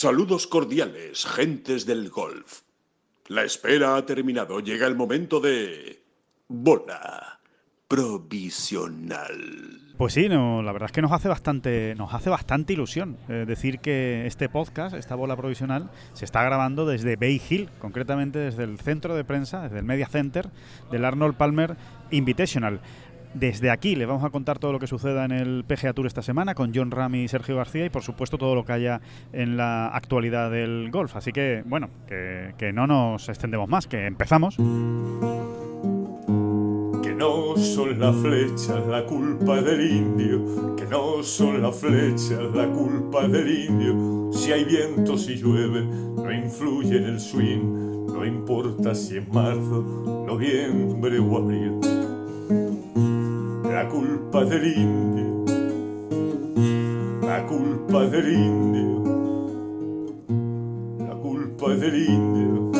Saludos 0.00 0.46
cordiales, 0.46 1.26
gentes 1.26 1.84
del 1.84 2.08
golf. 2.08 2.60
La 3.26 3.42
espera 3.42 3.96
ha 3.96 4.06
terminado. 4.06 4.60
Llega 4.60 4.86
el 4.86 4.94
momento 4.94 5.40
de... 5.40 6.04
Bola 6.46 7.40
provisional. 7.88 9.80
Pues 9.96 10.12
sí, 10.12 10.28
no, 10.28 10.62
la 10.62 10.70
verdad 10.70 10.86
es 10.86 10.92
que 10.92 11.02
nos 11.02 11.10
hace 11.10 11.26
bastante, 11.26 11.94
nos 11.96 12.14
hace 12.14 12.30
bastante 12.30 12.74
ilusión 12.74 13.16
eh, 13.28 13.44
decir 13.48 13.80
que 13.80 14.26
este 14.26 14.48
podcast, 14.48 14.94
esta 14.94 15.16
bola 15.16 15.34
provisional, 15.36 15.90
se 16.12 16.24
está 16.24 16.44
grabando 16.44 16.86
desde 16.86 17.16
Bay 17.16 17.42
Hill, 17.48 17.68
concretamente 17.80 18.38
desde 18.38 18.62
el 18.62 18.78
centro 18.78 19.16
de 19.16 19.24
prensa, 19.24 19.62
desde 19.62 19.78
el 19.78 19.84
Media 19.84 20.06
Center 20.06 20.50
del 20.92 21.04
Arnold 21.04 21.34
Palmer 21.36 21.76
Invitational. 22.12 22.80
Desde 23.34 23.70
aquí 23.70 23.94
le 23.94 24.06
vamos 24.06 24.24
a 24.24 24.30
contar 24.30 24.58
todo 24.58 24.72
lo 24.72 24.78
que 24.78 24.86
suceda 24.86 25.24
en 25.24 25.32
el 25.32 25.64
PGA 25.64 25.92
Tour 25.92 26.06
esta 26.06 26.22
semana 26.22 26.54
con 26.54 26.72
John 26.74 26.90
Ram 26.90 27.14
y 27.14 27.28
Sergio 27.28 27.56
García 27.56 27.84
y 27.84 27.90
por 27.90 28.02
supuesto 28.02 28.38
todo 28.38 28.54
lo 28.54 28.64
que 28.64 28.72
haya 28.72 29.00
en 29.32 29.56
la 29.56 29.88
actualidad 29.88 30.50
del 30.50 30.90
golf. 30.90 31.14
Así 31.16 31.32
que, 31.32 31.62
bueno, 31.66 31.90
que, 32.06 32.54
que 32.56 32.72
no 32.72 32.86
nos 32.86 33.28
extendemos 33.28 33.68
más, 33.68 33.86
que 33.86 34.06
empezamos. 34.06 34.56
Que 37.02 37.14
no 37.14 37.56
son 37.56 38.00
las 38.00 38.16
flechas 38.16 38.86
la 38.86 39.04
culpa 39.04 39.60
del 39.60 39.90
indio, 39.90 40.76
que 40.76 40.84
no 40.84 41.22
son 41.22 41.62
las 41.62 41.76
flechas 41.76 42.40
la 42.54 42.66
culpa 42.68 43.28
del 43.28 43.66
indio. 43.66 44.32
Si 44.32 44.52
hay 44.52 44.64
viento, 44.64 45.16
si 45.16 45.36
llueve, 45.36 45.84
no 45.84 46.32
influye 46.32 46.96
en 46.96 47.04
el 47.04 47.20
swing, 47.20 48.06
no 48.06 48.24
importa 48.24 48.94
si 48.94 49.18
es 49.18 49.28
marzo, 49.28 50.24
noviembre 50.26 51.18
o 51.18 51.36
abril. 51.36 52.07
La 53.72 53.88
culpa 53.88 54.44
del 54.44 54.66
indio, 54.76 55.44
la 57.26 57.44
culpa 57.46 58.06
del 58.06 58.32
indio, 58.32 59.04
la 60.98 61.14
culpa 61.14 61.68
del 61.74 62.08
indio, 62.08 62.72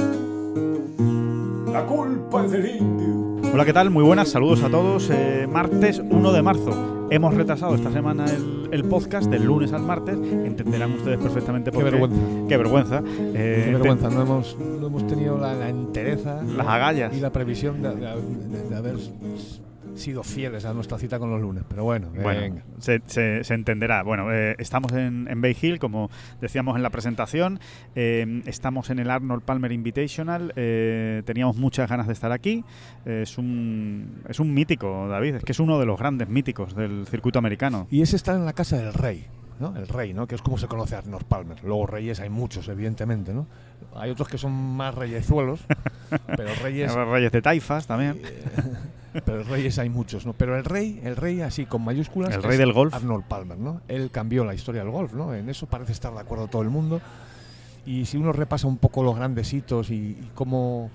la 1.72 1.86
culpa 1.86 2.42
del 2.46 2.66
indio. 2.76 3.50
Hola, 3.52 3.64
¿qué 3.64 3.72
tal? 3.72 3.90
Muy 3.90 4.04
buenas, 4.04 4.28
saludos 4.28 4.62
a 4.62 4.68
todos. 4.70 5.08
Eh, 5.10 5.46
martes 5.50 6.00
1 6.08 6.32
de 6.32 6.42
marzo. 6.42 7.06
Hemos 7.10 7.34
retrasado 7.34 7.74
esta 7.74 7.90
semana 7.90 8.26
el, 8.26 8.68
el 8.70 8.84
podcast 8.84 9.30
del 9.30 9.44
lunes 9.44 9.72
al 9.72 9.82
martes. 9.82 10.18
Entenderán 10.18 10.92
ustedes 10.92 11.18
perfectamente 11.18 11.72
por 11.72 11.84
Qué 11.84 11.90
qué. 11.90 11.96
vergüenza. 11.96 12.26
Qué 12.48 12.56
vergüenza. 12.56 13.02
Eh, 13.34 13.62
Qué 13.66 13.72
vergüenza, 13.72 14.10
no 14.10 14.22
hemos, 14.22 14.56
no 14.58 14.86
hemos 14.88 15.06
tenido 15.06 15.38
la, 15.38 15.54
la 15.54 15.68
entereza 15.70 16.42
Las 16.42 16.66
agallas. 16.66 17.16
y 17.16 17.20
la 17.20 17.30
previsión 17.32 17.80
de, 17.82 17.94
de- 17.94 18.68
de 18.68 18.76
haber 18.76 18.96
sido 19.98 20.22
fieles 20.22 20.64
a 20.64 20.72
nuestra 20.72 20.98
cita 20.98 21.18
con 21.18 21.30
los 21.30 21.40
lunes. 21.40 21.64
Pero 21.68 21.84
bueno, 21.84 22.08
Bueno, 22.14 22.40
venga. 22.40 22.62
se, 22.78 23.02
se- 23.06 23.44
se 23.44 23.54
entenderá. 23.54 24.02
Bueno, 24.02 24.32
eh, 24.32 24.54
estamos 24.58 24.92
en, 24.92 25.26
en 25.30 25.40
Bay 25.42 25.56
Hill, 25.60 25.78
como 25.78 26.10
decíamos 26.40 26.76
en 26.76 26.82
la 26.82 26.90
presentación. 26.90 27.60
eh, 27.94 28.42
estamos 28.46 28.90
en 28.90 28.98
el 28.98 29.10
Arnold 29.10 29.42
Palmer 29.42 29.72
Invitational. 29.72 30.52
eh, 30.56 31.22
teníamos 31.26 31.56
muchas 31.56 31.88
ganas 31.90 32.06
de 32.06 32.12
estar 32.12 32.32
aquí. 32.32 32.64
eh, 33.04 33.20
es, 33.22 33.36
un, 33.38 34.22
es 34.28 34.40
un 34.40 34.54
mítico, 34.54 35.08
David. 35.08 35.36
Es 35.36 35.44
que 35.44 35.52
es 35.52 35.60
uno 35.60 35.78
de 35.78 35.86
los 35.86 35.98
grandes 35.98 36.28
míticos 36.28 36.74
del 36.74 37.06
circuito 37.06 37.38
americano. 37.38 37.86
Y 37.90 38.02
es 38.02 38.14
estar 38.14 38.36
en 38.36 38.44
la 38.44 38.52
casa 38.52 38.76
del 38.76 38.92
rey, 38.94 39.26
¿no? 39.60 39.76
El 39.76 39.88
rey, 39.88 40.14
¿no? 40.14 40.26
Que 40.26 40.34
es 40.36 40.42
como 40.42 40.58
se 40.58 40.66
conoce 40.68 40.94
a 40.94 40.98
Arnold 40.98 41.24
Palmer. 41.24 41.62
Luego 41.64 41.86
reyes 41.86 42.20
hay 42.20 42.28
muchos, 42.30 42.68
evidentemente, 42.68 43.32
¿no? 43.34 43.46
Hay 43.94 44.10
otros 44.10 44.28
que 44.28 44.38
son 44.38 44.52
más 44.52 44.94
reyezuelos, 44.94 45.64
pero 46.36 46.50
reyes... 46.62 46.92
Reyes 46.94 47.32
de 47.32 47.42
Taifas 47.42 47.86
también. 47.86 48.20
Pero 49.22 49.42
reyes 49.44 49.78
hay 49.78 49.88
muchos, 49.88 50.26
¿no? 50.26 50.32
Pero 50.32 50.56
el 50.56 50.64
rey, 50.64 51.00
el 51.04 51.16
rey 51.16 51.40
así 51.40 51.66
con 51.66 51.82
mayúsculas, 51.82 52.34
El 52.34 52.42
rey 52.42 52.56
del 52.58 52.72
golf. 52.72 52.94
Arnold 52.94 53.24
Palmer, 53.24 53.58
¿no? 53.58 53.80
Él 53.88 54.10
cambió 54.10 54.44
la 54.44 54.54
historia 54.54 54.82
del 54.82 54.90
golf, 54.90 55.12
¿no? 55.14 55.34
En 55.34 55.48
eso 55.48 55.66
parece 55.66 55.92
estar 55.92 56.12
de 56.12 56.20
acuerdo 56.20 56.48
todo 56.48 56.62
el 56.62 56.70
mundo. 56.70 57.00
Y 57.86 58.04
si 58.04 58.16
uno 58.16 58.32
repasa 58.32 58.66
un 58.66 58.76
poco 58.76 59.02
los 59.02 59.16
grandes 59.16 59.52
hitos 59.52 59.90
y, 59.90 59.94
y 59.94 60.30
cómo, 60.34 60.90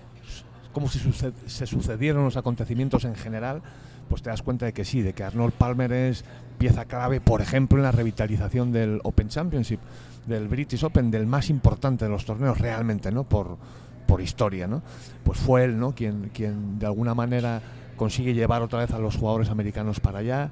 cómo 0.73 0.87
se, 0.89 0.99
suce- 0.99 1.33
se 1.47 1.65
sucedieron 1.65 2.23
los 2.23 2.37
acontecimientos 2.37 3.03
en 3.05 3.15
general, 3.15 3.61
pues 4.09 4.21
te 4.21 4.29
das 4.29 4.43
cuenta 4.43 4.65
de 4.65 4.73
que 4.73 4.85
sí, 4.85 5.01
de 5.01 5.13
que 5.13 5.23
Arnold 5.23 5.53
Palmer 5.53 5.91
es 5.91 6.23
pieza 6.59 6.85
clave, 6.85 7.19
por 7.21 7.41
ejemplo, 7.41 7.77
en 7.79 7.83
la 7.83 7.91
revitalización 7.91 8.71
del 8.71 8.99
Open 9.03 9.29
Championship, 9.29 9.79
del 10.27 10.47
British 10.47 10.83
Open, 10.83 11.09
del 11.09 11.25
más 11.25 11.49
importante 11.49 12.05
de 12.05 12.11
los 12.11 12.25
torneos 12.25 12.59
realmente, 12.59 13.11
¿no? 13.11 13.23
Por, 13.23 13.57
por 14.05 14.21
historia, 14.21 14.67
¿no? 14.67 14.83
Pues 15.23 15.39
fue 15.39 15.63
él, 15.63 15.79
¿no? 15.79 15.95
Quien, 15.95 16.29
quien 16.33 16.77
de 16.77 16.85
alguna 16.85 17.15
manera 17.15 17.61
consigue 17.95 18.33
llevar 18.33 18.61
otra 18.61 18.79
vez 18.79 18.91
a 18.91 18.99
los 18.99 19.15
jugadores 19.15 19.49
americanos 19.49 19.99
para 19.99 20.19
allá, 20.19 20.51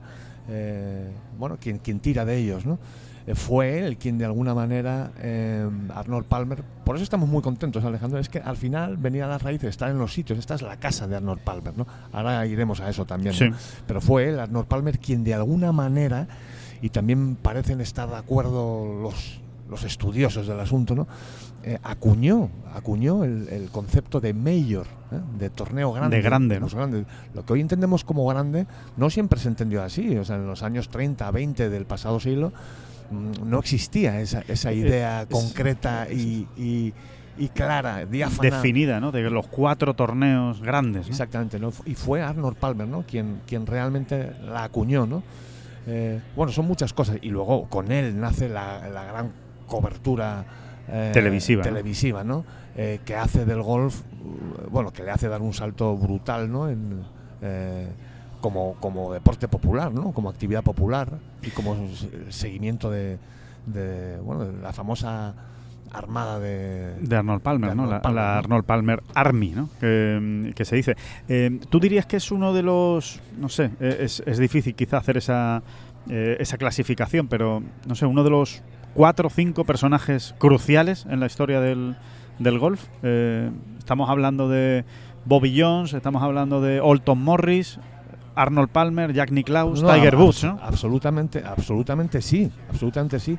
eh, 0.50 1.10
bueno, 1.38 1.58
quien, 1.60 1.80
quien 1.80 2.00
tira 2.00 2.26
de 2.26 2.38
ellos, 2.38 2.66
¿no? 2.66 2.80
Eh, 3.28 3.36
fue 3.36 3.86
él 3.86 3.98
quien 3.98 4.18
de 4.18 4.26
alguna 4.26 4.54
manera, 4.56 5.12
eh, 5.20 5.68
Arnold 5.94 6.26
Palmer, 6.26 6.64
por 6.84 6.96
eso 6.96 7.04
estamos 7.04 7.30
muy 7.30 7.42
contentos, 7.42 7.84
Alejandro, 7.86 8.20
es 8.20 8.30
que 8.30 8.40
al 8.40 8.58
final 8.58 8.98
venía 8.98 9.26
a 9.26 9.28
las 9.28 9.44
raíces, 9.44 9.70
estar 9.70 9.92
en 9.92 10.00
los 10.00 10.14
sitios, 10.14 10.40
esta 10.40 10.56
es 10.56 10.62
la 10.62 10.78
casa 10.78 11.08
de 11.08 11.16
Arnold 11.18 11.42
Palmer, 11.42 11.78
¿no? 11.78 11.86
Ahora 12.12 12.46
iremos 12.48 12.82
a 12.82 12.90
eso 12.90 13.06
también, 13.06 13.36
pero 13.86 14.02
fue 14.02 14.30
él, 14.30 14.40
Arnold 14.40 14.68
Palmer, 14.68 14.98
quien 15.00 15.24
de 15.24 15.36
alguna 15.36 15.72
manera, 15.72 16.28
y 16.82 16.90
también 16.90 17.36
parecen 17.36 17.80
estar 17.80 18.10
de 18.10 18.16
acuerdo 18.16 19.00
los, 19.02 19.40
los 19.70 19.84
estudiosos 19.84 20.48
del 20.48 20.60
asunto, 20.60 20.96
¿no? 20.96 21.08
Eh, 21.64 21.78
acuñó, 21.84 22.50
acuñó 22.74 23.24
el, 23.24 23.48
el 23.50 23.70
concepto 23.70 24.20
de 24.20 24.34
mayor, 24.34 24.88
¿eh? 25.12 25.20
de 25.38 25.50
torneo 25.52 25.94
grande. 25.94 26.16
De 26.18 26.22
grande, 26.24 26.56
¿no? 26.56 26.62
los 26.62 26.74
grandes. 26.76 27.06
Lo 27.36 27.46
que 27.46 27.54
hoy 27.54 27.62
entendemos 27.62 28.04
como 28.04 28.26
grande 28.26 28.66
no 28.98 29.10
siempre 29.12 29.40
se 29.40 29.48
entendió 29.48 29.84
así. 29.84 30.18
O 30.18 30.26
sea, 30.26 30.38
en 30.38 30.48
los 30.48 30.64
años 30.64 30.90
30, 30.90 31.30
20 31.30 31.70
del 31.70 31.86
pasado 31.86 32.20
siglo 32.20 32.52
mm, 33.12 33.48
no 33.48 33.60
existía 33.60 34.20
esa, 34.22 34.44
esa 34.48 34.74
idea 34.74 35.22
es- 35.22 35.28
concreta 35.28 36.08
y, 36.12 36.48
y- 36.58 36.94
y 37.38 37.48
clara, 37.50 38.06
diáfana. 38.08 38.58
Definida, 38.58 39.00
¿no? 39.00 39.12
De 39.12 39.22
los 39.30 39.48
cuatro 39.48 39.94
torneos 39.94 40.62
grandes. 40.62 41.06
¿no? 41.06 41.12
Exactamente, 41.12 41.60
¿no? 41.60 41.72
y 41.86 41.94
fue 41.96 42.22
Arnold 42.24 42.58
Palmer, 42.58 42.88
¿no? 42.88 43.04
Quien, 43.04 43.42
quien 43.48 43.66
realmente 43.68 44.32
la 44.44 44.64
acuñó, 44.64 45.06
¿no? 45.06 45.22
Eh, 45.88 46.20
bueno, 46.36 46.52
son 46.52 46.66
muchas 46.66 46.92
cosas 46.94 47.18
y 47.22 47.30
luego 47.30 47.68
con 47.70 47.92
él 47.92 48.20
nace 48.20 48.50
la, 48.50 48.88
la 48.90 49.06
gran 49.06 49.32
cobertura 49.66 50.46
eh, 50.92 51.12
Televisiva, 51.14 51.64
¿no? 51.64 51.70
televisiva, 51.70 52.24
¿no? 52.24 52.46
Eh, 52.76 53.00
que 53.06 53.16
hace 53.16 53.46
del 53.46 53.62
golf, 53.62 54.02
uh, 54.02 54.70
bueno, 54.70 54.92
que 54.92 55.04
le 55.04 55.12
hace 55.12 55.28
dar 55.28 55.42
un 55.42 55.54
salto 55.54 55.96
brutal, 55.98 56.52
¿no? 56.52 56.70
En, 56.70 57.02
eh, 57.42 57.88
como, 58.42 58.76
como 58.80 59.14
deporte 59.14 59.48
popular, 59.48 59.92
¿no? 59.92 60.12
Como 60.14 60.30
actividad 60.30 60.64
popular 60.64 61.10
y 61.44 61.50
como 61.52 61.76
se- 61.96 62.32
seguimiento 62.32 62.90
de, 62.90 63.18
de, 63.66 64.18
bueno, 64.22 64.46
de 64.46 64.62
la 64.62 64.74
famosa 64.74 65.34
armada 65.94 66.40
de, 66.40 66.96
De 67.02 67.16
Arnold 67.18 67.42
Palmer, 67.42 67.70
De 67.72 67.76
¿no? 67.76 67.84
Arnold 67.84 67.94
La, 67.98 68.02
Palmer, 68.02 68.22
la 68.24 68.32
¿no? 68.34 68.38
Arnold 68.40 68.64
Palmer 68.66 69.04
Army, 69.14 69.50
¿no? 69.50 69.70
Que, 69.80 70.54
que 70.56 70.66
se 70.66 70.76
dice. 70.78 70.96
Eh, 71.28 71.60
¿Tú 71.70 71.80
dirías 71.80 72.06
que 72.06 72.18
es 72.18 72.32
uno 72.32 72.54
de 72.54 72.64
los, 72.64 73.20
no 73.38 73.50
sé, 73.50 73.72
eh, 73.80 73.98
es, 74.02 74.24
es 74.26 74.38
difícil 74.38 74.74
quizá 74.74 74.98
hacer 74.98 75.18
esa, 75.18 75.62
eh, 76.10 76.38
esa 76.40 76.58
clasificación, 76.58 77.28
pero, 77.28 77.62
no 77.86 77.96
sé, 77.96 78.06
uno 78.06 78.24
de 78.24 78.30
los 78.30 78.62
cuatro 78.94 79.28
o 79.28 79.30
cinco 79.30 79.64
personajes 79.66 80.36
cruciales 80.38 81.06
en 81.10 81.20
la 81.20 81.26
historia 81.26 81.62
del, 81.62 81.96
del 82.40 82.60
golf? 82.60 82.86
Eh, 83.04 83.50
estamos 83.78 84.10
hablando 84.10 84.50
de 84.50 84.86
Bobby 85.26 85.60
Jones, 85.60 85.94
estamos 85.94 86.24
hablando 86.24 86.62
de 86.62 86.80
Olton 86.80 87.22
Morris, 87.22 87.80
Arnold 88.36 88.70
Palmer, 88.70 89.14
Jack 89.14 89.32
Nicklaus, 89.32 89.82
No, 89.84 89.94
Tiger 89.94 90.16
Woods, 90.16 90.44
¿no? 90.44 90.60
Absolutamente, 90.62 91.44
absolutamente 91.46 92.22
sí, 92.22 92.50
absolutamente 92.70 93.20
sí. 93.20 93.38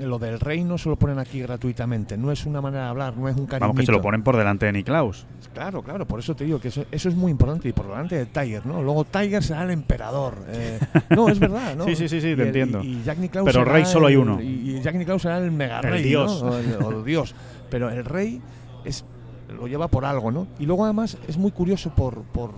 Lo 0.00 0.18
del 0.18 0.40
rey 0.40 0.64
no 0.64 0.76
se 0.76 0.88
lo 0.88 0.96
ponen 0.96 1.18
aquí 1.20 1.40
gratuitamente, 1.40 2.16
no 2.16 2.32
es 2.32 2.46
una 2.46 2.60
manera 2.60 2.84
de 2.84 2.90
hablar, 2.90 3.16
no 3.16 3.28
es 3.28 3.36
un 3.36 3.46
cariñito. 3.46 3.60
Vamos, 3.68 3.76
que 3.80 3.86
se 3.86 3.92
lo 3.92 4.02
ponen 4.02 4.24
por 4.24 4.36
delante 4.36 4.66
de 4.66 4.72
Nicklaus. 4.72 5.24
Claro, 5.52 5.82
claro, 5.82 6.04
por 6.04 6.18
eso 6.18 6.34
te 6.34 6.44
digo 6.44 6.58
que 6.60 6.68
eso, 6.68 6.84
eso 6.90 7.08
es 7.08 7.14
muy 7.14 7.30
importante 7.30 7.68
y 7.68 7.72
por 7.72 7.86
delante 7.86 8.16
de 8.16 8.26
Tiger, 8.26 8.66
¿no? 8.66 8.82
Luego 8.82 9.04
Tiger 9.04 9.42
será 9.42 9.62
el 9.62 9.70
emperador. 9.70 10.44
eh, 10.48 10.80
no, 11.10 11.28
es 11.28 11.38
verdad, 11.38 11.76
¿no? 11.76 11.84
Sí, 11.84 11.94
sí, 11.94 12.08
sí, 12.08 12.20
sí, 12.20 12.34
te 12.34 12.42
entiendo. 12.42 12.82
Y, 12.82 12.96
y 12.96 13.02
Jack 13.04 13.18
Nicklaus 13.18 13.46
Pero 13.46 13.64
rey 13.64 13.84
solo 13.84 14.08
hay 14.08 14.16
uno. 14.16 14.42
Y, 14.42 14.76
y 14.76 14.82
Jack 14.82 14.96
Nicklaus 14.96 15.22
será 15.22 15.38
el 15.38 15.52
mega 15.52 15.78
El 15.78 15.90
rey, 15.90 16.02
dios. 16.02 16.42
¿no? 16.42 16.50
O, 16.50 16.58
el, 16.58 16.74
o 16.82 16.90
el 16.90 17.04
dios. 17.04 17.34
Pero 17.70 17.88
el 17.90 18.04
rey 18.04 18.40
es 18.84 19.04
lo 19.48 19.68
lleva 19.68 19.86
por 19.88 20.04
algo, 20.04 20.32
¿no? 20.32 20.48
Y 20.58 20.66
luego 20.66 20.84
además 20.84 21.16
es 21.28 21.36
muy 21.36 21.52
curioso 21.52 21.90
por, 21.94 22.22
por, 22.22 22.50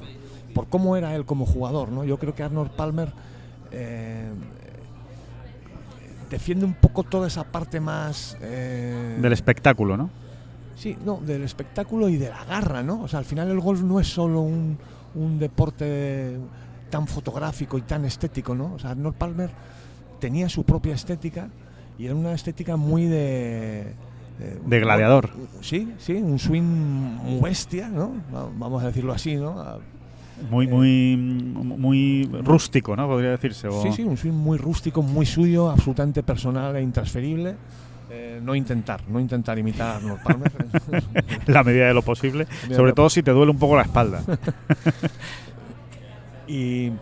por 0.54 0.68
cómo 0.68 0.96
era 0.96 1.14
él 1.14 1.26
como 1.26 1.44
jugador, 1.44 1.90
¿no? 1.90 2.04
Yo 2.04 2.16
creo 2.18 2.34
que 2.34 2.42
Arnold 2.42 2.70
Palmer 2.70 3.12
eh, 3.72 4.30
defiende 6.30 6.64
un 6.64 6.74
poco 6.74 7.02
toda 7.02 7.26
esa 7.28 7.44
parte 7.44 7.80
más 7.80 8.36
eh, 8.40 9.18
Del 9.20 9.32
espectáculo, 9.32 9.96
¿no? 9.96 10.10
Sí, 10.76 10.96
no, 11.04 11.20
del 11.24 11.42
espectáculo 11.42 12.08
y 12.08 12.16
de 12.16 12.28
la 12.28 12.44
garra, 12.44 12.82
¿no? 12.82 13.02
O 13.02 13.08
sea, 13.08 13.18
al 13.18 13.24
final 13.24 13.50
el 13.50 13.60
golf 13.60 13.80
no 13.82 13.98
es 14.00 14.08
solo 14.08 14.40
un, 14.40 14.76
un 15.14 15.38
deporte 15.38 16.38
tan 16.90 17.06
fotográfico 17.06 17.78
y 17.78 17.82
tan 17.82 18.04
estético, 18.04 18.54
¿no? 18.54 18.74
O 18.74 18.78
sea, 18.78 18.90
Arnold 18.90 19.14
Palmer 19.16 19.50
tenía 20.20 20.48
su 20.48 20.64
propia 20.64 20.94
estética 20.94 21.48
y 21.98 22.04
era 22.06 22.14
una 22.14 22.32
estética 22.34 22.76
muy 22.76 23.06
de... 23.06 23.94
De 24.66 24.80
gladiador. 24.80 25.30
Sí, 25.62 25.94
sí, 25.98 26.12
un 26.12 26.38
swing 26.38 27.40
bestia, 27.40 27.88
¿no? 27.88 28.12
Va- 28.34 28.50
Vamos 28.54 28.82
a 28.82 28.88
decirlo 28.88 29.14
así, 29.14 29.36
¿no? 29.36 29.78
Muy, 30.50 30.66
muy, 30.68 31.16
muy 31.16 32.28
rústico, 32.44 32.94
¿no? 32.94 33.06
Podría 33.08 33.30
decirse. 33.30 33.68
o- 33.68 33.82
Sí, 33.82 33.90
sí, 33.92 34.02
un 34.04 34.16
swing 34.16 34.32
muy 34.32 34.58
rústico, 34.58 35.02
muy 35.02 35.24
suyo, 35.26 35.70
absolutamente 35.70 36.22
personal 36.22 36.76
e 36.76 36.82
intransferible. 36.82 37.54
eh, 38.08 38.40
no 38.42 38.54
intentar, 38.54 39.00
no 39.08 39.18
intentar 39.18 39.58
imitar 39.58 39.96
Arnold 39.96 40.22
Palmer. 40.22 40.52
La 41.46 41.64
medida 41.64 41.88
de 41.88 41.94
lo 41.94 42.02
posible, 42.02 42.46
sobre 42.76 42.92
todo 42.92 43.10
si 43.10 43.22
te 43.22 43.32
duele 43.32 43.50
un 43.50 43.58
poco 43.58 43.74
la 43.76 43.82
espalda. 43.82 44.22
Y, 46.46 46.92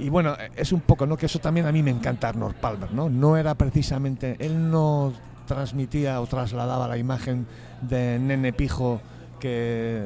y 0.00 0.08
bueno, 0.08 0.34
es 0.56 0.72
un 0.72 0.80
poco, 0.80 1.06
¿no? 1.06 1.16
Que 1.16 1.26
eso 1.26 1.38
también 1.38 1.66
a 1.66 1.72
mí 1.72 1.82
me 1.82 1.90
encanta 1.90 2.28
Arnold 2.30 2.54
Palmer, 2.56 2.92
¿no? 2.92 3.10
No 3.10 3.36
era 3.36 3.54
precisamente, 3.54 4.36
él 4.38 4.70
no 4.70 5.12
transmitía 5.46 6.20
o 6.20 6.26
trasladaba 6.26 6.88
la 6.88 6.96
imagen 6.98 7.46
de 7.82 8.18
nene 8.18 8.52
pijo 8.52 9.00
que, 9.38 10.02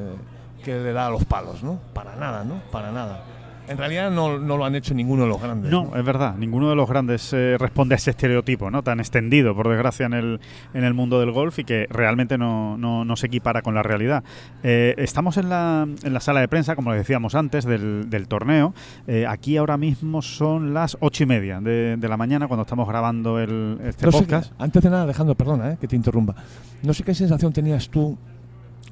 que 0.63 0.75
le 0.79 0.93
da 0.93 1.07
a 1.07 1.09
los 1.09 1.25
palos, 1.25 1.63
¿no? 1.63 1.79
Para 1.93 2.15
nada, 2.15 2.43
¿no? 2.43 2.61
Para 2.71 2.91
nada. 2.91 3.23
En 3.67 3.77
realidad 3.77 4.11
no, 4.11 4.37
no 4.37 4.57
lo 4.57 4.65
han 4.65 4.75
hecho 4.75 4.93
ninguno 4.93 5.23
de 5.23 5.29
los 5.29 5.39
grandes. 5.41 5.71
No, 5.71 5.95
es 5.95 6.03
verdad, 6.03 6.35
ninguno 6.35 6.69
de 6.69 6.75
los 6.75 6.89
grandes 6.89 7.31
eh, 7.31 7.55
responde 7.57 7.95
a 7.95 7.97
ese 7.97 8.09
estereotipo, 8.09 8.69
¿no? 8.69 8.83
Tan 8.83 8.99
extendido, 8.99 9.55
por 9.55 9.69
desgracia, 9.69 10.07
en 10.07 10.13
el, 10.13 10.39
en 10.73 10.83
el 10.83 10.93
mundo 10.93 11.19
del 11.21 11.31
golf 11.31 11.59
y 11.59 11.63
que 11.63 11.85
realmente 11.89 12.37
no, 12.37 12.75
no- 12.77 13.05
no 13.05 13.15
se 13.15 13.27
equipara 13.27 13.61
con 13.61 13.73
la 13.73 13.81
realidad. 13.83 14.23
Eh, 14.63 14.95
estamos 14.97 15.37
en 15.37 15.47
la, 15.47 15.87
en 16.03 16.13
la 16.13 16.19
sala 16.19 16.41
de 16.41 16.49
prensa, 16.49 16.75
como 16.75 16.91
decíamos 16.91 17.33
antes, 17.35 17.63
del, 17.63 18.09
del 18.09 18.27
torneo. 18.27 18.73
Eh, 19.07 19.25
aquí 19.25 19.55
ahora 19.55 19.77
mismo 19.77 20.21
son 20.21 20.73
las 20.73 20.97
ocho 20.99 21.23
y 21.23 21.27
media 21.27 21.61
de, 21.61 21.95
de 21.97 22.07
la 22.09 22.17
mañana 22.17 22.47
cuando 22.47 22.63
estamos 22.63 22.89
grabando 22.89 23.39
el, 23.39 23.79
este 23.85 24.11
sé 24.11 24.11
podcast. 24.11 24.51
antes 24.59 24.83
de 24.83 24.89
nada, 24.89 25.03
Alejandro, 25.03 25.35
perdona 25.35 25.77
que 25.77 25.87
te 25.87 25.95
interrumpa. 25.95 26.35
No 26.83 26.93
sé 26.93 27.03
qué 27.03 27.13
sensación 27.13 27.53
tenías 27.53 27.87
tú 27.89 28.17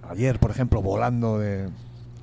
ayer, 0.10 0.40
por 0.40 0.52
ejemplo, 0.52 0.82
volando 0.82 1.40
de- 1.40 1.70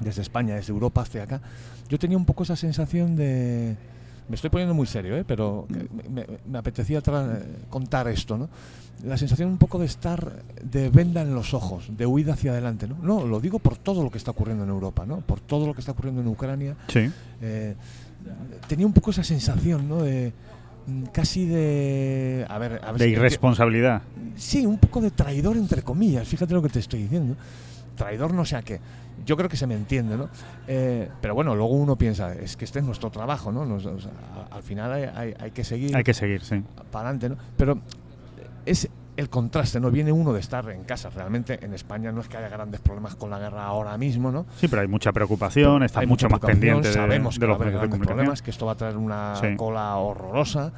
desde 0.01 0.23
España, 0.23 0.55
desde 0.57 0.73
Europa 0.73 1.03
hacia 1.03 1.23
acá. 1.23 1.41
Yo 1.89 1.99
tenía 1.99 2.17
un 2.19 2.25
poco 2.27 2.43
esa 2.43 2.57
sensación 2.57 3.17
de... 3.17 3.77
Me 4.29 4.35
estoy 4.35 4.51
poniendo 4.51 4.75
muy 4.75 4.87
serio, 4.89 5.17
¿eh? 5.17 5.25
pero 5.27 5.67
me, 5.69 5.87
me- 6.11 6.27
me 6.51 6.59
apetecía 6.59 7.01
contar 7.71 8.09
esto, 8.09 8.37
¿no? 8.37 8.49
La 9.05 9.17
sensación 9.17 9.49
un 9.51 9.59
poco 9.59 9.79
de 9.79 9.87
estar 9.87 10.43
de 10.63 10.89
venda 10.91 11.21
en 11.23 11.33
los 11.35 11.55
ojos, 11.55 11.87
de 11.97 12.07
huida 12.07 12.33
hacia 12.33 12.51
adelante, 12.51 12.89
¿no? 12.89 12.97
No, 13.03 13.25
lo 13.27 13.39
digo 13.41 13.59
por 13.61 13.77
todo 13.77 14.03
lo 14.03 14.11
que 14.11 14.19
está 14.19 14.33
ocurriendo 14.33 14.65
en 14.65 14.71
Europa, 14.71 15.07
¿no? 15.07 15.19
Por 15.21 15.39
todo 15.41 15.67
lo 15.67 15.75
que 15.75 15.81
está 15.81 15.93
ocurriendo 15.93 16.23
en 16.23 16.27
Ucrania, 16.29 16.75
Sí. 16.89 17.09
eh, 17.41 17.75
tenía 18.67 18.87
un 18.87 18.93
poco 18.93 19.11
esa 19.13 19.23
sensación, 19.23 19.89
¿no? 19.89 20.03
De 20.03 20.33
mm, 20.89 21.03
casi 21.13 21.47
de 21.47 22.47
a 22.49 22.59
ver, 22.59 22.81
a 22.85 22.91
ver 22.93 23.01
De 23.01 23.09
irresponsabilidad. 23.11 24.03
sí, 24.35 24.67
un 24.67 24.79
poco 24.79 25.01
de 25.01 25.11
traidor 25.13 25.57
entre 25.57 25.83
comillas. 25.83 26.27
Fíjate 26.27 26.53
lo 26.55 26.63
que 26.63 26.71
te 26.71 26.81
estoy 26.81 27.03
diciendo. 27.03 27.37
Traidor 27.97 28.33
no 28.33 28.45
sé 28.45 28.57
a 28.57 28.63
qué. 28.63 28.81
Yo 29.25 29.37
creo 29.37 29.49
que 29.49 29.57
se 29.57 29.67
me 29.67 29.75
entiende, 29.75 30.17
¿no? 30.17 30.29
Eh, 30.69 31.09
pero 31.21 31.35
bueno, 31.35 31.55
luego 31.57 31.75
uno 31.75 31.97
piensa, 31.97 32.35
es 32.35 32.57
que 32.57 32.65
este 32.67 32.79
es 32.81 32.85
nuestro 32.85 33.11
trabajo, 33.11 33.51
¿no? 33.51 33.65
Nos- 33.65 33.87
o 33.87 33.99
sea, 33.99 34.11
al 34.51 34.63
final 34.63 34.93
hay, 34.93 35.05
hay- 35.05 35.35
hay 35.41 35.51
que 35.51 35.65
seguir 35.65 35.97
Hay 35.97 36.05
que 36.05 36.15
seguir, 36.15 36.43
sí. 36.43 36.63
para 36.93 37.09
adelante, 37.09 37.31
¿no? 37.31 37.37
Pero 37.57 37.79
es 38.67 38.89
el 39.17 39.31
contraste, 39.31 39.81
¿no? 39.81 39.91
Viene 39.91 40.13
uno 40.13 40.35
de 40.35 40.41
estar 40.41 40.69
en 40.69 40.85
casa. 40.85 41.09
Realmente 41.09 41.65
en 41.65 41.73
España 41.73 42.13
no 42.13 42.21
es 42.21 42.29
que 42.29 42.37
haya 42.37 42.51
grandes 42.51 42.81
problemas 42.81 43.15
con 43.17 43.31
la 43.31 43.39
guerra 43.39 43.65
ahora 43.65 43.97
mismo, 43.97 44.31
¿no? 44.31 44.45
Sí, 44.59 44.69
pero 44.69 44.83
hay 44.83 44.89
mucha 44.89 45.11
preocupación, 45.13 45.83
está 45.83 46.03
mucho 46.05 46.29
más 46.29 46.41
pendiente 46.41 46.89
de, 46.89 46.95
sabemos 46.95 47.37
de 47.37 47.41
que 47.41 47.47
va 47.47 47.53
los 47.53 47.61
a 47.61 47.63
haber 47.63 47.73
de 47.73 47.79
grandes 47.89 48.07
problemas, 48.07 48.43
que 48.43 48.51
esto 48.51 48.67
va 48.67 48.73
a 48.73 48.77
traer 48.77 48.99
una 48.99 49.37
Sí. 49.37 49.57
cola 49.57 49.97
horrorosa. 49.97 50.73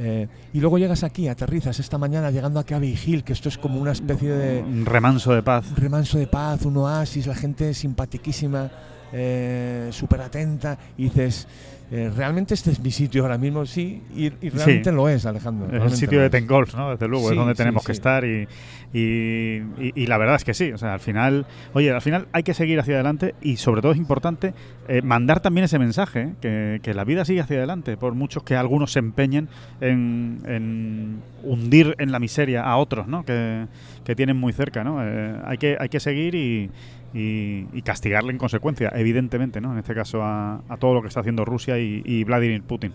Eh, 0.00 0.28
y 0.52 0.60
luego 0.60 0.78
llegas 0.78 1.02
aquí, 1.02 1.26
aterrizas 1.26 1.80
esta 1.80 1.98
mañana 1.98 2.30
llegando 2.30 2.60
aquí 2.60 2.72
a 2.72 2.78
Vigil, 2.78 3.24
que 3.24 3.32
esto 3.32 3.48
es 3.48 3.58
como 3.58 3.80
una 3.80 3.92
especie 3.92 4.30
de 4.30 4.62
Un 4.62 4.86
remanso 4.86 5.34
de 5.34 5.42
paz. 5.42 5.66
un 5.70 5.76
remanso 5.76 6.18
de 6.18 6.28
paz, 6.28 6.64
un 6.64 6.76
oasis, 6.76 7.26
la 7.26 7.34
gente 7.34 7.74
simpatiquísima, 7.74 8.70
eh, 9.12 9.88
súper 9.90 10.20
atenta, 10.20 10.78
y 10.96 11.04
dices, 11.04 11.48
eh, 11.90 12.10
realmente 12.14 12.54
este 12.54 12.70
es 12.70 12.80
mi 12.80 12.90
sitio 12.90 13.22
ahora 13.22 13.38
mismo, 13.38 13.64
sí, 13.64 14.02
y, 14.14 14.26
y 14.26 14.50
realmente 14.50 14.90
Sí. 14.90 14.96
lo 14.96 15.08
es, 15.08 15.24
Alejandro. 15.24 15.74
Es 15.74 15.82
el 15.92 15.96
sitio 15.98 16.20
de. 16.20 16.28
Ten 16.30 16.46
¿no? 16.46 16.90
Desde 16.90 17.08
luego, 17.08 17.28
Sí, 17.28 17.32
es 17.32 17.38
donde 17.38 17.54
sí, 17.54 17.58
tenemos 17.58 17.84
que 17.84 17.92
estar 17.92 18.24
y, 18.24 18.46
y- 18.92 20.06
la 20.06 20.18
verdad 20.18 20.36
es 20.36 20.44
que 20.44 20.54
sí. 20.54 20.72
O 20.72 20.78
sea, 20.78 20.94
al 20.94 21.00
final, 21.00 21.46
oye, 21.72 21.90
al 21.90 22.00
final 22.02 22.26
hay 22.32 22.42
que 22.42 22.54
seguir 22.54 22.78
hacia 22.80 22.94
adelante 22.94 23.34
y 23.40 23.56
sobre 23.56 23.80
todo 23.82 23.92
es 23.92 23.98
importante 23.98 24.54
eh, 24.88 25.02
mandar 25.02 25.40
también 25.40 25.64
ese 25.64 25.78
mensaje, 25.78 26.20
¿eh? 26.22 26.32
que, 26.40 26.80
que 26.82 26.94
la 26.94 27.04
vida 27.04 27.24
sigue 27.24 27.40
hacia 27.40 27.56
adelante, 27.58 27.96
por 27.96 28.14
muchos 28.14 28.42
que 28.42 28.56
algunos 28.56 28.92
se 28.92 28.98
empeñen 28.98 29.48
en, 29.80 30.38
en 30.46 31.22
hundir 31.42 31.94
en 31.98 32.12
la 32.12 32.18
miseria 32.18 32.62
a 32.64 32.76
otros, 32.76 33.06
¿no? 33.08 33.24
Que, 33.24 33.66
que 34.04 34.14
tienen 34.14 34.36
muy 34.36 34.52
cerca, 34.52 34.84
¿no? 34.84 34.98
Eh, 35.02 35.36
hay, 35.44 35.58
que, 35.58 35.76
hay 35.78 35.88
que 35.88 36.00
seguir 36.00 36.34
y, 36.34 36.70
y- 37.14 37.66
y 37.72 37.82
castigarle 37.82 38.32
en 38.32 38.38
consecuencia, 38.38 38.90
evidentemente, 38.94 39.60
¿no? 39.60 39.72
En 39.72 39.78
este 39.78 39.94
caso 39.94 40.22
a, 40.22 40.60
a 40.68 40.76
todo 40.78 40.94
lo 40.94 41.02
que 41.02 41.08
está 41.08 41.20
haciendo 41.20 41.44
Rusia 41.44 41.78
y, 41.78 42.24
Vladimir 42.24 42.62
Putin. 42.62 42.92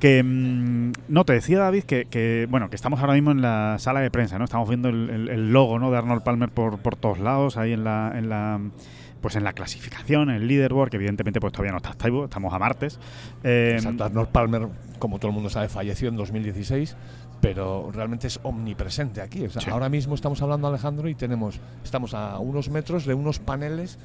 Que 0.00 0.22
mm, 0.22 0.92
no 1.08 1.24
te 1.24 1.32
decía 1.34 1.60
David 1.60 1.84
que, 1.84 2.06
que, 2.06 2.46
bueno 2.50 2.68
que 2.70 2.76
estamos 2.76 3.00
ahora 3.00 3.12
mismo 3.14 3.30
en 3.30 3.40
la 3.40 3.76
sala 3.78 4.00
de 4.00 4.10
prensa, 4.10 4.38
¿no? 4.38 4.44
Estamos 4.44 4.68
viendo 4.68 4.88
el, 4.88 5.52
logo 5.52 5.78
¿no? 5.78 5.90
de 5.90 5.98
Arnold 5.98 6.22
Palmer 6.22 6.48
por, 6.50 6.78
por 6.78 6.96
todos 6.96 7.18
lados, 7.20 7.56
ahí 7.56 7.72
en 7.72 7.84
la, 7.84 8.12
en 8.16 8.28
la 8.28 8.60
pues 9.20 9.36
en 9.36 9.44
la 9.44 9.52
clasificación, 9.52 10.30
en 10.30 10.36
el 10.42 10.48
leaderboard, 10.48 10.90
que 10.90 10.96
evidentemente 10.96 11.38
pues 11.40 11.52
todavía 11.52 11.70
no 11.70 11.76
está 11.76 11.90
activo, 11.90 12.24
estamos 12.24 12.52
a 12.52 12.58
martes. 12.58 12.98
Eh, 13.44 13.78
Arnold 14.00 14.28
Palmer, 14.30 14.66
como 14.98 15.18
todo 15.20 15.28
el 15.28 15.34
mundo 15.34 15.48
sabe, 15.48 15.68
falleció 15.68 16.08
en 16.08 16.16
2016, 16.16 16.96
pero 17.42 17.90
realmente 17.92 18.28
es 18.28 18.40
omnipresente 18.42 19.20
aquí. 19.20 19.44
O 19.44 19.50
sea, 19.50 19.60
Sí. 19.60 19.68
Ahora 19.70 19.90
mismo 19.90 20.14
estamos 20.14 20.40
hablando, 20.40 20.68
Alejandro, 20.68 21.08
y 21.10 21.14
tenemos, 21.14 21.60
estamos 21.84 22.14
a 22.14 22.38
unos 22.38 22.70
metros 22.70 23.04
de 23.04 23.12
unos 23.12 23.38
paneles 23.40 23.98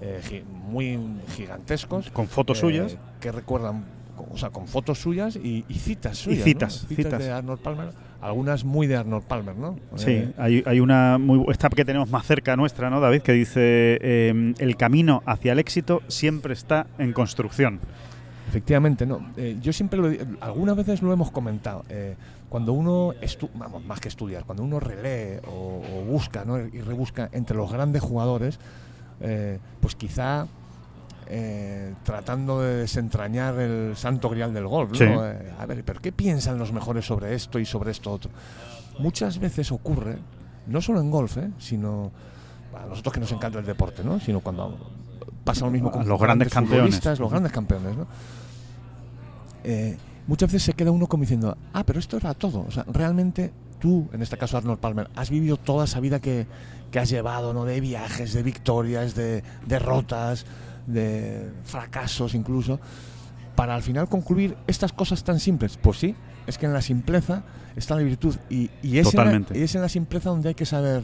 eh, 0.00 0.20
gi- 0.26 0.42
muy 0.70 0.98
gigantescos. 1.36 2.10
con 2.10 2.26
fotos 2.28 2.56
eh, 2.58 2.60
suyas. 2.62 2.96
Que 3.20 3.30
recuerdan, 3.32 3.84
o 4.32 4.38
sea, 4.38 4.50
con 4.50 4.66
fotos 4.68 4.98
suyas 5.00 5.36
y, 5.36 5.64
y 5.68 5.74
citas 5.74 6.18
suyas. 6.18 6.38
¿no? 6.38 6.44
citas, 6.44 6.86
citas. 6.88 7.18
de 7.18 7.30
Arnold 7.32 7.60
Palmer, 7.60 7.88
algunas 8.20 8.64
muy 8.64 8.86
de 8.86 8.96
Arnold 8.96 9.24
Palmer, 9.24 9.56
¿no? 9.56 9.76
Sí, 9.96 10.10
Eh, 10.12 10.32
hay, 10.38 10.62
hay 10.64 10.78
una 10.80 11.18
muy 11.18 11.44
esta 11.50 11.68
que 11.70 11.84
tenemos 11.84 12.08
más 12.10 12.24
cerca 12.26 12.54
nuestra, 12.56 12.90
¿no, 12.90 13.00
David? 13.00 13.22
Que 13.22 13.32
dice 13.32 13.98
eh, 14.00 14.54
el 14.58 14.76
camino 14.76 15.22
hacia 15.26 15.52
el 15.52 15.58
éxito 15.58 16.00
siempre 16.08 16.52
está 16.54 16.86
en 16.98 17.12
construcción. 17.12 17.80
Efectivamente, 18.48 19.04
no. 19.04 19.20
Yo 19.62 19.72
siempre 19.72 19.98
lo 19.98 20.12
algunas 20.40 20.76
veces 20.76 21.02
lo 21.02 21.12
hemos 21.12 21.32
comentado. 21.32 21.84
Cuando 22.54 22.72
uno, 22.72 23.14
estu- 23.14 23.50
vamos, 23.56 23.84
más 23.84 23.98
que 23.98 24.06
estudiar, 24.06 24.44
cuando 24.44 24.62
uno 24.62 24.78
relee 24.78 25.40
o, 25.48 25.82
o 25.92 26.04
busca 26.04 26.44
¿no? 26.44 26.56
y 26.56 26.80
rebusca 26.82 27.28
entre 27.32 27.56
los 27.56 27.68
grandes 27.72 28.00
jugadores, 28.00 28.60
eh, 29.20 29.58
pues 29.80 29.96
quizá 29.96 30.46
eh, 31.26 31.94
tratando 32.04 32.62
de 32.62 32.76
desentrañar 32.76 33.58
el 33.58 33.96
santo 33.96 34.28
grial 34.28 34.54
del 34.54 34.68
golf. 34.68 34.92
¿no? 34.92 34.96
Sí. 34.98 35.04
Eh, 35.04 35.52
a 35.58 35.66
ver, 35.66 35.82
¿pero 35.84 36.00
qué 36.00 36.12
piensan 36.12 36.56
los 36.56 36.72
mejores 36.72 37.04
sobre 37.04 37.34
esto 37.34 37.58
y 37.58 37.64
sobre 37.66 37.90
esto 37.90 38.12
otro? 38.12 38.30
Muchas 39.00 39.40
veces 39.40 39.72
ocurre, 39.72 40.18
no 40.68 40.80
solo 40.80 41.00
en 41.00 41.10
golf, 41.10 41.38
¿eh? 41.38 41.50
sino 41.58 42.12
a 42.80 42.86
nosotros 42.86 43.14
que 43.14 43.18
nos 43.18 43.32
encanta 43.32 43.58
el 43.58 43.66
deporte, 43.66 44.04
¿no? 44.04 44.20
sino 44.20 44.38
cuando 44.38 44.78
pasa 45.42 45.64
lo 45.64 45.72
mismo 45.72 45.90
con 45.90 46.06
los 46.06 46.20
grandes 46.20 46.50
campeones. 46.54 46.94
los 47.18 47.30
grandes 47.32 47.50
campeones, 47.50 47.96
¿no? 47.96 48.06
Muchas 50.26 50.50
veces 50.50 50.62
se 50.62 50.72
queda 50.72 50.90
uno 50.90 51.06
como 51.06 51.22
diciendo, 51.22 51.56
ah, 51.72 51.84
pero 51.84 51.98
esto 51.98 52.16
era 52.16 52.34
todo. 52.34 52.64
O 52.66 52.70
sea, 52.70 52.84
realmente 52.88 53.52
tú, 53.78 54.08
en 54.12 54.22
este 54.22 54.36
caso 54.38 54.56
Arnold 54.56 54.78
Palmer, 54.78 55.10
has 55.14 55.30
vivido 55.30 55.56
toda 55.56 55.84
esa 55.84 56.00
vida 56.00 56.20
que, 56.20 56.46
que 56.90 56.98
has 56.98 57.10
llevado, 57.10 57.52
¿no? 57.52 57.64
De 57.64 57.80
viajes, 57.80 58.32
de 58.32 58.42
victorias, 58.42 59.14
de 59.14 59.42
derrotas, 59.66 60.46
de 60.86 61.50
fracasos 61.64 62.34
incluso, 62.34 62.80
para 63.54 63.74
al 63.74 63.82
final 63.82 64.08
concluir 64.08 64.56
estas 64.66 64.92
cosas 64.92 65.24
tan 65.24 65.40
simples. 65.40 65.76
Pues 65.76 65.98
sí, 65.98 66.14
es 66.46 66.56
que 66.58 66.66
en 66.66 66.72
la 66.72 66.82
simpleza 66.82 67.42
está 67.76 67.94
la 67.96 68.02
virtud 68.02 68.36
y, 68.48 68.70
y 68.82 68.98
es, 68.98 69.14
en 69.14 69.24
la, 69.24 69.56
y 69.56 69.62
es 69.62 69.74
en 69.74 69.82
la 69.82 69.88
simpleza 69.88 70.30
donde 70.30 70.50
hay 70.50 70.54
que 70.54 70.66
saber... 70.66 71.02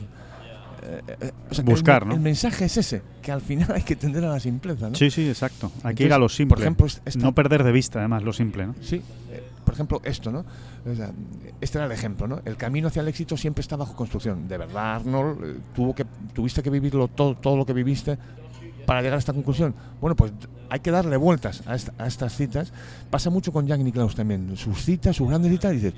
eh, 0.83 1.33
o 1.51 1.55
sea, 1.55 1.65
que 1.65 1.71
el 1.71 1.77
Buscar, 1.77 2.07
¿no? 2.07 2.15
El 2.15 2.21
mensaje 2.21 2.65
es 2.65 2.77
ese, 2.77 3.03
que 3.23 3.33
al 3.33 3.41
final 3.41 3.71
hay 3.75 3.83
que 3.83 3.97
tender 3.97 4.25
a 4.25 4.31
la 4.31 4.41
simpleza, 4.41 4.89
¿no? 4.91 4.95
Sí, 4.95 5.11
sí, 5.11 5.29
exacto. 5.29 5.67
Hay 5.83 5.95
que 5.95 6.05
Entonces, 6.05 6.07
ir 6.07 6.13
a 6.13 6.19
lo 6.19 6.29
simple. 6.29 6.55
Por 6.57 6.63
ejemplo, 6.63 6.87
esta- 6.87 7.19
no 7.19 7.35
perder 7.35 7.65
de 7.65 7.73
vista, 7.73 7.99
además, 7.99 8.23
lo 8.23 8.33
simple, 8.33 8.67
¿no? 8.67 8.75
Sí, 8.81 8.97
eh, 9.31 9.43
por 9.65 9.75
ejemplo, 9.75 10.01
esto, 10.05 10.31
¿no? 10.33 10.45
O 10.91 10.95
sea, 10.95 11.11
este 11.61 11.79
era 11.79 11.87
el 11.87 11.93
ejemplo, 11.93 12.27
¿no? 12.27 12.41
El 12.45 12.57
camino 12.57 12.89
hacia 12.89 13.03
el 13.03 13.09
éxito 13.09 13.37
siempre 13.37 13.61
está 13.63 13.77
bajo 13.77 13.95
construcción. 13.95 14.49
De 14.49 14.57
verdad, 14.59 14.97
Arnold, 14.97 15.45
eh, 15.45 15.61
tuvo 15.75 15.95
que, 15.95 16.05
tuviste 16.35 16.63
que 16.63 16.71
vivirlo 16.71 17.09
todo, 17.09 17.37
todo 17.37 17.57
lo 17.57 17.67
que 17.67 17.73
viviste 17.73 18.19
para 18.87 19.03
llegar 19.03 19.17
a 19.17 19.19
esta 19.21 19.33
conclusión. 19.33 19.75
Bueno, 20.01 20.17
pues 20.17 20.33
hay 20.71 20.81
que 20.81 20.91
darle 20.91 21.17
vueltas 21.17 21.63
a, 21.67 21.75
esta- 21.77 21.93
a 21.99 22.07
estas 22.07 22.35
citas. 22.37 22.73
Pasa 23.11 23.31
mucho 23.31 23.53
con 23.53 23.67
Jack 23.67 23.81
Nicklaus 23.81 24.15
también. 24.17 24.57
Sus 24.57 24.83
citas, 24.85 25.15
sus 25.17 25.29
grandes 25.29 25.53
citas, 25.53 25.73
dices, 25.73 25.95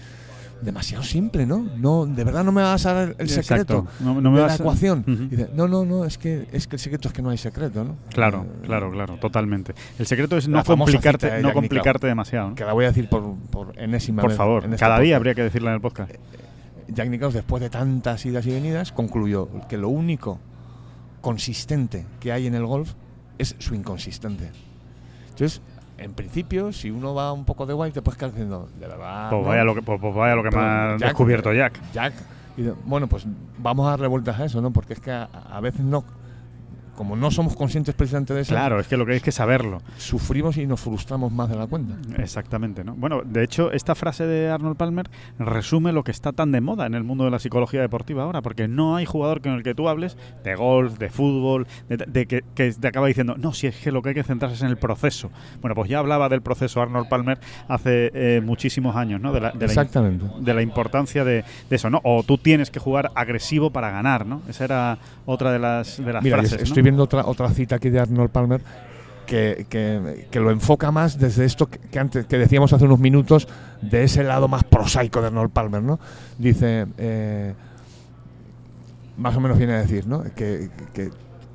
demasiado 0.62 1.02
simple, 1.02 1.45
¿no? 1.47 1.66
No, 1.76 2.07
de 2.07 2.25
verdad 2.25 2.45
no 2.45 2.52
me 2.52 2.62
vas 2.62 2.87
a 2.87 2.92
dar 2.95 3.16
el 3.19 3.28
secreto 3.28 3.87
No- 4.00 4.21
no 4.21 4.31
me 4.31 4.37
de 4.38 4.42
vas 4.45 4.50
la 4.52 4.54
a- 4.54 4.57
ecuación. 4.66 5.04
Ujú. 5.07 5.25
Dice, 5.28 5.50
no, 5.54 5.69
no, 5.69 5.85
no, 5.85 6.04
es 6.04 6.19
que, 6.19 6.47
es 6.52 6.66
que 6.66 6.76
el 6.76 6.81
secreto 6.81 7.09
es 7.09 7.14
que 7.14 7.21
no 7.23 7.31
hay 7.31 7.38
secreto, 7.38 7.85
¿no? 7.85 7.97
Claro, 8.11 8.47
Eh, 8.47 8.64
claro, 8.64 8.90
claro, 8.90 9.16
totalmente. 9.19 9.75
El 9.99 10.07
secreto 10.07 10.37
es 10.37 10.49
no 10.49 10.62
complicarte, 10.64 11.42
no 11.42 11.52
complicarte 11.52 12.07
demasiado. 12.07 12.50
¿no? 12.50 12.54
Que 12.54 12.64
la 12.64 12.73
voy 12.73 12.85
a 12.85 12.88
decir 12.88 13.09
por, 13.09 13.35
por 13.50 13.78
enésima 13.78 14.23
Por 14.23 14.31
vez 14.31 14.38
favor, 14.38 14.64
en 14.64 14.73
este 14.75 14.81
cada 14.81 14.99
día 15.00 15.16
habría 15.16 15.35
que 15.35 15.42
decirla 15.42 15.71
en 15.71 15.75
el 15.76 15.81
podcast. 15.81 16.12
Jack 16.88 17.09
Nicklaus, 17.09 17.35
después 17.35 17.62
de 17.62 17.71
tantas 17.71 18.25
idas 18.26 18.47
y 18.47 18.50
venidas, 18.52 18.92
concluyó 18.92 19.49
que 19.69 19.78
lo 19.78 19.88
único 19.88 20.38
consistente 21.21 22.04
que 22.21 22.33
hay 22.33 22.47
en 22.47 22.54
el 22.54 22.66
golf 22.66 22.92
es 23.38 23.54
su 23.59 23.75
inconsistente. 23.75 24.50
Entonces, 25.31 25.61
en 26.02 26.12
principio, 26.12 26.73
si 26.73 26.90
uno 26.90 27.14
va 27.14 27.32
un 27.32 27.44
poco 27.44 27.66
de 27.66 27.75
guay, 27.75 27.92
te 27.92 28.02
puedes 28.02 28.18
quedar 28.18 28.32
diciendo, 28.32 28.68
de 28.78 28.87
verdad. 28.87 29.30
Pues 29.30 29.47
vaya 29.47 29.64
lo 29.64 29.75
que, 29.75 29.82
pues, 29.82 30.00
pues 30.00 30.14
vaya 30.14 30.35
lo 30.35 30.42
que 30.42 30.50
me 30.50 30.61
ha 30.62 30.97
descubierto 30.99 31.52
Jack. 31.52 31.80
Jack, 31.92 32.14
Y 32.56 32.64
bueno, 32.85 33.06
pues 33.06 33.25
vamos 33.59 33.87
a 33.87 33.90
darle 33.90 34.09
vueltas 34.09 34.38
a 34.38 34.44
eso, 34.44 34.61
¿no? 34.61 34.71
Porque 34.73 34.94
es 34.94 35.00
que 35.00 35.11
a, 35.11 35.25
a 35.25 35.61
veces 35.61 35.80
no, 35.80 36.04
como 37.02 37.16
no 37.16 37.32
somos 37.32 37.56
conscientes 37.56 37.97
precisamente 37.97 38.32
de 38.32 38.42
eso, 38.42 38.54
Claro, 38.54 38.78
es 38.78 38.87
que 38.87 38.97
lo 38.97 39.04
que 39.04 39.11
hay 39.11 39.16
es 39.16 39.25
que 39.25 39.32
saberlo. 39.32 39.82
sufrimos 39.97 40.56
y 40.56 40.68
nos 40.68 40.78
frustramos 40.80 41.32
más 41.32 41.49
de 41.50 41.56
la 41.56 41.66
cuenta. 41.66 41.97
Exactamente, 42.23 42.85
¿no? 42.85 42.94
Bueno, 42.94 43.23
de 43.25 43.42
hecho, 43.42 43.73
esta 43.73 43.97
frase 43.97 44.25
de 44.25 44.49
Arnold 44.49 44.76
Palmer 44.76 45.11
resume 45.37 45.92
lo 45.92 46.04
que 46.04 46.12
está 46.12 46.30
tan 46.30 46.52
de 46.52 46.61
moda 46.61 46.87
en 46.87 46.94
el 46.94 47.02
mundo 47.02 47.25
de 47.25 47.32
la 47.32 47.40
psicología 47.40 47.80
deportiva 47.80 48.23
ahora, 48.23 48.40
porque 48.40 48.68
no 48.68 48.94
hay 48.94 49.04
jugador 49.04 49.42
con 49.42 49.50
el 49.54 49.64
que 49.64 49.75
tú 49.75 49.88
hables 49.88 50.16
de 50.44 50.54
golf, 50.54 50.97
de 50.99 51.11
fútbol, 51.11 51.66
de, 51.88 51.97
de 51.97 52.26
que, 52.26 52.44
que 52.54 52.71
te 52.73 52.87
acaba 52.87 53.09
diciendo, 53.09 53.35
no, 53.37 53.52
si 53.52 53.66
es 53.66 53.76
que 53.78 53.90
lo 53.90 54.00
que 54.00 54.11
hay 54.11 54.14
que 54.14 54.23
centrarse 54.23 54.54
es 54.54 54.62
en 54.62 54.68
el 54.68 54.76
proceso. 54.76 55.32
Bueno, 55.61 55.75
pues 55.75 55.90
ya 55.90 55.99
hablaba 55.99 56.28
del 56.28 56.40
proceso 56.40 56.80
Arnold 56.80 57.09
Palmer 57.09 57.40
hace 57.66 58.12
eh, 58.14 58.40
muchísimos 58.44 58.94
años, 58.94 59.21
¿no? 59.21 59.32
De 59.32 59.40
la, 59.40 59.50
de 59.50 59.59
la, 59.59 59.64
Exactamente. 59.64 60.25
de 60.38 60.54
la 60.54 60.62
importancia 60.62 61.25
de, 61.25 61.42
de 61.68 61.76
eso, 61.76 61.90
¿no? 61.90 62.00
O 62.04 62.23
tú 62.23 62.38
tienes 62.38 62.71
que 62.71 62.78
jugar 62.78 63.11
agresivo 63.16 63.71
para 63.71 63.90
ganar, 63.90 64.25
¿no? 64.25 64.40
Esa 64.49 64.62
era 64.66 64.99
otra 65.26 65.50
de 65.50 65.59
las, 65.59 65.97
de 66.04 66.12
las 66.12 66.23
Mira, 66.23 66.38
frases. 66.38 66.61
Otra, 67.00 67.25
otra 67.26 67.49
cita 67.50 67.76
aquí 67.76 67.90
de 67.90 68.00
Arnold 68.00 68.30
Palmer 68.30 68.61
que, 69.26 69.66
que- 69.70 70.40
lo 70.40 70.50
enfoca 70.50 70.90
más 70.90 71.18
desde 71.18 71.44
esto 71.44 71.68
que, 71.68 71.99
antes 71.99 72.26
que 72.26 72.38
decíamos 72.38 72.72
hace 72.72 72.84
unos 72.84 72.99
minutos, 72.99 73.49
de 73.80 74.04
ese 74.04 74.25
lado 74.25 74.49
más 74.49 74.64
prosaico 74.64 75.20
de 75.20 75.28
Arnold 75.28 75.50
Palmer, 75.52 75.82
¿no? 75.82 75.99
Dice, 76.38 76.87
eh, 76.99 77.54
más 79.16 79.37
o 79.37 79.40
menos 79.40 79.58
viene 79.58 79.75
a 79.75 79.78
decir, 79.78 80.06
¿no? 80.06 80.22
Que, 80.34 80.68
que 80.92 81.11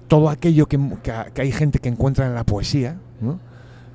todo 0.08 0.29
aquello 0.29 0.65
que, 0.67 0.77
que- 1.03 1.32
que 1.34 1.41
hay 1.41 1.51
gente 1.51 1.79
que 1.79 1.89
encuentra 1.89 2.25
en 2.25 2.34
la 2.36 2.44
poesía, 2.46 2.96
¿no? 3.22 3.39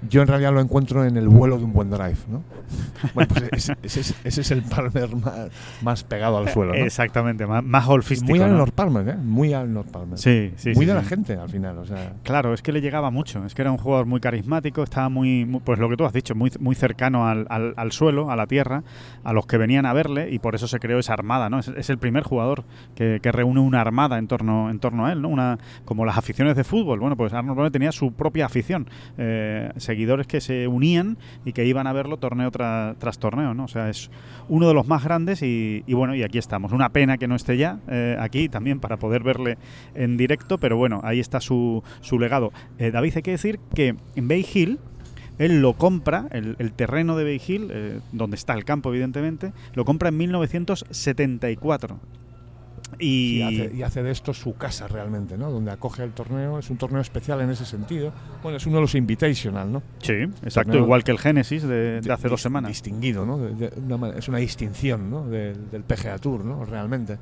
Yo 0.08 0.22
en 0.22 0.28
realidad 0.28 0.52
lo 0.52 0.60
encuentro 0.60 1.04
en 1.04 1.16
el 1.16 1.28
vuelo 1.28 1.58
de 1.58 1.64
un 1.64 1.72
buen 1.72 1.90
drive, 1.90 2.16
¿no? 2.28 2.42
Bueno, 3.14 3.28
pues 3.34 3.48
ese, 3.52 3.74
ese 3.82 4.00
es, 4.00 4.14
ese 4.24 4.40
es 4.42 4.50
el 4.52 4.62
Palmer 4.62 5.14
más, 5.16 5.48
más 5.82 6.04
pegado 6.04 6.38
al 6.38 6.48
suelo, 6.50 6.72
¿no? 6.72 6.84
Exactamente, 6.84 7.46
más, 7.46 7.62
más 7.64 7.84
golfístico. 7.86 8.30
Muy 8.30 8.38
¿no? 8.38 8.44
Arnold 8.46 8.72
Palmer, 8.72 9.08
¿eh? 9.08 9.16
Muy 9.16 9.52
Arnold 9.52 9.90
Palmer. 9.90 10.18
Sí, 10.18 10.52
sí, 10.56 10.68
muy 10.74 10.84
sí, 10.84 10.86
de 10.86 10.94
la 10.94 11.02
gente 11.02 11.34
al 11.36 11.48
final, 11.48 11.78
o 11.78 11.84
sea. 11.84 12.12
Claro, 12.22 12.54
es 12.54 12.62
que 12.62 12.70
le 12.72 12.80
llegaba 12.80 13.10
mucho. 13.10 13.44
Es 13.44 13.54
que 13.54 13.62
era 13.62 13.72
un 13.72 13.78
jugador 13.78 14.06
muy 14.06 14.20
carismático, 14.20 14.82
estaba 14.84 15.08
muy, 15.08 15.44
muy- 15.44 15.60
pues 15.60 15.78
lo 15.80 15.88
que 15.88 15.96
tú 15.96 16.04
has 16.04 16.12
dicho, 16.12 16.34
muy, 16.36 16.52
muy 16.60 16.74
cercano 16.76 17.26
al, 17.26 17.46
al- 17.50 17.74
al 17.76 17.92
suelo, 17.92 18.30
a 18.30 18.36
la 18.36 18.46
tierra, 18.46 18.84
a 19.24 19.32
los 19.32 19.46
que 19.46 19.58
venían 19.58 19.84
a 19.84 19.92
verle 19.92 20.30
y 20.30 20.38
por 20.38 20.54
eso 20.54 20.68
se 20.68 20.78
creó 20.78 20.98
esa 21.00 21.12
armada, 21.14 21.50
¿no? 21.50 21.58
Es, 21.58 21.68
es 21.68 21.90
el 21.90 21.98
primer 21.98 22.22
jugador 22.22 22.64
que, 22.94 23.18
que 23.20 23.32
reúne 23.32 23.60
una 23.60 23.80
armada 23.80 24.18
en 24.18 24.28
torno, 24.28 24.70
en 24.70 24.78
torno 24.78 25.06
a 25.06 25.12
él, 25.12 25.20
¿no? 25.22 25.28
Una, 25.28 25.58
como 25.84 26.04
las 26.04 26.16
aficiones 26.16 26.54
de 26.56 26.62
fútbol. 26.64 27.00
Bueno, 27.00 27.16
pues 27.16 27.32
Arnold 27.32 27.56
Palmer 27.56 27.72
tenía 27.72 27.90
su 27.92 28.12
propia 28.12 28.46
afición, 28.46 28.88
eh, 29.18 29.70
seguidores 29.92 30.26
que 30.26 30.40
se 30.40 30.66
unían 30.68 31.18
y 31.44 31.52
que 31.52 31.66
iban 31.66 31.86
a 31.86 31.92
verlo 31.92 32.16
torneo 32.16 32.50
tra- 32.50 32.94
tras 32.98 33.18
torneo, 33.18 33.52
¿no? 33.52 33.64
O 33.64 33.68
sea, 33.68 33.90
es 33.90 34.10
uno 34.48 34.66
de 34.68 34.74
los 34.74 34.86
más 34.86 35.04
grandes 35.04 35.42
y, 35.42 35.84
bueno, 35.88 36.14
y 36.14 36.22
aquí 36.22 36.38
estamos. 36.38 36.72
Una 36.72 36.88
pena 36.88 37.18
que 37.18 37.28
no 37.28 37.34
esté 37.36 37.56
ya 37.58 37.78
eh, 37.88 38.16
aquí 38.18 38.48
también 38.48 38.80
para 38.80 38.96
poder 38.96 39.22
verle 39.22 39.58
en 39.94 40.16
directo, 40.16 40.56
pero 40.58 40.76
bueno, 40.78 41.00
ahí 41.04 41.20
está 41.20 41.40
su, 41.40 41.82
su 42.00 42.18
legado. 42.18 42.52
Eh, 42.78 42.90
David, 42.90 43.12
hay 43.16 43.22
que 43.22 43.30
decir 43.32 43.60
que 43.74 43.94
en 44.16 44.28
Bay 44.28 44.46
Hill, 44.54 44.78
él 45.38 45.60
lo 45.60 45.74
compra, 45.74 46.26
el, 46.30 46.56
el 46.58 46.72
terreno 46.72 47.16
de 47.16 47.24
Bay 47.24 47.40
Hill, 47.46 47.68
eh, 47.70 48.00
donde 48.12 48.36
está 48.36 48.54
el 48.54 48.64
campo, 48.64 48.90
evidentemente, 48.90 49.52
lo 49.74 49.84
compra 49.84 50.08
en 50.08 50.16
1974. 50.16 51.98
Y, 53.04 53.42
hace, 53.42 53.72
y 53.74 53.82
hace 53.82 54.02
de 54.02 54.10
esto 54.12 54.32
su 54.32 54.54
casa 54.54 54.86
realmente, 54.86 55.36
¿no? 55.36 55.50
Donde 55.50 55.72
acoge 55.72 56.04
el 56.04 56.12
torneo. 56.12 56.58
Es 56.60 56.70
un 56.70 56.76
torneo 56.76 57.00
especial 57.00 57.40
en 57.40 57.50
ese 57.50 57.64
sentido. 57.64 58.12
Bueno, 58.42 58.58
es 58.58 58.66
uno 58.66 58.76
de 58.76 58.82
los 58.82 58.94
invitational, 58.94 59.72
¿no? 59.72 59.82
sí, 59.98 60.12
exacto, 60.44 60.72
torneo- 60.72 60.84
igual 60.84 61.02
que 61.02 61.10
el 61.10 61.18
Génesis 61.18 61.62
de, 61.64 62.00
de 62.00 62.12
hace 62.12 62.28
dos 62.28 62.40
semanas. 62.40 62.68
Distinguido, 62.68 63.26
¿no? 63.26 63.38
De- 63.38 63.70
de 63.70 63.72
una 63.80 63.96
manera- 63.96 64.18
es 64.18 64.28
una 64.28 64.38
distinción, 64.38 65.10
¿no? 65.10 65.26
Del, 65.28 65.68
del 65.70 65.82
PGA 65.82 66.18
Tour, 66.18 66.44
¿no? 66.44 66.64
Realmente. 66.64 67.18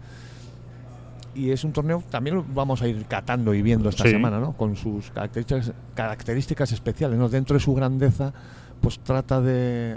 Y 1.34 1.50
es 1.50 1.62
un 1.64 1.72
torneo, 1.72 2.02
también 2.10 2.36
lo 2.36 2.44
vamos 2.52 2.82
a 2.82 2.88
ir 2.88 3.04
catando 3.06 3.54
y 3.54 3.62
viendo 3.62 3.88
esta 3.88 4.04
Sí. 4.04 4.10
semana, 4.10 4.40
¿no? 4.40 4.52
Con 4.52 4.74
sus 4.76 5.10
características, 5.12 5.72
características 5.94 6.72
especiales, 6.72 7.18
¿no? 7.18 7.28
Dentro 7.28 7.54
de 7.54 7.60
su 7.60 7.72
grandeza, 7.72 8.32
pues 8.80 8.98
trata 8.98 9.40
de, 9.40 9.96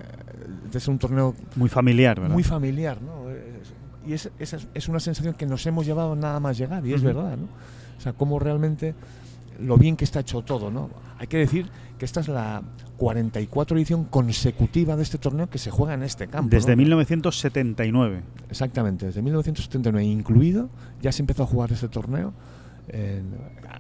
de 0.72 0.80
ser 0.80 0.92
un 0.92 1.00
torneo 1.00 1.34
Muy 1.56 1.70
familiar, 1.70 2.20
¿verdad? 2.20 2.34
muy 2.34 2.44
familiar, 2.44 3.02
¿no? 3.02 3.24
Es- 4.08 4.30
y 4.40 4.44
es, 4.44 4.54
es, 4.54 4.68
es 4.74 4.88
una 4.90 5.00
sensación 5.00 5.34
que 5.34 5.46
nos 5.46 5.66
hemos 5.66 5.86
llevado 5.86 6.16
nada 6.16 6.40
más 6.40 6.58
llegar, 6.58 6.86
y 6.86 6.94
es 6.94 6.98
Ujú. 7.02 7.08
verdad, 7.08 7.38
¿no? 7.38 7.48
O 7.98 8.02
sea, 8.02 8.14
cómo 8.14 8.40
realmente 8.40 8.96
lo 9.60 9.78
bien 9.78 9.96
que 9.96 10.04
está 10.04 10.22
hecho 10.22 10.42
todo, 10.42 10.72
¿no? 10.72 10.90
Hay 11.20 11.28
que 11.28 11.38
decir 11.38 11.70
que 11.98 12.06
esta 12.06 12.20
es 12.22 12.28
la 12.28 12.64
44 12.98 13.78
edición 13.78 14.06
consecutiva 14.06 14.96
de 14.96 15.04
este 15.04 15.18
torneo 15.18 15.50
que 15.50 15.58
se 15.60 15.70
juega 15.72 15.94
en 15.94 16.04
este 16.04 16.28
campo. 16.28 16.50
Desde 16.50 16.72
¿no? 16.76 16.78
1979. 16.78 18.22
Exactamente, 18.50 19.06
desde 19.06 19.22
1979 19.22 20.04
incluido, 20.06 20.70
ya 21.02 21.12
se 21.12 21.22
empezó 21.22 21.44
a 21.44 21.46
jugar 21.48 21.72
este 21.72 21.88
torneo. 21.88 22.34
en- 22.90 23.32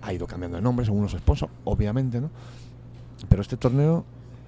ha 0.01 0.13
ido 0.13 0.25
cambiando 0.27 0.55
de 0.55 0.61
nombre 0.63 0.85
según 0.85 1.01
los 1.03 1.11
sponsors, 1.11 1.51
obviamente, 1.65 2.21
¿no? 2.21 2.29
Pero 3.27 3.41
este 3.41 3.57
torneo 3.57 4.05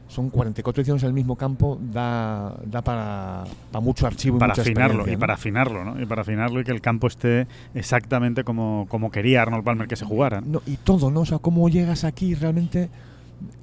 son 0.08 0.30
44 0.30 0.82
ediciones 0.82 1.04
en 1.04 1.08
el 1.08 1.14
mismo 1.14 1.36
campo, 1.36 1.80
da, 1.82 2.56
da 2.66 2.82
para, 2.82 3.44
para 3.72 3.82
mucho 3.82 4.06
archivo 4.06 4.38
y 4.38 4.40
para 4.40 4.54
mucha 4.54 4.62
afinarlo 4.62 5.12
y 5.12 5.18
para 5.18 5.34
afinarlo, 5.34 5.84
¿no? 5.84 6.02
Y 6.02 6.06
para 6.06 6.22
afinarlo 6.22 6.62
y 6.62 6.64
que 6.64 6.72
el 6.72 6.82
campo 6.82 7.08
esté 7.08 7.48
exactamente 7.74 8.44
como, 8.44 8.86
como 8.90 9.12
quería 9.12 9.42
Arnold 9.42 9.64
Palmer 9.64 9.88
que 9.88 9.96
se 9.96 10.06
jugara. 10.06 10.42
No, 10.42 10.62
y 10.66 10.78
todo, 10.78 11.12
¿no? 11.12 11.22
O 11.22 11.26
sea, 11.26 11.40
cómo 11.40 11.68
llegas 11.70 12.04
aquí 12.04 12.36
realmente 12.36 12.90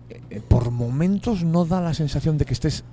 eh, 0.09 0.41
por 0.47 0.71
momentos 0.71 1.45
no 1.45 1.65
da 1.65 1.81
la 1.81 1.95
sensación 1.95 2.39
de 2.39 2.45
que 2.45 2.55
estés 2.55 2.85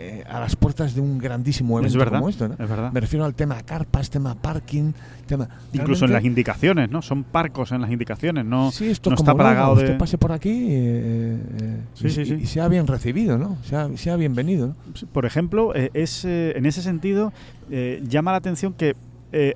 eh, 0.00 0.22
a 0.28 0.38
las 0.38 0.54
puertas 0.54 0.94
de 0.94 1.00
un 1.00 1.18
grandísimo 1.18 1.78
Es 1.78 1.82
evento 1.82 1.98
verdad, 1.98 2.20
como 2.20 2.30
¿no? 2.30 2.64
es 2.64 2.70
verdad. 2.70 2.92
Me 2.92 3.00
refiero 3.00 3.24
al 3.24 3.34
tema 3.34 3.60
carpas, 3.62 4.08
tema 4.08 4.36
parking, 4.36 4.92
tema... 5.26 5.48
Incluso 5.72 6.04
en 6.04 6.12
las 6.12 6.24
indicaciones, 6.24 6.88
¿no? 6.88 7.02
Son 7.02 7.24
parcos 7.24 7.72
en 7.72 7.80
las 7.80 7.90
indicaciones, 7.90 8.44
no, 8.44 8.70
sí, 8.70 8.90
esto 8.90 9.10
no 9.10 9.16
como 9.16 9.30
está 9.30 9.36
plagado 9.36 9.74
de... 9.74 9.82
usted 9.82 9.98
pase 9.98 10.16
por 10.16 10.30
aquí 10.30 10.68
eh, 10.70 11.40
eh, 11.60 11.80
Sí, 11.94 12.06
y, 12.06 12.10
sí, 12.10 12.34
y 12.42 12.46
sea 12.46 12.68
bien 12.68 12.86
recibido, 12.86 13.38
¿no? 13.38 13.58
Sea, 13.64 13.88
sea 13.96 14.14
bienvenido, 14.14 14.68
¿no? 14.68 14.74
Por 15.12 15.26
ejemplo, 15.26 15.74
es 15.74 16.24
en 16.24 16.64
ese 16.64 16.80
sentido 16.82 17.32
llama 17.68 18.30
la 18.30 18.38
atención 18.38 18.74
que 18.74 18.94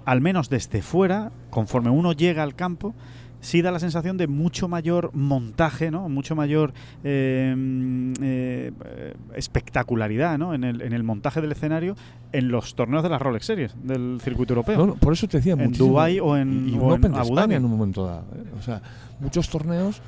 al 0.04 0.20
menos 0.20 0.50
desde 0.50 0.82
fuera, 0.82 1.30
conforme 1.50 1.90
uno 1.90 2.12
llega 2.12 2.42
al 2.42 2.56
campo, 2.56 2.94
sí 3.42 3.60
da 3.60 3.70
la 3.70 3.78
sensación 3.78 4.16
de 4.16 4.26
mucho 4.28 4.68
mayor 4.68 5.10
montaje, 5.12 5.90
¿no? 5.90 6.08
Mucho 6.08 6.34
mayor 6.34 6.72
eh, 7.04 7.52
mm, 7.54 8.12
eh, 8.22 8.72
eh, 8.84 9.14
espectacularidad, 9.34 10.38
¿no? 10.38 10.54
En 10.54 10.64
el, 10.64 10.80
en 10.80 10.94
el 10.94 11.02
montaje 11.02 11.40
del 11.42 11.52
escenario 11.52 11.94
en 12.32 12.48
los 12.48 12.74
torneos 12.74 13.02
de 13.02 13.08
las 13.10 13.20
Rolex 13.20 13.44
Series 13.44 13.74
del 13.82 14.18
circuito 14.22 14.54
europeo. 14.54 14.78
No, 14.78 14.86
no, 14.86 14.94
por 14.94 15.12
eso 15.12 15.26
te 15.28 15.36
decía, 15.36 15.52
En. 15.52 15.72
Dubái 15.72 16.18
o 16.20 16.36
en- 16.38 16.68
y, 16.68 16.72
y 16.72 16.78
o 16.78 16.86
en 16.86 16.92
Open 16.92 17.12
de 17.12 17.18
Abu 17.18 17.26
España 17.26 17.40
Dhabi. 17.42 17.54
en 17.56 17.64
un 17.66 17.70
momento 17.72 18.06
dado. 18.06 18.24
¿eh? 18.36 18.44
O 18.58 18.62
sea, 18.62 18.80
muchos 19.20 19.48
torneos. 19.50 20.00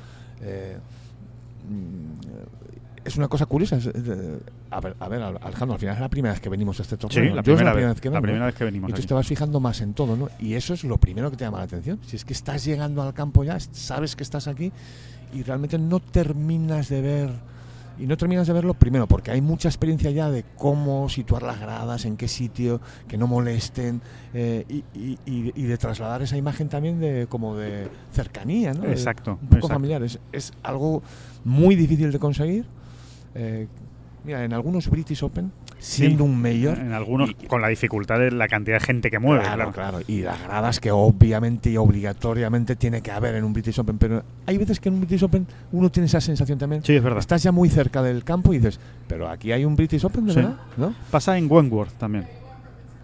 Es 3.05 3.15
una 3.17 3.27
cosa 3.27 3.45
curiosa. 3.45 3.77
es, 3.77 3.85
eh, 3.87 4.39
a 4.71 4.79
ver, 4.81 4.95
a 4.99 5.07
ver, 5.07 5.21
Alejandro, 5.21 5.73
al 5.75 5.79
final 5.79 5.95
es 5.95 6.01
la 6.01 6.09
primera 6.09 6.33
vez 6.33 6.41
que 6.41 6.49
venimos 6.49 6.79
a 6.79 6.83
este 6.83 6.95
Sí, 6.95 6.99
torneo. 6.99 7.35
la 7.35 7.41
Yo 7.43 7.53
es 7.53 7.57
primera, 7.57 7.73
vez, 7.73 8.01
que 8.01 8.09
la 8.09 8.21
primera 8.21 8.45
vez 8.47 8.55
que 8.55 8.63
venimos 8.65 8.89
Y 8.89 8.93
tú 8.93 8.99
aquí. 8.99 9.07
te 9.07 9.13
vas 9.13 9.27
fijando 9.27 9.59
más 9.59 9.79
en 9.81 9.93
todo, 9.93 10.15
¿no? 10.17 10.29
Y 10.39 10.55
eso 10.55 10.73
es 10.73 10.83
lo 10.83 10.97
primero 10.97 11.29
que 11.31 11.37
te 11.37 11.45
llama 11.45 11.59
la 11.59 11.63
atención. 11.65 11.99
Si 12.05 12.15
es 12.15 12.25
que 12.25 12.33
estás 12.33 12.65
llegando 12.65 13.01
al 13.01 13.13
campo 13.13 13.43
ya, 13.43 13.57
sabes 13.59 14.15
que 14.15 14.23
estás 14.23 14.47
aquí 14.47 14.71
y 15.33 15.43
realmente 15.43 15.77
no 15.77 15.99
terminas 15.99 16.89
de 16.89 17.01
ver. 17.01 17.29
Y 17.97 18.07
no 18.07 18.17
terminas 18.17 18.45
de 18.45 18.51
verlo 18.51 18.73
primero 18.73 19.07
porque 19.07 19.31
hay 19.31 19.39
mucha 19.39 19.69
experiencia 19.69 20.11
ya 20.11 20.29
de 20.29 20.43
cómo 20.57 21.07
situar 21.07 21.43
las 21.43 21.61
gradas, 21.61 22.03
en 22.03 22.17
qué 22.17 22.27
sitio, 22.27 22.81
que 23.07 23.17
no 23.17 23.25
molesten 23.25 24.01
eh, 24.33 24.65
y, 24.67 24.83
y- 24.99 25.17
y- 25.25 25.53
y 25.55 25.63
de 25.63 25.77
trasladar 25.77 26.21
esa 26.21 26.35
imagen 26.35 26.67
también 26.67 26.99
de 26.99 27.27
como 27.29 27.55
de 27.55 27.87
cercanía, 28.11 28.73
¿no? 28.73 28.81
De- 28.81 28.91
Exacto, 28.91 29.31
un 29.31 29.37
poco 29.37 29.55
exacto. 29.55 29.67
familiar. 29.75 30.03
Es, 30.03 30.19
es 30.33 30.51
algo 30.61 31.01
muy 31.45 31.75
difícil 31.75 32.11
de 32.11 32.19
conseguir. 32.19 32.65
Eh, 33.35 33.67
mira, 34.23 34.43
en 34.43 34.53
algunos 34.53 34.89
British 34.89 35.23
Open, 35.23 35.51
siendo 35.77 36.23
un 36.23 36.41
mayor, 36.41 36.79
En 36.79 36.93
algunos, 36.93 37.29
y- 37.31 37.33
con 37.47 37.61
la 37.61 37.67
dificultad 37.67 38.17
de 38.17 38.31
la 38.31 38.47
cantidad 38.47 38.77
de 38.77 38.85
gente 38.85 39.11
que 39.11 39.19
mueve, 39.19 39.43
Claro, 39.43 39.71
claro. 39.71 39.97
claro. 39.99 40.05
Y 40.07 40.21
las 40.21 40.41
gradas 40.41 40.79
que 40.79 40.89
obviamente 40.91 41.69
y 41.69 41.77
obligatoriamente 41.77 42.75
tiene 42.75 43.01
que 43.01 43.11
haber 43.11 43.35
en 43.35 43.43
un 43.43 43.53
British 43.53 43.77
Open. 43.79 43.97
Pero 43.97 44.23
hay 44.45 44.57
veces 44.57 44.79
que 44.79 44.89
en 44.89 44.95
un 44.95 45.01
British 45.01 45.23
Open 45.23 45.45
uno 45.73 45.89
tiene 45.91 46.07
esa 46.07 46.21
sensación 46.21 46.57
también. 46.57 46.83
Sí, 46.83 46.95
es 46.95 47.03
verdad. 47.03 47.19
Estás 47.19 47.43
ya 47.43 47.51
muy 47.51 47.69
cerca 47.69 48.01
del 48.01 48.23
campo 48.23 48.53
y 48.53 48.57
dices, 48.57 48.79
pero 49.07 49.29
aquí 49.29 49.51
hay 49.51 49.65
un 49.65 49.75
British 49.75 50.05
Open 50.05 50.25
de 50.25 50.31
Sí. 50.33 50.37
verdad, 50.39 50.55
¿no? 50.77 50.93
Pasa 51.11 51.37
en 51.37 51.51
Wentworth 51.51 51.93
también. 51.97 52.25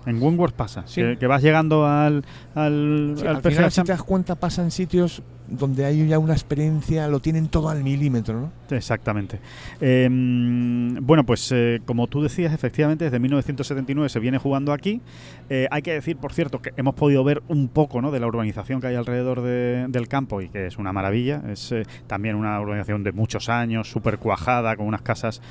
En 0.06 0.22
Wentworth 0.22 0.54
pasa. 0.56 0.84
Sí. 0.88 1.02
Que, 1.02 1.18
que 1.18 1.28
vas 1.28 1.42
llegando 1.44 1.86
al, 1.86 2.24
al, 2.56 3.16
Sí, 3.18 3.26
al 3.28 3.36
al 3.38 3.42
final, 3.44 3.72
si 3.72 3.82
te 3.84 3.92
das 3.92 4.04
cuenta, 4.04 4.36
pasa 4.36 4.62
en 4.64 4.72
sitios 4.72 5.22
donde 5.48 5.84
hay 5.84 6.08
ya 6.08 6.18
una 6.18 6.32
experiencia, 6.32 7.10
lo 7.10 7.20
tienen 7.20 7.50
todo 7.50 7.68
al 7.68 7.84
milímetro, 7.84 8.40
¿no? 8.40 8.52
Exactamente. 8.76 9.40
Eh, 9.82 10.08
bueno, 10.10 11.26
pues 11.26 11.52
eh, 11.52 11.82
como 11.86 12.08
tú 12.08 12.22
decías, 12.24 12.54
efectivamente, 12.54 13.04
desde 13.04 13.20
1979 13.20 14.08
se 14.08 14.20
viene 14.20 14.38
jugando 14.38 14.72
aquí. 14.72 15.02
Eh, 15.50 15.68
hay 15.70 15.82
que 15.82 15.92
decir, 15.92 16.16
por 16.16 16.32
cierto, 16.32 16.62
que 16.62 16.72
hemos 16.78 16.96
podido 16.96 17.26
ver 17.26 17.44
un 17.50 17.68
poco 17.68 18.02
¿no? 18.02 18.12
de 18.12 18.22
la 18.22 18.28
urbanización 18.28 18.80
que 18.80 18.88
hay 18.88 18.96
alrededor 18.96 19.42
de- 19.42 19.88
del 19.90 20.08
campo 20.08 20.42
y 20.42 20.48
que 20.48 20.68
es 20.68 20.78
una 20.78 20.94
maravilla. 20.94 21.42
Es 21.52 21.70
eh, 21.74 21.84
también 22.08 22.36
una 22.36 22.58
urbanización 22.62 23.04
de 23.04 23.12
muchos 23.12 23.50
años, 23.50 23.90
súper 23.92 24.20
cuajada, 24.20 24.78
con 24.78 24.86
unas 24.88 25.02
casas 25.02 25.42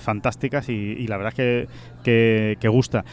fantásticas 0.00 0.68
y, 0.68 0.72
y 0.72 1.06
la 1.08 1.16
verdad 1.18 1.32
es 1.32 1.36
que, 1.36 1.68
que- 2.02 2.56
que 2.60 2.68
gusta. 2.68 3.04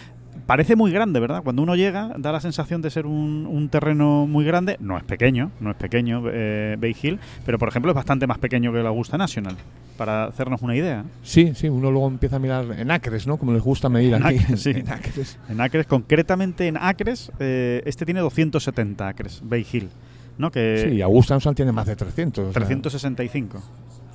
Parece 0.46 0.76
muy 0.76 0.92
grande, 0.92 1.20
¿verdad? 1.20 1.42
Cuando 1.44 1.62
uno 1.62 1.76
llega, 1.76 2.14
da 2.18 2.32
la 2.32 2.40
sensación 2.40 2.82
de 2.82 2.90
ser 2.90 3.06
un, 3.06 3.48
un 3.50 3.70
terreno 3.70 4.28
muy 4.28 4.46
grande. 4.46 4.78
No 4.80 4.98
es 4.98 5.04
pequeño, 5.04 5.52
no 5.60 5.72
es 5.72 5.76
pequeño 5.78 6.24
eh, 6.32 6.76
Bay 6.80 6.96
Hill, 7.02 7.20
pero 7.46 7.58
por 7.60 7.70
ejemplo 7.70 7.92
es 7.92 7.96
bastante 7.96 8.28
más 8.28 8.38
pequeño 8.40 8.72
que 8.74 8.80
el 8.80 8.88
Augusta 8.88 9.18
National, 9.18 9.56
para 9.98 10.26
hacernos 10.26 10.62
una 10.62 10.76
idea. 10.76 11.04
Sí, 11.22 11.54
sí, 11.56 11.70
uno 11.70 11.92
luego 11.92 12.08
empieza 12.08 12.36
a 12.38 12.40
mirar 12.40 12.66
en 12.78 12.92
acres, 12.92 13.26
¿no? 13.28 13.38
Como 13.38 13.54
les 13.54 13.62
gusta 13.62 13.90
medir 13.90 14.14
En 14.14 14.26
aquí. 14.26 14.38
acres, 14.40 14.62
sí. 14.62 14.72
En 14.76 14.90
acres. 14.90 15.40
En 15.50 15.62
acres, 15.62 15.86
concretamente 15.88 16.68
en 16.68 16.78
acres, 16.78 17.32
eh, 17.40 17.82
este 17.86 18.06
tiene 18.06 18.20
270 18.22 19.08
acres, 19.08 19.42
Bay 19.44 19.66
Hill, 19.72 19.90
¿no? 20.38 20.52
Que 20.52 20.90
Sí, 20.90 21.02
Augusta 21.02 21.36
National 21.36 21.56
tiene 21.56 21.72
más 21.72 21.86
de 21.88 21.96
300. 21.96 22.40
o 22.40 22.52
sea, 22.52 22.62
365. 22.62 23.62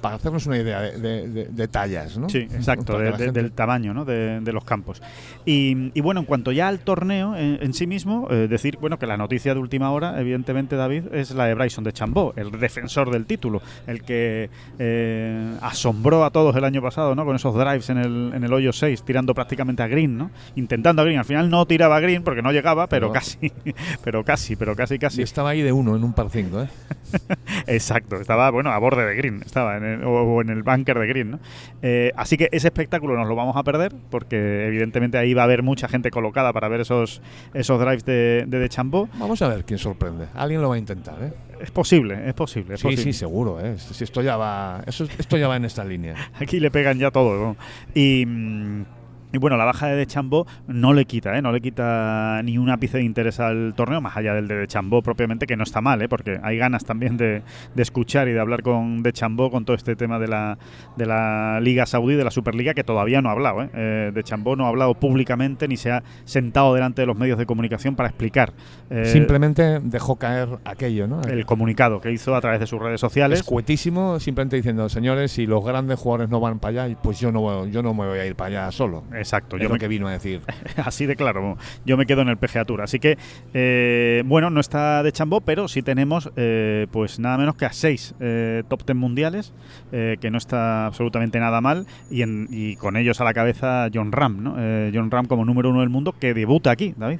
Para 0.00 0.16
hacernos 0.16 0.46
una 0.46 0.58
idea 0.58 0.80
de, 0.80 0.98
de- 0.98 1.28
de- 1.28 1.44
de 1.46 1.68
tallas, 1.68 2.16
¿no? 2.18 2.28
Sí, 2.28 2.38
exacto, 2.38 2.98
gente- 2.98 3.32
del 3.32 3.52
tamaño 3.52 3.92
¿no? 3.94 4.04
de, 4.04 4.40
los 4.52 4.64
campos. 4.64 5.02
Y, 5.44 5.90
y 5.94 6.00
bueno, 6.00 6.20
en 6.20 6.26
cuanto 6.26 6.52
ya 6.52 6.68
al 6.68 6.80
torneo 6.80 7.36
en, 7.36 7.58
en 7.62 7.74
sí 7.74 7.86
mismo, 7.86 8.28
eh, 8.30 8.48
decir 8.48 8.78
bueno 8.80 8.98
que 8.98 9.06
la 9.06 9.16
noticia 9.16 9.54
de 9.54 9.60
última 9.60 9.90
hora, 9.90 10.20
evidentemente, 10.20 10.76
David, 10.76 11.04
es 11.12 11.32
la 11.32 11.46
de 11.46 11.54
Bryson 11.54 11.84
de 11.84 11.92
Chambó, 11.92 12.32
el 12.36 12.50
defensor 12.52 13.10
del 13.10 13.26
título, 13.26 13.60
el 13.86 14.02
que 14.02 14.50
eh, 14.78 15.54
asombró 15.60 16.24
a 16.24 16.30
todos 16.30 16.54
el 16.56 16.64
año 16.64 16.80
pasado 16.82 17.14
¿no? 17.14 17.24
con 17.24 17.36
esos 17.36 17.54
drives 17.54 17.90
en 17.90 17.98
el, 17.98 18.32
en 18.34 18.44
el 18.44 18.52
hoyo 18.52 18.72
6, 18.72 19.02
tirando 19.02 19.34
prácticamente 19.34 19.82
a 19.82 19.86
green, 19.88 20.16
¿no? 20.16 20.30
intentando 20.56 21.02
a 21.02 21.04
green. 21.04 21.18
Al 21.18 21.24
final 21.24 21.50
no 21.50 21.66
tiraba 21.66 21.96
a 21.96 22.00
green 22.00 22.22
porque 22.22 22.42
no 22.42 22.52
llegaba, 22.52 22.86
pero 22.88 23.12
casi, 23.12 23.52
pero 24.04 24.24
casi, 24.24 24.56
pero 24.56 24.74
casi, 24.76 24.94
Y 24.94 24.98
casi. 24.98 25.22
estaba 25.22 25.50
ahí 25.50 25.62
de 25.62 25.72
uno 25.72 25.96
en 25.96 26.04
un 26.04 26.12
par 26.12 26.28
5, 26.30 26.62
¿eh? 26.62 26.68
Exacto, 27.66 28.16
estaba 28.16 28.50
bueno 28.50 28.70
a 28.70 28.78
borde 28.78 29.04
de 29.06 29.14
green, 29.14 29.42
estaba 29.44 29.76
en 29.76 29.84
el- 29.94 30.04
o, 30.04 30.40
en 30.42 30.50
el 30.50 30.62
bunker 30.62 30.98
de 30.98 31.06
green, 31.06 31.30
¿no? 31.32 31.40
Eh, 31.82 32.12
así 32.16 32.36
que 32.36 32.48
ese 32.52 32.68
espectáculo 32.68 33.16
nos 33.16 33.26
lo 33.28 33.34
vamos 33.34 33.56
a 33.56 33.62
perder 33.62 33.92
porque 34.10 34.66
evidentemente 34.66 35.18
ahí 35.18 35.34
va 35.34 35.42
a 35.42 35.44
haber 35.44 35.62
mucha 35.62 35.88
gente 35.88 36.10
colocada 36.10 36.52
para 36.52 36.68
ver 36.68 36.80
esos 36.82 37.20
esos 37.54 37.80
drives 37.80 38.04
de 38.04 38.44
de, 38.46 38.58
de 38.58 38.68
Chambó. 38.68 39.08
Vamos 39.18 39.40
a 39.42 39.48
ver 39.48 39.64
quién 39.64 39.78
sorprende. 39.78 40.26
Alguien 40.34 40.60
lo 40.62 40.68
va 40.68 40.74
a 40.76 40.78
intentar, 40.78 41.16
¿eh? 41.22 41.32
Es 41.60 41.70
posible, 41.72 42.20
es 42.28 42.34
posible, 42.34 42.74
es 42.74 42.80
Sí, 42.80 42.86
posible. 42.86 43.02
sí, 43.04 43.12
seguro, 43.18 43.58
¿eh? 43.60 43.76
Si 43.78 44.04
esto 44.04 44.22
ya 44.22 44.36
va, 44.36 44.82
eso, 44.86 45.04
esto 45.18 45.36
ya 45.36 45.48
va 45.48 45.56
en 45.56 45.64
esta 45.64 45.84
línea. 45.84 46.14
Aquí 46.40 46.60
le 46.60 46.70
pegan 46.70 46.98
ya 46.98 47.10
todo. 47.10 47.36
¿no? 47.42 47.56
Y, 47.94 48.24
mm, 48.26 48.84
y 49.32 49.38
bueno, 49.38 49.56
la 49.56 49.64
baja 49.64 49.88
de 49.88 49.96
De 49.96 50.06
Chambó 50.06 50.46
no 50.66 50.92
le 50.92 51.04
quita, 51.04 51.36
¿eh? 51.36 51.42
no 51.42 51.52
le 51.52 51.60
quita 51.60 52.40
ni 52.42 52.58
un 52.58 52.70
ápice 52.70 52.98
de 52.98 53.04
interés 53.04 53.40
al 53.40 53.74
torneo, 53.76 54.00
más 54.00 54.16
allá 54.16 54.34
del 54.34 54.48
de 54.48 54.56
De 54.56 54.66
Chambó 54.66 55.02
propiamente, 55.02 55.46
que 55.46 55.56
no 55.56 55.64
está 55.64 55.80
mal, 55.80 56.00
¿eh? 56.02 56.08
porque 56.08 56.38
hay 56.42 56.56
ganas 56.56 56.84
también 56.84 57.16
de, 57.16 57.42
de 57.74 57.82
escuchar 57.82 58.28
y 58.28 58.32
de 58.32 58.40
hablar 58.40 58.62
con 58.62 59.02
De 59.02 59.12
Chambó 59.12 59.50
con 59.50 59.64
todo 59.64 59.76
este 59.76 59.96
tema 59.96 60.18
de 60.18 60.28
la, 60.28 60.58
de 60.96 61.06
la 61.06 61.60
Liga 61.60 61.86
Saudí, 61.86 62.14
de 62.14 62.24
la 62.24 62.30
Superliga, 62.30 62.74
que 62.74 62.84
todavía 62.84 63.20
no 63.22 63.28
ha 63.28 63.32
hablado. 63.32 63.62
¿eh? 63.62 63.70
Eh, 63.74 64.10
de 64.14 64.24
Chambó 64.24 64.56
no 64.56 64.66
ha 64.66 64.68
hablado 64.68 64.94
públicamente 64.94 65.68
ni 65.68 65.76
se 65.76 65.90
ha 65.90 66.02
sentado 66.24 66.74
delante 66.74 67.02
de 67.02 67.06
los 67.06 67.16
medios 67.16 67.38
de 67.38 67.46
comunicación 67.46 67.96
para 67.96 68.08
explicar 68.08 68.52
eh, 68.90 69.04
Simplemente 69.06 69.80
dejó 69.80 70.16
caer 70.16 70.48
aquello, 70.64 71.06
¿no? 71.06 71.22
el 71.22 71.44
comunicado 71.44 72.00
que 72.00 72.10
hizo 72.10 72.34
a 72.34 72.40
través 72.40 72.60
de 72.60 72.66
sus 72.66 72.80
redes 72.80 73.00
sociales. 73.00 73.40
Escuetísimo, 73.40 74.18
simplemente 74.20 74.56
diciendo, 74.56 74.88
señores, 74.88 75.32
si 75.32 75.46
los 75.46 75.64
grandes 75.64 75.98
jugadores 75.98 76.30
no 76.30 76.40
van 76.40 76.58
para 76.58 76.84
allá, 76.84 76.98
pues 77.02 77.20
yo 77.20 77.32
no, 77.32 77.66
yo 77.66 77.82
no 77.82 77.94
me 77.94 78.06
voy 78.06 78.18
a 78.18 78.26
ir 78.26 78.34
para 78.34 78.62
allá 78.62 78.72
solo. 78.72 79.04
Exacto, 79.18 79.56
Es 79.56 79.62
yo 79.62 79.68
lo 79.68 79.74
me, 79.74 79.78
que 79.80 79.88
vino 79.88 80.08
a 80.08 80.12
decir. 80.12 80.40
Así 80.84 81.06
de 81.06 81.16
claro, 81.16 81.56
yo 81.84 81.96
me 81.96 82.06
quedo 82.06 82.22
en 82.22 82.28
el 82.28 82.36
PGA 82.36 82.64
Tour. 82.64 82.82
Así 82.82 82.98
que, 82.98 83.18
eh, 83.54 84.22
bueno, 84.26 84.50
no 84.50 84.60
está 84.60 85.02
de 85.02 85.12
Chambó, 85.12 85.40
pero 85.40 85.68
sí 85.68 85.82
tenemos 85.82 86.30
eh, 86.36 86.86
pues 86.90 87.18
nada 87.18 87.36
menos 87.38 87.54
que 87.56 87.66
a 87.66 87.72
seis 87.72 88.14
eh, 88.20 88.62
top 88.68 88.84
ten 88.84 88.96
mundiales, 88.96 89.52
que 89.90 90.30
no 90.30 90.38
está 90.38 90.86
absolutamente 90.86 91.38
nada 91.40 91.60
mal, 91.60 91.86
y, 92.10 92.22
en- 92.22 92.48
y 92.50 92.76
con 92.76 92.96
ellos 92.96 93.20
a 93.20 93.24
la 93.24 93.34
cabeza 93.34 93.88
John 93.92 94.12
Ram, 94.12 94.42
¿no? 94.42 94.52
John 94.94 95.10
Ram 95.10 95.26
como 95.26 95.44
número 95.44 95.70
uno 95.70 95.80
del 95.80 95.88
mundo, 95.88 96.14
que 96.18 96.34
debuta 96.34 96.70
aquí, 96.70 96.94
David. 96.96 97.18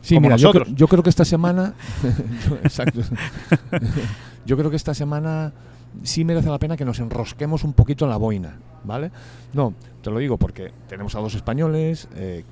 Sí, 0.00 0.14
Como 0.14 0.28
mira, 0.28 0.36
yo, 0.36 0.52
creo- 0.52 0.64
yo 0.74 0.86
creo 0.88 1.02
que 1.02 1.10
esta 1.10 1.24
semana. 1.24 1.74
yo- 2.48 2.56
exacto. 2.62 3.00
yo 4.46 4.56
creo 4.56 4.70
que 4.70 4.76
esta 4.76 4.94
semana 4.94 5.52
sí 6.02 6.24
merece 6.24 6.48
la 6.50 6.58
pena 6.58 6.76
que 6.76 6.84
nos 6.84 6.98
enrosquemos 7.00 7.64
un 7.64 7.72
poquito 7.72 8.04
en 8.04 8.10
la 8.10 8.16
boina, 8.16 8.56
¿vale? 8.84 9.10
No, 9.52 9.74
te 10.02 10.10
lo 10.10 10.18
digo 10.18 10.36
porque 10.36 10.72
tenemos 10.88 11.14
a 11.14 11.20
dos 11.20 11.34
españoles, 11.34 12.08
eh, 12.14 12.44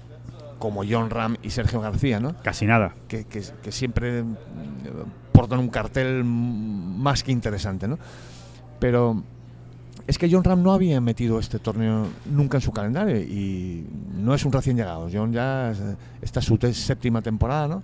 como 0.58 0.82
John 0.88 1.10
Ram 1.10 1.36
y 1.42 1.50
Sergio 1.50 1.80
García, 1.80 2.18
¿no? 2.20 2.34
Casi 2.42 2.64
nada. 2.66 2.94
que, 3.08 3.24
que- 3.24 3.42
que 3.62 3.72
siempre 3.72 4.22
mm, 4.22 4.34
portan 5.32 5.58
un 5.58 5.68
cartel 5.68 6.24
más 6.24 7.22
que 7.22 7.30
interesante, 7.32 7.86
¿no? 7.86 7.98
Pero 8.78 9.22
es 10.06 10.18
que 10.18 10.30
John 10.30 10.44
Ram 10.44 10.62
no 10.62 10.72
había 10.72 11.00
metido 11.00 11.38
este 11.38 11.58
torneo 11.58 12.06
nunca 12.26 12.56
en 12.58 12.62
su 12.62 12.72
calendario 12.72 13.16
y 13.18 13.86
no 14.16 14.34
es 14.34 14.44
un 14.44 14.52
recién 14.52 14.76
llegado. 14.76 15.08
John 15.12 15.32
ya 15.32 15.70
es- 15.72 15.82
esta 16.22 16.40
es 16.40 16.46
su 16.46 16.56
séptima 16.72 17.20
temporada, 17.22 17.68
¿no? 17.68 17.82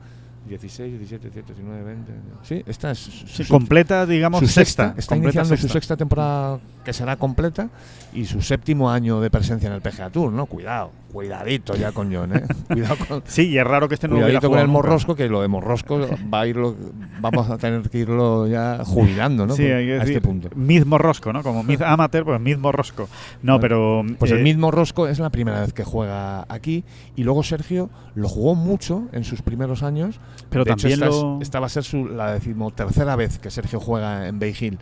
16, 0.49 0.99
17, 0.99 1.31
18, 1.31 1.55
19, 1.55 1.83
20. 1.85 2.13
Sí, 2.43 2.63
esta 2.67 2.91
es 2.91 2.99
su, 2.99 3.11
Sí, 3.29 3.45
su- 3.45 3.53
completa, 3.53 4.05
digamos, 4.07 4.41
su 4.41 4.47
sexta. 4.47 4.87
sexta. 4.95 4.99
Está 5.01 5.17
iniciando 5.17 5.51
su 5.57 5.63
sexta. 5.63 5.73
sexta 5.73 5.97
temporada 5.97 6.59
que 6.85 6.93
será 6.93 7.17
completa 7.17 7.69
y 8.13 8.25
su 8.25 8.43
séptimo 8.43 8.91
año 8.91 9.21
de 9.21 9.31
presencia 9.31 9.69
en 9.69 9.75
el 9.75 9.81
PGA 9.81 10.11
Tour, 10.11 10.33
¿no? 10.33 10.47
Cuidado, 10.47 10.91
cuidadito 11.13 11.75
ya 11.75 11.93
con 11.93 12.13
John, 12.13 12.35
¿eh? 12.37 12.43
Cuidado 12.69 12.97
con, 13.07 13.23
Sí, 13.27 13.49
y 13.49 13.59
es 13.59 13.65
raro 13.65 13.89
que 13.89 13.95
este 13.95 14.09
no 14.09 14.15
Cuidadito 14.17 14.49
con 14.49 14.59
el 14.59 14.67
nunca. 14.67 14.73
morrosco, 14.73 15.15
que 15.15 15.29
lo 15.29 15.43
de 15.43 15.49
morrosco 15.49 16.01
va 16.33 16.41
a 16.41 16.47
irlo, 16.47 16.75
vamos 17.21 17.51
a 17.51 17.59
tener 17.59 17.89
que 17.91 17.99
irlo 17.99 18.47
ya 18.47 18.83
jubilando, 18.85 19.47
¿no? 19.47 19.55
Sí, 19.55 19.65
hay 19.65 19.87
que 19.87 19.93
a 19.95 19.99
decir, 20.01 20.17
este 20.17 20.27
punto. 20.27 20.49
Mid 20.57 20.85
Morrosco, 20.85 21.33
¿no? 21.33 21.43
Como 21.43 21.63
Mid 21.63 21.83
Amateur, 21.87 22.25
pues 22.25 22.41
Mid 22.41 22.57
Morrosco. 22.59 23.09
No, 23.43 23.59
Bueno, 23.59 23.61
pero... 23.61 24.03
Pues 24.19 24.31
eh, 24.33 24.37
el 24.37 24.43
mismo 24.43 24.71
Rosco 24.71 25.07
es 25.07 25.19
la 25.19 25.31
primera 25.31 25.61
vez 25.61 25.73
que 25.73 25.85
juega 25.85 26.47
aquí 26.49 26.85
y 27.17 27.25
luego 27.25 27.43
Sergio 27.43 27.91
lo 28.15 28.29
jugó 28.29 28.55
mucho 28.55 29.05
en 29.13 29.25
sus 29.25 29.43
primeros 29.43 29.83
años. 29.83 30.19
Pero 30.51 30.65
De 30.65 30.73
hecho, 30.73 30.89
también 30.89 31.03
esta, 31.03 31.07
es- 31.07 31.23
lo- 31.23 31.39
esta 31.43 31.61
va 31.61 31.67
a 31.67 31.71
ser 31.71 31.85
su, 31.85 32.07
la 32.07 32.33
decimotercera 32.33 33.17
vez 33.17 33.39
que 33.39 33.51
Sergio 33.51 33.81
juega 33.81 34.29
en 34.29 34.39
Bay 34.39 34.55
Hill, 34.59 34.79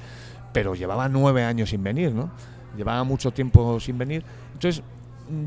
pero 0.53 0.75
llevaba 0.75 1.09
nueve 1.09 1.45
años 1.45 1.71
sin 1.71 1.83
venir, 1.83 2.13
¿no? 2.13 2.31
Llevaba 2.77 3.03
mucho 3.05 3.33
tiempo 3.33 3.79
sin 3.81 3.99
venir. 3.99 4.23
Entonces, 4.53 4.83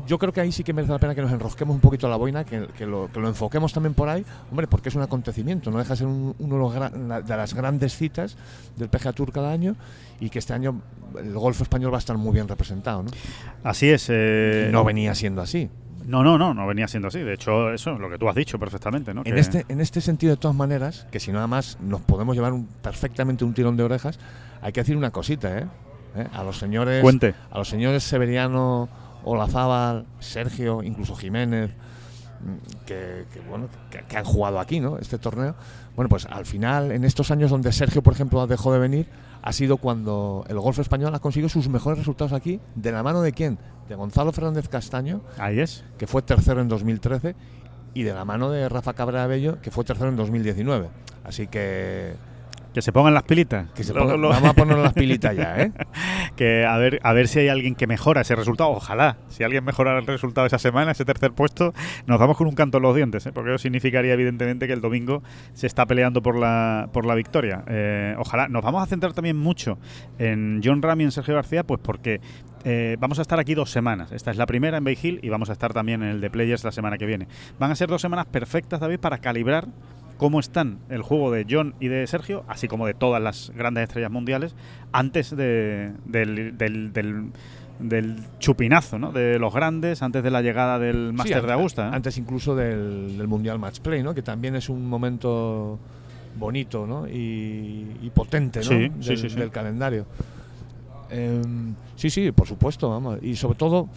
yo 0.06 0.18
creo 0.18 0.32
que 0.32 0.40
ahí 0.40 0.52
sí 0.52 0.64
que 0.64 0.72
merece 0.72 0.92
la 0.92 0.98
pena 0.98 1.14
que 1.14 1.22
nos 1.22 1.32
enrosquemos 1.32 1.74
un 1.74 1.80
poquito 1.80 2.08
la 2.08 2.16
boina, 2.16 2.44
que, 2.44 2.66
que 2.76 2.86
lo, 2.86 3.10
que 3.12 3.20
lo 3.20 3.28
enfoquemos 3.28 3.72
también 3.72 3.94
por 3.94 4.08
ahí, 4.08 4.24
hombre, 4.50 4.66
porque 4.66 4.88
es 4.88 4.94
un 4.94 5.02
acontecimiento, 5.02 5.70
no 5.70 5.78
deja 5.78 5.94
de 5.94 5.96
ser 5.98 6.06
un- 6.06 6.34
uno 6.38 6.70
de, 6.70 7.36
las 7.36 7.54
grandes 7.54 7.96
citas 7.96 8.36
del 8.76 8.88
PGA 8.88 9.12
Tour 9.12 9.32
cada 9.32 9.50
año 9.52 9.76
y 10.20 10.30
que 10.30 10.38
este 10.38 10.52
año 10.52 10.80
el 11.18 11.32
golf 11.34 11.60
español 11.60 11.92
va 11.92 11.96
a 11.96 11.98
estar 11.98 12.16
muy 12.16 12.32
bien 12.32 12.48
representado, 12.48 13.02
¿no? 13.02 13.10
Así 13.62 13.90
es. 13.90 14.06
eh, 14.10 14.68
no 14.72 14.84
venía 14.84 15.14
siendo 15.14 15.42
así. 15.42 15.68
No, 16.06 16.22
no, 16.22 16.36
no, 16.36 16.52
no 16.52 16.66
venía 16.66 16.86
siendo 16.86 17.08
así. 17.08 17.20
De 17.20 17.32
hecho, 17.32 17.72
eso 17.72 17.92
es 17.94 17.98
lo 17.98 18.10
que 18.10 18.18
tú 18.18 18.28
has 18.28 18.34
dicho 18.34 18.58
perfectamente, 18.58 19.14
¿no? 19.14 19.22
En 19.24 19.34
Que- 19.34 19.40
este, 19.40 19.64
en 19.68 19.80
este 19.80 20.00
sentido, 20.02 20.34
de 20.34 20.36
todas 20.36 20.54
maneras, 20.56 21.06
que 21.10 21.18
si 21.18 21.32
nada 21.32 21.46
más 21.46 21.78
nos 21.80 22.02
podemos 22.02 22.36
llevar 22.36 22.52
un- 22.52 22.66
perfectamente 22.66 23.42
un 23.44 23.54
tirón 23.54 23.76
de 23.78 23.84
orejas, 23.84 24.18
hay 24.60 24.72
que 24.72 24.80
decir 24.82 24.96
una 24.96 25.10
cosita, 25.10 25.58
¿eh? 25.58 25.66
¿Eh? 26.16 26.26
A 26.32 26.44
los 26.44 26.58
señores, 26.58 27.00
Cuente. 27.02 27.34
a 27.50 27.58
los 27.58 27.68
señores 27.68 28.04
Severiano, 28.04 28.88
Olazábal, 29.24 30.06
Sergio, 30.20 30.82
incluso 30.82 31.14
Jiménez, 31.14 31.70
que, 32.86 33.24
que, 33.32 33.40
bueno, 33.40 33.68
que, 33.90 34.02
que 34.04 34.16
han 34.16 34.24
jugado 34.24 34.60
aquí, 34.60 34.80
¿no? 34.80 34.98
Este 34.98 35.18
torneo. 35.18 35.54
Bueno, 35.96 36.08
pues 36.08 36.26
al 36.26 36.44
final, 36.46 36.92
en 36.92 37.04
estos 37.04 37.30
años 37.30 37.50
donde 37.50 37.72
Sergio, 37.72 38.02
por 38.02 38.12
ejemplo, 38.12 38.46
dejó 38.46 38.72
de 38.72 38.78
venir, 38.78 39.08
ha 39.42 39.52
sido 39.52 39.76
cuando 39.76 40.44
el 40.48 40.58
golf 40.58 40.78
español 40.78 41.14
ha 41.14 41.20
conseguido 41.20 41.48
sus 41.48 41.68
mejores 41.68 41.98
resultados 41.98 42.32
aquí, 42.32 42.60
de 42.74 42.92
la 42.92 43.02
mano 43.02 43.22
de 43.22 43.32
quién? 43.32 43.58
De 43.88 43.94
Gonzalo 43.94 44.32
Fernández 44.32 44.68
Castaño, 44.68 45.20
Ahí 45.38 45.60
es. 45.60 45.84
que 45.98 46.06
fue 46.06 46.22
tercero 46.22 46.60
en 46.60 46.68
2013, 46.68 47.34
y 47.94 48.02
de 48.02 48.12
la 48.12 48.24
mano 48.24 48.50
de 48.50 48.68
Rafa 48.68 48.94
Cabrera 48.94 49.26
Bello, 49.26 49.60
que 49.60 49.70
fue 49.70 49.84
tercero 49.84 50.08
en 50.08 50.16
2019. 50.16 50.88
Así 51.24 51.46
que, 51.46 52.14
Que 52.74 52.82
se 52.82 52.92
pongan 52.92 53.14
las 53.14 53.22
pilitas. 53.22 53.70
que 53.72 53.84
se 53.84 53.94
Lo- 53.94 54.00
ponga- 54.02 54.16
lo- 54.18 54.28
vamos 54.30 54.50
a 54.50 54.52
poner 54.54 54.76
las 54.78 54.92
pilitas 54.94 55.34
ya, 55.36 55.60
¿eh? 55.60 55.72
que 56.36 56.66
a 56.66 56.76
ver, 56.76 56.98
a 57.04 57.12
ver 57.12 57.28
si 57.28 57.38
hay 57.38 57.48
alguien 57.48 57.74
que 57.76 57.86
mejora 57.86 58.22
ese 58.22 58.34
resultado. 58.34 58.70
Ojalá. 58.70 59.16
Si 59.28 59.44
alguien 59.44 59.64
mejora 59.64 59.96
el 59.98 60.06
resultado 60.06 60.46
esa 60.46 60.58
semana, 60.58 60.90
ese 60.90 61.04
tercer 61.04 61.32
puesto, 61.32 61.72
nos 62.06 62.18
vamos 62.18 62.36
con 62.36 62.48
un 62.48 62.54
canto 62.54 62.78
en 62.78 62.82
los 62.82 62.96
dientes, 62.96 63.24
¿eh? 63.26 63.32
porque 63.32 63.50
eso 63.50 63.58
significaría 63.58 64.12
evidentemente 64.12 64.66
que 64.66 64.72
el 64.72 64.80
domingo 64.80 65.22
se 65.52 65.66
está 65.68 65.86
peleando 65.86 66.20
por 66.20 66.36
la, 66.36 66.88
por 66.92 67.06
la 67.06 67.14
victoria. 67.14 67.62
Eh, 67.68 68.14
ojalá. 68.18 68.48
Nos 68.48 68.62
vamos 68.64 68.82
a 68.82 68.86
centrar 68.86 69.12
también 69.12 69.36
mucho 69.38 69.78
en 70.18 70.60
John 70.64 70.82
Ram 70.82 71.00
y 71.00 71.04
en 71.04 71.12
Sergio 71.12 71.34
García, 71.36 71.62
pues 71.62 71.80
porque 71.80 72.20
eh, 72.64 72.96
vamos 72.98 73.20
a 73.20 73.22
estar 73.22 73.38
aquí 73.38 73.54
dos 73.54 73.70
semanas. 73.70 74.10
Esta 74.10 74.32
es 74.32 74.36
la 74.36 74.46
primera 74.46 74.78
en 74.78 74.84
Bay 74.84 74.98
Hill 75.00 75.20
y 75.22 75.28
vamos 75.28 75.48
a 75.50 75.52
estar 75.52 75.72
también 75.72 76.02
en 76.02 76.08
el 76.08 76.20
de 76.20 76.28
Players 76.30 76.64
la 76.64 76.72
semana 76.72 76.98
que 76.98 77.06
viene. 77.06 77.28
Van 77.58 77.70
a 77.70 77.76
ser 77.76 77.88
dos 77.88 78.02
semanas 78.02 78.26
perfectas, 78.26 78.80
David, 78.80 78.98
para 78.98 79.18
calibrar 79.18 79.66
cómo 80.16 80.40
están 80.40 80.78
el 80.88 81.02
juego 81.02 81.30
de 81.30 81.46
John 81.48 81.74
y 81.80 81.88
de 81.88 82.06
Sergio, 82.06 82.44
así 82.48 82.68
como 82.68 82.86
de 82.86 82.94
todas 82.94 83.20
las 83.22 83.50
grandes 83.54 83.84
estrellas 83.84 84.10
mundiales, 84.10 84.54
antes 84.92 85.34
de- 85.36 85.92
del, 86.06 86.56
del- 86.56 86.92
del- 86.92 87.30
del 87.80 88.16
chupinazo 88.38 88.98
¿no? 89.00 89.10
de 89.10 89.38
los 89.40 89.52
grandes, 89.52 90.00
antes 90.02 90.22
de 90.22 90.30
la 90.30 90.42
llegada 90.42 90.78
del 90.78 91.12
Sí, 91.24 91.32
an- 91.32 91.44
de 91.46 91.52
Augusta. 91.52 91.88
¿eh? 91.88 91.90
Antes 91.92 92.16
incluso 92.18 92.54
del, 92.54 93.26
Mundial 93.26 93.58
Match 93.58 93.80
Play, 93.80 94.02
¿no? 94.02 94.14
Que 94.14 94.22
también 94.22 94.54
es 94.54 94.68
un 94.68 94.88
momento 94.88 95.78
bonito, 96.36 96.86
¿no? 96.86 97.08
Y, 97.08 97.96
y 98.00 98.10
potente, 98.14 98.60
¿no? 98.60 98.64
Sí, 98.64 98.74
del, 98.88 98.92
sí, 99.02 99.16
sí, 99.16 99.30
sí. 99.30 99.36
del 99.36 99.50
calendario. 99.50 100.06
Em, 101.10 101.74
sí, 101.96 102.10
sí, 102.10 102.32
por 102.32 102.46
supuesto, 102.46 102.88
vamos. 102.90 103.18
Y 103.22 103.36
sobre 103.36 103.56
todo, 103.58 103.88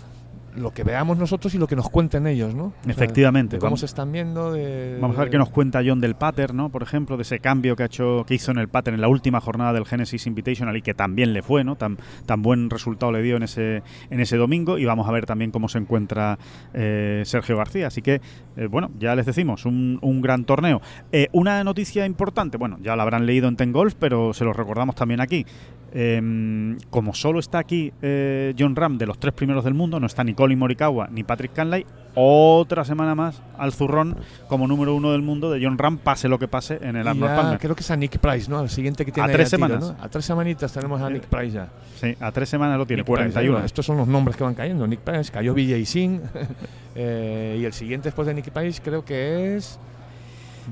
lo 0.57 0.71
que 0.71 0.83
veamos 0.83 1.17
nosotros 1.17 1.53
y 1.55 1.57
lo 1.57 1.67
que 1.67 1.75
nos 1.75 1.89
cuenten 1.89 2.27
ellos, 2.27 2.53
¿no? 2.55 2.65
O 2.65 2.73
sea, 2.83 2.91
Efectivamente. 2.91 3.55
de 3.55 3.59
cómo 3.59 3.67
Vamos- 3.69 3.79
se 3.81 3.85
están 3.85 4.11
viendo. 4.11 4.51
De, 4.51 4.97
Vamos 5.01 5.17
a 5.17 5.21
ver 5.21 5.29
qué 5.29 5.37
nos 5.37 5.49
cuenta 5.49 5.81
John 5.85 6.01
del 6.01 6.15
pattern, 6.15 6.57
¿no? 6.57 6.69
Por 6.69 6.83
ejemplo, 6.83 7.15
de 7.17 7.21
ese 7.23 7.39
cambio 7.39 7.75
que 7.75 7.83
ha 7.83 7.85
hecho, 7.85 8.25
que 8.27 8.33
hizo 8.35 8.51
en 8.51 8.57
el 8.57 8.67
pattern 8.67 8.95
en 8.95 9.01
la 9.01 9.07
última 9.07 9.39
jornada 9.39 9.73
del 9.73 9.85
Genesis 9.85 10.27
Invitational 10.27 10.75
y 10.77 10.81
que 10.81 10.93
también 10.93 11.33
le 11.33 11.41
fue, 11.41 11.63
¿no? 11.63 11.75
Tan, 11.75 11.97
tan 12.25 12.41
buen 12.41 12.69
resultado 12.69 13.11
le 13.11 13.21
dio 13.21 13.37
en 13.37 13.43
ese, 13.43 13.83
en 14.09 14.19
ese 14.19 14.37
domingo. 14.37 14.77
Y 14.77 14.85
vamos 14.85 15.07
a 15.07 15.11
ver 15.11 15.25
también 15.25 15.51
cómo 15.51 15.67
se 15.69 15.77
encuentra 15.77 16.37
eh, 16.73 17.21
Sergio 17.25 17.57
García. 17.57 17.87
Así 17.87 18.01
que, 18.01 18.21
eh, 18.55 18.67
bueno, 18.67 18.91
ya 18.99 19.15
les 19.15 19.25
decimos, 19.25 19.65
un, 19.65 19.99
un 20.01 20.21
gran 20.21 20.45
torneo. 20.45 20.81
Eh, 21.11 21.27
una 21.31 21.63
noticia 21.63 22.05
importante, 22.05 22.57
bueno, 22.57 22.77
ya 22.81 22.95
la 22.95 23.03
habrán 23.03 23.25
leído 23.25 23.47
en 23.47 23.55
Ten 23.55 23.71
Golf, 23.71 23.95
pero 23.99 24.33
se 24.33 24.43
lo 24.43 24.53
recordamos 24.53 24.95
también 24.95 25.21
aquí. 25.21 25.45
Em, 25.93 26.77
como 26.89 27.13
solo 27.13 27.39
está 27.39 27.59
aquí 27.59 27.93
eh, 28.01 28.53
John 28.59 28.75
Ram 28.75 28.97
de 28.97 29.05
los 29.05 29.17
tres 29.19 29.33
primeros 29.33 29.63
del 29.63 29.73
mundo, 29.73 29.99
no 29.99 30.05
está 30.05 30.23
ni 30.23 30.33
Colin 30.33 30.59
Morikawa 30.59 31.07
ni 31.09 31.23
Patrick 31.23 31.53
Canlay, 31.53 31.85
otra 32.13 32.83
semana 32.83 33.15
más 33.15 33.41
al 33.57 33.71
zurrón 33.71 34.17
como 34.47 34.67
número 34.67 34.95
uno 34.95 35.11
del 35.11 35.21
mundo 35.21 35.49
de 35.49 35.63
John 35.63 35.77
Ram, 35.77 35.97
pase 35.97 36.27
lo 36.27 36.39
que 36.39 36.47
pase 36.47 36.79
en 36.81 36.97
el 36.97 37.07
Arnold 37.07 37.35
Palmer. 37.35 37.59
creo 37.59 37.75
que 37.75 37.81
es 37.81 37.91
a 37.91 37.95
Nick 37.95 38.17
Price, 38.17 38.49
¿no? 38.49 38.61
El 38.61 38.69
siguiente 38.69 39.05
que 39.05 39.11
tiene 39.11 39.29
A 39.29 39.31
tres 39.31 39.53
al 39.53 39.59
tiro, 39.59 39.67
semanas. 39.69 39.97
¿no? 39.97 40.03
A 40.03 40.09
tres 40.09 40.25
semanitas 40.25 40.73
tenemos 40.73 41.01
a 41.01 41.09
Nick 41.09 41.25
Price 41.25 41.51
ya. 41.51 41.69
Sí, 41.95 42.15
a 42.19 42.31
tres 42.31 42.49
semanas 42.49 42.77
lo 42.77 42.85
tiene, 42.85 43.01
Nick 43.01 43.05
Price, 43.05 43.31
41. 43.31 43.59
¿eh? 43.59 43.65
Estos 43.65 43.85
son 43.85 43.97
los 43.97 44.07
nombres 44.07 44.35
que 44.35 44.43
van 44.43 44.55
cayendo. 44.55 44.85
Nick 44.87 44.99
Price, 44.99 45.31
cayó 45.31 45.53
BJ 45.53 45.85
Singh. 45.85 46.21
eh, 46.95 47.57
y 47.61 47.65
el 47.65 47.73
siguiente 47.73 48.09
después 48.09 48.27
de 48.27 48.33
Nick 48.33 48.49
Price 48.51 48.81
creo 48.83 49.05
que 49.05 49.55
es. 49.55 49.79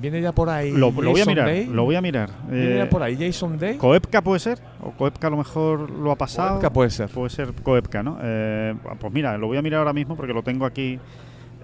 Viene 0.02 0.22
ya 0.22 0.32
por 0.32 0.50
ahí. 0.50 0.72
lo, 0.72 0.92
lo 0.92 1.12
voy 1.12 1.22
a 1.22 1.26
mirar, 1.26 1.46
Day. 1.48 1.66
lo 1.68 1.84
voy 1.86 1.96
a 1.96 2.02
mirar. 2.02 2.30
Viene 2.50 2.76
Eh, 2.76 2.78
ya 2.80 2.90
por 2.90 3.02
ahí 3.04 3.16
Jason 3.18 3.58
Day. 3.58 3.78
Koepka 3.78 4.22
puede 4.22 4.40
ser, 4.40 4.60
o 4.82 4.92
Koepka 4.92 5.28
a 5.28 5.30
lo 5.30 5.38
mejor 5.38 5.90
lo 5.90 6.12
ha 6.12 6.16
pasado. 6.16 6.50
Koepka 6.60 6.70
puede 6.72 6.90
ser. 6.90 7.10
Puede 7.10 7.30
ser 7.30 7.54
Koepka, 7.54 8.04
¿no? 8.04 8.18
Eh, 8.22 8.76
pues 9.00 9.14
mira, 9.14 9.38
lo 9.38 9.48
voy 9.48 9.58
a 9.58 9.62
mirar 9.62 9.80
ahora 9.80 9.94
mismo 9.94 10.16
porque 10.16 10.34
lo 10.34 10.44
tengo 10.44 10.66
aquí 10.66 11.00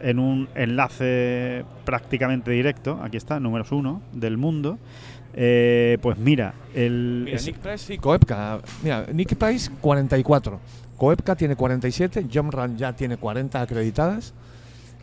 en 0.01 0.17
un 0.19 0.47
enlace 0.55 1.63
prácticamente 1.85 2.51
directo. 2.51 2.99
Aquí 3.03 3.17
está, 3.17 3.39
números 3.39 3.71
uno 3.71 4.01
del 4.13 4.37
mundo. 4.37 4.77
Eh, 5.33 5.97
pues 6.01 6.17
mira, 6.17 6.53
el 6.73 7.23
Mira, 7.25 7.39
Nick 7.41 7.57
Price 7.59 7.93
y 7.93 7.97
Koepka. 7.97 8.59
Mira, 8.83 9.05
Nick 9.13 9.35
Price 9.35 9.71
44. 9.79 10.59
Koepka 10.97 11.35
tiene 11.35 11.55
47. 11.55 12.27
John 12.33 12.51
Ram 12.51 12.75
ya 12.77 12.93
tiene 12.93 13.17
40 13.17 13.61
acreditadas. 13.61 14.33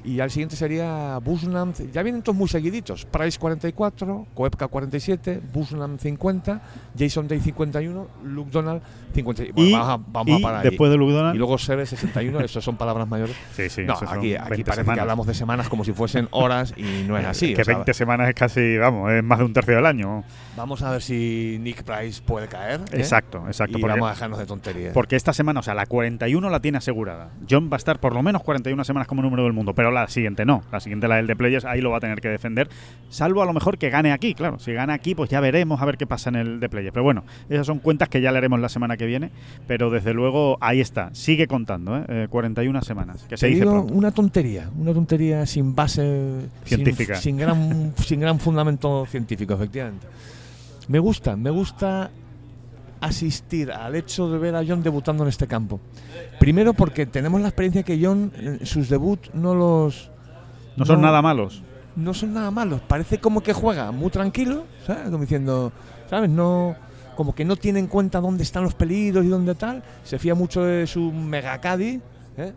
Y 0.08 0.20
al 0.20 0.30
siguiente 0.30 0.56
sería 0.56 1.18
Busnam. 1.22 1.74
Ya 1.92 2.02
vienen 2.02 2.22
todos 2.22 2.34
muy 2.34 2.48
seguiditos. 2.48 3.04
Price 3.04 3.38
44, 3.38 4.26
Koepka 4.32 4.66
47, 4.68 5.42
Busnam 5.52 5.98
50, 5.98 6.62
Jason 6.98 7.28
Day 7.28 7.40
51, 7.40 8.08
Luke 8.24 8.50
Donald 8.50 8.80
50. 9.14 9.52
Bueno, 9.52 9.68
y, 9.68 9.72
vamos 9.74 9.88
a, 9.88 10.04
vamos 10.10 10.34
a 10.34 10.38
y 10.38 10.42
parar 10.42 10.60
ahí. 10.64 10.70
después 10.70 10.90
de 10.90 10.96
Luke 10.96 11.12
Donald, 11.12 11.34
Y 11.34 11.38
luego 11.38 11.58
Seve 11.58 11.84
61, 11.84 12.40
eso 12.40 12.62
son 12.62 12.76
palabras 12.78 13.06
mayores. 13.06 13.36
sí, 13.52 13.68
sí, 13.68 13.82
no, 13.84 13.92
eso 13.94 14.06
son 14.06 14.16
aquí, 14.18 14.34
aquí 14.34 14.48
20 14.48 14.64
parece 14.64 14.80
semanas. 14.82 14.94
que 14.96 15.00
hablamos 15.02 15.26
de 15.26 15.34
semanas 15.34 15.68
como 15.68 15.84
si 15.84 15.92
fuesen 15.92 16.28
horas 16.30 16.72
y 16.78 17.04
no 17.06 17.18
es 17.18 17.26
así. 17.26 17.52
que 17.52 17.60
o 17.60 17.64
sea, 17.66 17.74
20 17.74 17.92
semanas 17.92 18.28
es 18.30 18.34
casi, 18.34 18.78
vamos, 18.78 19.12
es 19.12 19.22
más 19.22 19.38
de 19.40 19.44
un 19.44 19.52
tercio 19.52 19.76
del 19.76 19.84
año. 19.84 20.24
vamos 20.56 20.80
a 20.80 20.90
ver 20.92 21.02
si 21.02 21.58
Nick 21.60 21.82
Price 21.82 22.22
puede 22.24 22.48
caer. 22.48 22.80
¿eh? 22.92 22.96
Exacto, 22.98 23.44
exacto. 23.46 23.76
Y 23.76 23.80
porque- 23.82 23.92
vamos 23.94 24.08
a 24.10 24.14
dejarnos 24.14 24.38
de 24.38 24.46
tonterías. 24.46 24.94
Porque 24.94 25.16
esta 25.16 25.34
semana, 25.34 25.60
o 25.60 25.62
sea, 25.62 25.74
la 25.74 25.84
41 25.84 26.48
la 26.48 26.60
tiene 26.60 26.78
asegurada. 26.78 27.28
John 27.48 27.68
va 27.70 27.76
a 27.76 27.78
estar 27.78 28.00
por 28.00 28.14
lo 28.14 28.22
menos 28.22 28.42
41 28.42 28.84
semanas 28.84 29.06
como 29.06 29.20
número 29.20 29.42
del 29.44 29.52
mundo, 29.52 29.74
pero 29.74 29.90
la 29.90 29.97
siguiente 30.06 30.44
no. 30.44 30.62
La 30.70 30.78
siguiente, 30.80 31.08
la 31.08 31.16
del 31.16 31.26
de 31.26 31.34
Players, 31.34 31.64
ahí 31.64 31.80
lo 31.80 31.90
va 31.90 31.96
a 31.96 32.00
tener 32.00 32.20
que 32.20 32.28
defender. 32.28 32.68
Salvo 33.08 33.42
a 33.42 33.46
lo 33.46 33.52
mejor 33.52 33.78
que 33.78 33.90
gane 33.90 34.12
aquí, 34.12 34.34
claro. 34.34 34.58
Si 34.58 34.72
gana 34.72 34.92
aquí, 34.92 35.14
pues 35.14 35.28
ya 35.30 35.40
veremos 35.40 35.80
a 35.82 35.84
ver 35.86 35.96
qué 35.96 36.06
pasa 36.06 36.28
en 36.30 36.36
el 36.36 36.60
de 36.60 36.68
Players. 36.68 36.92
Pero 36.92 37.02
bueno, 37.04 37.24
esas 37.48 37.66
son 37.66 37.80
cuentas 37.80 38.08
que 38.08 38.20
ya 38.20 38.30
le 38.30 38.38
haremos 38.38 38.60
la 38.60 38.68
semana 38.68 38.96
que 38.96 39.06
viene. 39.06 39.30
Pero 39.66 39.90
desde 39.90 40.14
luego, 40.14 40.58
ahí 40.60 40.80
está. 40.80 41.10
Sigue 41.14 41.46
contando, 41.48 41.96
¿eh? 41.98 42.04
Eh, 42.08 42.26
41 42.30 42.82
semanas. 42.82 43.24
Que 43.28 43.36
se 43.36 43.46
Te 43.46 43.50
dice 43.50 43.60
digo 43.62 43.72
pronto. 43.72 43.94
una 43.94 44.10
tontería, 44.12 44.70
una 44.78 44.92
tontería 44.92 45.44
sin 45.46 45.74
base 45.74 46.40
sin- 46.64 46.76
Científica. 46.78 47.16
sin, 47.16 47.36
gran, 47.38 47.92
sin 47.96 48.20
gran 48.20 48.38
fundamento 48.38 49.06
científico, 49.06 49.54
efectivamente. 49.54 50.06
Me 50.88 50.98
gusta, 50.98 51.36
me 51.36 51.50
gusta 51.50 52.10
asistir 53.00 53.70
al 53.70 53.94
hecho 53.94 54.30
de 54.30 54.38
ver 54.38 54.56
a 54.56 54.64
John 54.66 54.82
debutando 54.82 55.22
en 55.22 55.28
este 55.28 55.46
campo. 55.46 55.80
Primero 56.38 56.74
porque 56.74 57.06
tenemos 57.06 57.40
la 57.40 57.48
experiencia 57.48 57.82
que 57.82 57.98
John, 58.02 58.32
eh, 58.36 58.58
sus 58.64 58.88
debuts 58.88 59.34
no 59.34 59.54
los... 59.54 60.10
No 60.76 60.84
son 60.84 61.00
nada 61.00 61.20
malos. 61.22 61.62
No 61.96 62.14
son 62.14 62.32
nada 62.32 62.50
malos, 62.52 62.80
parece 62.86 63.18
como 63.18 63.40
que 63.40 63.52
juega 63.52 63.90
muy 63.90 64.10
tranquilo, 64.10 64.66
¿sabes? 64.86 65.04
Como 65.04 65.18
diciendo, 65.18 65.72
¿sabes? 66.08 66.30
No, 66.30 66.76
como 67.16 67.34
que 67.34 67.44
no 67.44 67.56
tiene 67.56 67.80
en 67.80 67.88
cuenta 67.88 68.20
dónde 68.20 68.44
están 68.44 68.62
los 68.62 68.74
peligros 68.74 69.24
y 69.24 69.28
dónde 69.28 69.56
tal. 69.56 69.82
Se 70.04 70.18
fía 70.20 70.36
mucho 70.36 70.62
de 70.62 70.86
su 70.86 71.10
mega 71.10 71.60
caddy, 71.60 72.00
¿eh? 72.36 72.52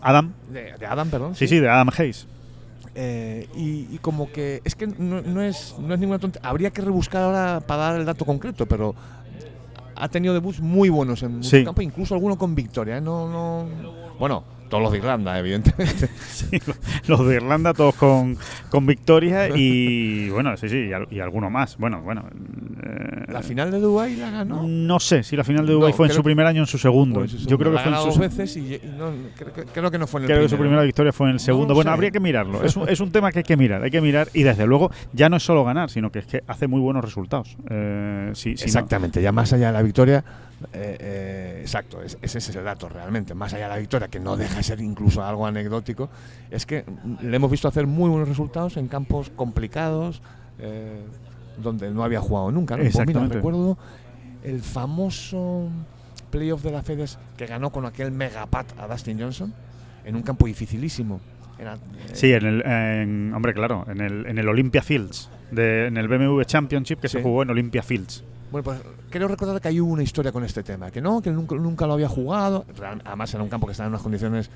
Adam. 0.00 0.32
de, 0.50 0.72
de 0.78 0.86
Adam, 0.86 1.10
perdón. 1.10 1.34
Sí, 1.34 1.46
sí, 1.46 1.60
de 1.60 1.68
Adam 1.68 1.90
Hayes. 1.94 2.26
Eh, 2.94 3.48
y, 3.56 3.88
y 3.94 3.98
como 4.00 4.30
que 4.30 4.62
es 4.64 4.74
que 4.76 4.86
no, 4.86 5.20
no 5.20 5.42
es, 5.42 5.74
no 5.78 5.92
es 5.92 6.00
ninguna 6.00 6.18
tontería. 6.18 6.48
Habría 6.48 6.70
que 6.70 6.80
rebuscar 6.80 7.24
ahora 7.24 7.60
para 7.60 7.82
dar 7.82 8.00
el 8.00 8.06
dato 8.06 8.24
concreto, 8.24 8.66
pero 8.66 8.94
ha 9.96 10.08
tenido 10.08 10.34
debuts 10.34 10.60
muy 10.60 10.88
buenos 10.88 11.22
en 11.22 11.36
muchos 11.36 11.50
Sí. 11.50 11.64
campos, 11.64 11.84
incluso 11.84 12.14
alguno 12.14 12.36
con 12.36 12.54
victoria. 12.54 12.98
¿eh? 12.98 13.00
No, 13.00 13.28
no, 13.28 13.66
bueno, 14.18 14.44
todos 14.74 14.82
los 14.82 14.92
de 14.92 14.98
Irlanda, 14.98 15.38
evidentemente. 15.38 16.08
Sí, 16.34 16.58
los 17.06 17.24
de 17.28 17.36
Irlanda 17.36 17.72
todos 17.74 17.94
con, 17.94 18.36
con 18.70 18.84
victoria 18.86 19.48
y 19.56 20.28
bueno, 20.30 20.56
sí, 20.56 20.68
sí, 20.68 20.90
y, 21.10 21.14
y 21.14 21.20
alguno 21.20 21.48
más. 21.48 21.76
Bueno, 21.78 22.02
bueno. 22.02 22.24
eh, 22.82 23.24
La 23.28 23.40
final 23.42 23.70
de 23.70 23.78
Dubái 23.78 24.16
la 24.16 24.30
ganó. 24.30 24.64
No 24.66 24.98
sé 24.98 25.22
si 25.22 25.36
la 25.36 25.44
final 25.44 25.64
de 25.64 25.74
Dubái 25.74 25.92
No, 25.92 25.96
fue 25.96 26.08
en 26.08 26.12
su 26.12 26.24
primer 26.24 26.44
año 26.46 26.62
o 26.62 26.64
en 26.64 26.66
su 26.66 26.78
segundo. 26.78 27.20
Pues 27.20 27.34
eso, 27.34 27.48
Yo 27.48 27.56
creo 27.56 27.70
que 27.70 27.78
fue 27.78 27.92
en 27.92 27.98
su, 27.98 28.04
dos 28.06 28.18
veces 28.18 28.56
y, 28.56 28.80
no, 28.98 29.12
creo, 29.36 29.52
que- 29.52 29.64
creo 29.64 29.90
que 29.92 29.98
no 29.98 30.06
fue 30.08 30.20
en 30.20 30.24
el 30.24 30.28
creo 30.30 30.40
que 30.42 30.48
su 30.48 30.56
primero. 30.56 30.70
primera 30.70 30.82
victoria 30.82 31.12
fue 31.12 31.28
en 31.28 31.34
el 31.34 31.40
segundo. 31.40 31.68
lo 31.68 31.74
bueno, 31.76 31.90
sé. 31.90 31.94
habría 31.94 32.10
que 32.10 32.20
mirarlo. 32.20 32.64
Es 32.64 32.76
un, 32.76 32.88
es 32.88 32.98
un 32.98 33.12
tema 33.12 33.30
que 33.30 33.38
hay 33.40 33.44
que 33.44 33.56
mirar, 33.56 33.82
hay 33.84 33.90
que 33.92 34.00
mirar 34.00 34.26
y 34.34 34.42
desde 34.42 34.66
luego 34.66 34.90
ya 35.12 35.28
no 35.28 35.36
es 35.36 35.44
solo 35.44 35.62
ganar, 35.64 35.88
sino 35.88 36.10
que 36.10 36.18
es 36.18 36.26
que 36.26 36.42
hace 36.48 36.66
muy 36.66 36.80
buenos 36.80 37.04
resultados. 37.04 37.56
Eh, 37.70 38.32
no. 38.34 38.50
Exactamente, 38.50 39.22
ya 39.22 39.30
más 39.30 39.52
allá 39.52 39.68
de 39.68 39.72
la 39.74 39.82
victoria, 39.82 40.24
eh, 40.72 40.96
eh, 41.00 41.58
exacto, 41.60 42.02
es- 42.02 42.18
ese 42.22 42.38
es 42.38 42.54
el 42.56 42.64
dato 42.64 42.88
realmente, 42.88 43.34
más 43.34 43.52
allá 43.54 43.64
de 43.64 43.70
la 43.74 43.78
victoria, 43.78 44.08
que 44.08 44.20
no 44.20 44.36
deja 44.36 44.56
de 44.56 44.62
ser 44.62 44.80
incluso 44.80 45.22
algo 45.22 45.46
anecdótico, 45.46 46.08
es 46.50 46.66
que 46.66 46.84
le 47.20 47.36
hemos 47.36 47.50
visto 47.50 47.68
hacer 47.68 47.86
muy 47.86 48.08
buenos 48.10 48.28
resultados 48.28 48.76
en 48.76 48.88
campos 48.88 49.30
complicados, 49.34 50.22
eh, 50.58 51.02
donde 51.62 51.90
no 51.90 52.02
había 52.04 52.20
jugado 52.20 52.50
nunca. 52.50 52.76
¿no? 52.76 52.82
Pues 52.92 53.06
mira, 53.06 53.20
recuerdo 53.36 53.78
el 54.42 54.60
famoso 54.62 55.68
playoff 56.30 56.62
de 56.62 56.72
la 56.72 56.82
FEDES 56.82 57.18
que 57.36 57.46
ganó 57.46 57.70
con 57.70 57.86
aquel 57.86 58.10
megapat 58.10 58.66
a 58.78 58.86
Dustin 58.88 59.20
Johnson 59.20 59.52
en 60.04 60.16
un 60.16 60.22
campo 60.22 60.46
dificilísimo. 60.46 61.20
Eh, 61.58 61.64
Sí, 62.12 62.32
en 62.32 62.44
el, 62.44 62.62
en- 62.66 63.32
hombre, 63.34 63.54
claro, 63.54 63.84
en 63.88 64.00
el, 64.00 64.26
en 64.26 64.38
el 64.38 64.48
Olympia 64.48 64.82
Fields, 64.82 65.30
de, 65.52 65.86
en 65.86 65.96
el 65.96 66.08
BMW 66.08 66.42
Championship 66.42 66.98
que 67.00 67.08
se 67.08 67.22
jugó 67.22 67.42
en 67.44 67.50
Olympia 67.50 67.82
Fields. 67.82 68.24
Bueno, 68.54 68.62
pues 68.66 68.80
creo 69.10 69.26
recordar 69.26 69.60
que 69.60 69.66
hay 69.66 69.80
una 69.80 70.04
historia 70.04 70.30
con 70.30 70.44
este 70.44 70.62
tema, 70.62 70.92
que 70.92 71.00
no, 71.00 71.20
que 71.20 71.28
nunca, 71.32 71.56
nunca 71.56 71.88
lo 71.88 71.94
había 71.94 72.06
jugado. 72.08 72.64
Además 73.04 73.34
era 73.34 73.42
un 73.42 73.48
campo 73.48 73.66
que 73.66 73.72
estaba 73.72 73.88
en 73.88 73.94
unas 73.94 74.02
condiciones 74.02 74.48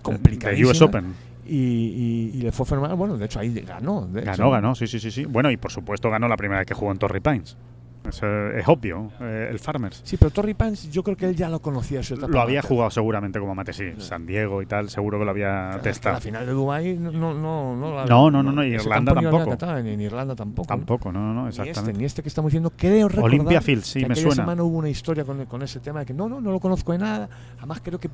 complicadas. 0.00 0.56
De 0.56 0.64
US 0.64 0.80
Open. 0.80 1.14
Y, 1.46 1.54
y- 1.58 2.30
y 2.36 2.40
le 2.40 2.52
fue 2.52 2.64
fenomenal. 2.64 2.96
Bueno, 2.96 3.18
de 3.18 3.26
hecho 3.26 3.40
ahí 3.40 3.52
ganó. 3.60 4.08
hecho. 4.14 4.24
Ganó, 4.24 4.50
ganó, 4.50 4.74
sí, 4.74 4.86
sí, 4.86 4.98
sí, 4.98 5.10
sí. 5.10 5.26
Bueno, 5.26 5.50
y 5.50 5.58
por 5.58 5.70
supuesto 5.70 6.08
ganó 6.08 6.26
la 6.26 6.38
primera 6.38 6.60
vez 6.60 6.66
que 6.66 6.72
jugó 6.72 6.90
en 6.90 6.96
Torrey 6.96 7.20
Pines. 7.20 7.58
Eso 8.08 8.26
es 8.50 8.68
obvio, 8.68 9.10
eh, 9.20 9.48
el 9.50 9.58
Farmers. 9.58 10.02
Sí, 10.04 10.16
pero 10.18 10.30
Torrey 10.30 10.52
Pines 10.54 10.90
yo 10.90 11.02
creo 11.02 11.16
que 11.16 11.26
él 11.26 11.34
ya 11.34 11.48
lo 11.48 11.60
conocía. 11.60 12.02
Su 12.02 12.14
etapa 12.14 12.28
Lo 12.32 12.40
había 12.40 12.60
jugado 12.60 12.90
seguramente 12.90 13.38
como 13.40 13.54
mate, 13.54 13.72
sí. 13.72 13.84
San 13.98 14.26
Diego 14.26 14.60
y 14.60 14.66
tal, 14.66 14.90
seguro 14.90 15.18
que 15.18 15.24
lo 15.24 15.30
había 15.30 15.68
Claro, 15.70 15.82
testado. 15.82 16.14
La 16.16 16.20
final 16.20 16.46
de 16.46 16.52
Dubái 16.52 16.98
no, 16.98 17.10
no, 17.10 17.32
no, 17.34 17.74
no, 17.76 17.94
la- 17.96 18.04
No, 18.06 18.30
no, 18.30 18.42
no, 18.42 18.52
no, 18.52 18.62
Irlanda 18.64 19.14
tampoco. 19.14 19.56
ni 19.82 19.90
en 19.90 20.00
Irlanda 20.02 20.36
tampoco. 20.36 20.68
Tampoco, 20.68 21.10
no, 21.12 21.20
no, 21.20 21.32
no, 21.34 21.42
Ni 21.44 21.48
este, 21.48 21.62
exactamente. 21.62 21.98
ni 21.98 22.04
este 22.04 22.22
que 22.22 22.28
estamos 22.28 22.50
diciendo, 22.50 22.72
creo 22.76 23.08
recordar 23.08 23.30
Olympia 23.30 23.60
Fields, 23.62 23.86
sí, 23.86 24.00
que 24.00 24.08
me 24.08 24.16
suena. 24.16 24.34
semana 24.36 24.62
hubo 24.62 24.78
una 24.78 24.90
historia 24.90 25.24
con, 25.24 25.44
con 25.46 25.62
ese 25.62 25.80
tema 25.80 26.00
de 26.00 26.06
que 26.06 26.14
no, 26.14 26.28
no, 26.28 26.40
no 26.40 26.52
lo 26.52 26.60
conozco 26.60 26.92
de 26.92 26.98
nada. 26.98 27.28
Además 27.58 27.80
creo 27.82 27.98
que, 27.98 28.10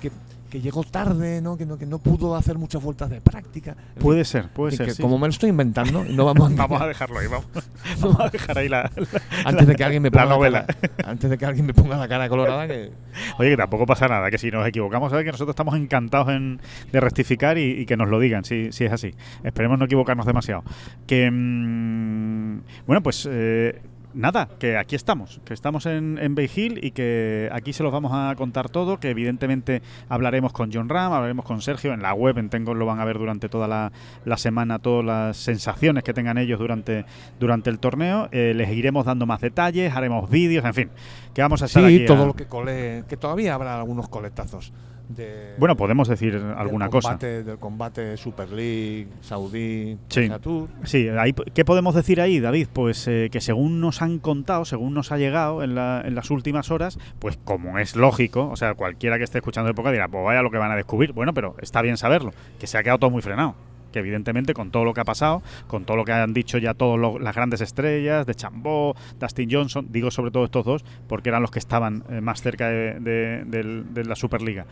que, 0.00 0.10
que 0.52 0.60
llegó 0.60 0.84
tarde, 0.84 1.40
¿no? 1.40 1.56
Que, 1.56 1.64
no, 1.64 1.78
que 1.78 1.86
no 1.86 1.98
pudo 1.98 2.36
hacer 2.36 2.58
muchas 2.58 2.82
vueltas 2.82 3.08
de 3.08 3.22
práctica. 3.22 3.70
En 3.70 3.76
fin, 3.94 4.02
Puede 4.02 4.22
ser, 4.26 4.50
puede 4.50 4.76
ser, 4.76 4.84
que 4.84 4.92
sí. 4.92 5.00
Como 5.00 5.16
me 5.18 5.26
lo 5.26 5.30
estoy 5.30 5.48
inventando, 5.48 6.04
no 6.04 6.26
vamos, 6.26 6.54
Vamos 6.56 6.82
a 6.82 6.86
dejarlo 6.86 7.20
ahí, 7.20 7.26
vamos, 7.26 7.46
vamos 8.02 8.20
a 8.20 8.28
dejar 8.28 8.58
ahí 8.58 8.68
la, 8.68 8.82
la- 8.94 9.48
antes 9.48 9.66
de 9.66 9.74
que 9.76 9.82
alguien 9.82 10.02
me 10.02 10.10
la 10.10 10.22
ponga 10.24 10.34
novela. 10.36 10.66
cara- 10.66 11.10
antes 11.10 11.30
de 11.30 11.38
que 11.38 11.46
alguien 11.46 11.64
me 11.64 11.72
ponga 11.72 11.96
la 11.96 12.06
cara 12.06 12.28
colorada 12.28 12.68
que 12.68 12.90
Oye, 13.38 13.48
que 13.48 13.56
tampoco 13.56 13.86
pasa 13.86 14.08
nada, 14.08 14.30
que 14.30 14.36
si 14.36 14.50
nos 14.50 14.66
equivocamos, 14.68 15.08
sabes 15.10 15.24
que 15.24 15.32
nosotros 15.32 15.54
estamos 15.54 15.74
encantados 15.74 16.28
en, 16.28 16.60
de 16.92 17.00
rectificar 17.00 17.56
y, 17.56 17.80
y 17.80 17.86
que 17.86 17.96
nos 17.96 18.10
lo 18.10 18.20
digan, 18.20 18.44
si, 18.44 18.72
si 18.72 18.84
es 18.84 18.92
así. 18.92 19.14
Esperemos 19.44 19.78
no 19.78 19.86
equivocarnos 19.86 20.26
demasiado. 20.26 20.64
Que, 21.06 21.30
mm, 21.30 22.60
bueno, 22.86 23.02
pues 23.02 23.26
eh, 23.30 23.80
nada, 24.14 24.48
que 24.58 24.76
aquí 24.76 24.94
estamos, 24.96 25.40
que 25.44 25.54
estamos 25.54 25.86
en, 25.86 26.18
en 26.18 26.34
Bay 26.34 26.50
Hill 26.54 26.78
y 26.82 26.90
que 26.90 27.48
aquí 27.52 27.72
se 27.72 27.82
los 27.82 27.92
vamos 27.92 28.12
a 28.14 28.34
contar 28.36 28.68
todo, 28.68 28.98
que 29.00 29.10
evidentemente 29.10 29.82
hablaremos 30.08 30.52
con 30.52 30.70
John 30.72 30.88
Ram, 30.88 31.12
hablaremos 31.12 31.44
con 31.44 31.60
Sergio, 31.62 31.92
en 31.92 32.02
la 32.02 32.12
web, 32.14 32.38
en 32.38 32.50
Tengo 32.50 32.74
lo 32.74 32.86
van 32.86 33.00
a 33.00 33.04
ver 33.04 33.18
durante 33.18 33.48
toda 33.48 33.68
la, 33.68 33.92
la 34.24 34.36
semana, 34.36 34.78
todas 34.78 35.04
las 35.04 35.36
sensaciones 35.36 36.02
que 36.04 36.12
tengan 36.12 36.38
ellos 36.38 36.58
durante, 36.58 37.04
durante 37.40 37.70
el 37.70 37.78
torneo, 37.78 38.28
Eh, 38.32 38.52
les 38.54 38.70
iremos 38.70 39.04
dando 39.06 39.26
más 39.26 39.40
detalles, 39.40 39.94
haremos 39.94 40.28
vídeos, 40.30 40.64
en 40.64 40.74
fin, 40.74 40.90
que 41.34 41.42
vamos 41.42 41.62
a 41.62 41.66
estar 41.66 41.84
aquí 41.84 41.98
sí, 41.98 42.04
todo 42.06 42.22
a- 42.24 42.26
lo 42.26 42.34
que 42.34 42.46
cole, 42.46 43.04
que 43.08 43.16
todavía 43.16 43.54
habrá 43.54 43.76
algunos 43.78 44.08
coletazos 44.08 44.72
de- 45.14 45.54
Bueno, 45.58 45.76
podemos 45.76 46.08
decir 46.08 46.32
del 46.40 46.52
alguna 46.54 46.88
cosa. 46.88 47.16
Del 47.16 47.58
combate 47.58 48.16
Super 48.16 48.50
League, 48.50 49.08
Saudí, 49.20 49.96
Sí. 50.08 50.22
PGA 50.28 50.38
Tour. 50.38 50.68
Sí, 50.84 51.08
ahí, 51.08 51.32
¿qué 51.54 51.64
podemos 51.64 51.94
decir 51.94 52.20
ahí, 52.20 52.40
David? 52.40 52.68
Pues 52.72 53.06
eh, 53.08 53.28
que 53.30 53.40
según 53.40 53.80
nos 53.80 54.02
han 54.02 54.18
contado, 54.18 54.64
según 54.64 54.94
nos 54.94 55.12
ha 55.12 55.18
llegado 55.18 55.62
en, 55.62 55.74
la- 55.74 56.02
en 56.04 56.14
las 56.14 56.30
últimas 56.30 56.70
horas, 56.70 56.98
pues 57.18 57.38
como 57.44 57.78
es 57.78 57.96
lógico, 57.96 58.48
o 58.50 58.56
sea, 58.56 58.74
cualquiera 58.74 59.18
que 59.18 59.24
esté 59.24 59.38
escuchando 59.38 59.66
de 59.66 59.72
época 59.72 59.90
dirá, 59.92 60.08
pues 60.08 60.24
vaya 60.24 60.42
lo 60.42 60.50
que 60.50 60.58
van 60.58 60.70
a 60.72 60.76
descubrir. 60.76 61.12
Bueno, 61.12 61.32
pero 61.34 61.54
está 61.60 61.82
bien 61.82 61.96
saberlo, 61.96 62.32
que 62.58 62.66
se 62.66 62.78
ha 62.78 62.82
quedado 62.82 62.98
todo 62.98 63.10
muy 63.10 63.22
frenado. 63.22 63.54
Que 63.92 63.98
evidentemente 63.98 64.54
con 64.54 64.70
todo 64.70 64.84
lo 64.86 64.94
que 64.94 65.02
ha 65.02 65.04
pasado, 65.04 65.42
con 65.66 65.84
todo 65.84 65.98
lo 65.98 66.06
que 66.06 66.12
han 66.12 66.32
dicho 66.32 66.56
ya 66.56 66.72
todas 66.72 66.98
las 67.20 67.34
grandes 67.36 67.60
estrellas, 67.60 68.24
de 68.24 68.34
Chambó, 68.34 68.96
Dustin 69.20 69.50
Johnson, 69.52 69.86
digo 69.90 70.10
sobre 70.10 70.30
todo 70.30 70.46
estos 70.46 70.64
dos, 70.64 70.82
porque 71.08 71.28
eran 71.28 71.42
los 71.42 71.50
que 71.50 71.58
estaban 71.58 72.02
eh, 72.08 72.22
más 72.22 72.40
cerca 72.40 72.68
de, 72.70 72.98
de- 73.00 73.44
del- 73.44 73.92
de 73.92 74.04
la 74.06 74.16
Superliga, 74.16 74.64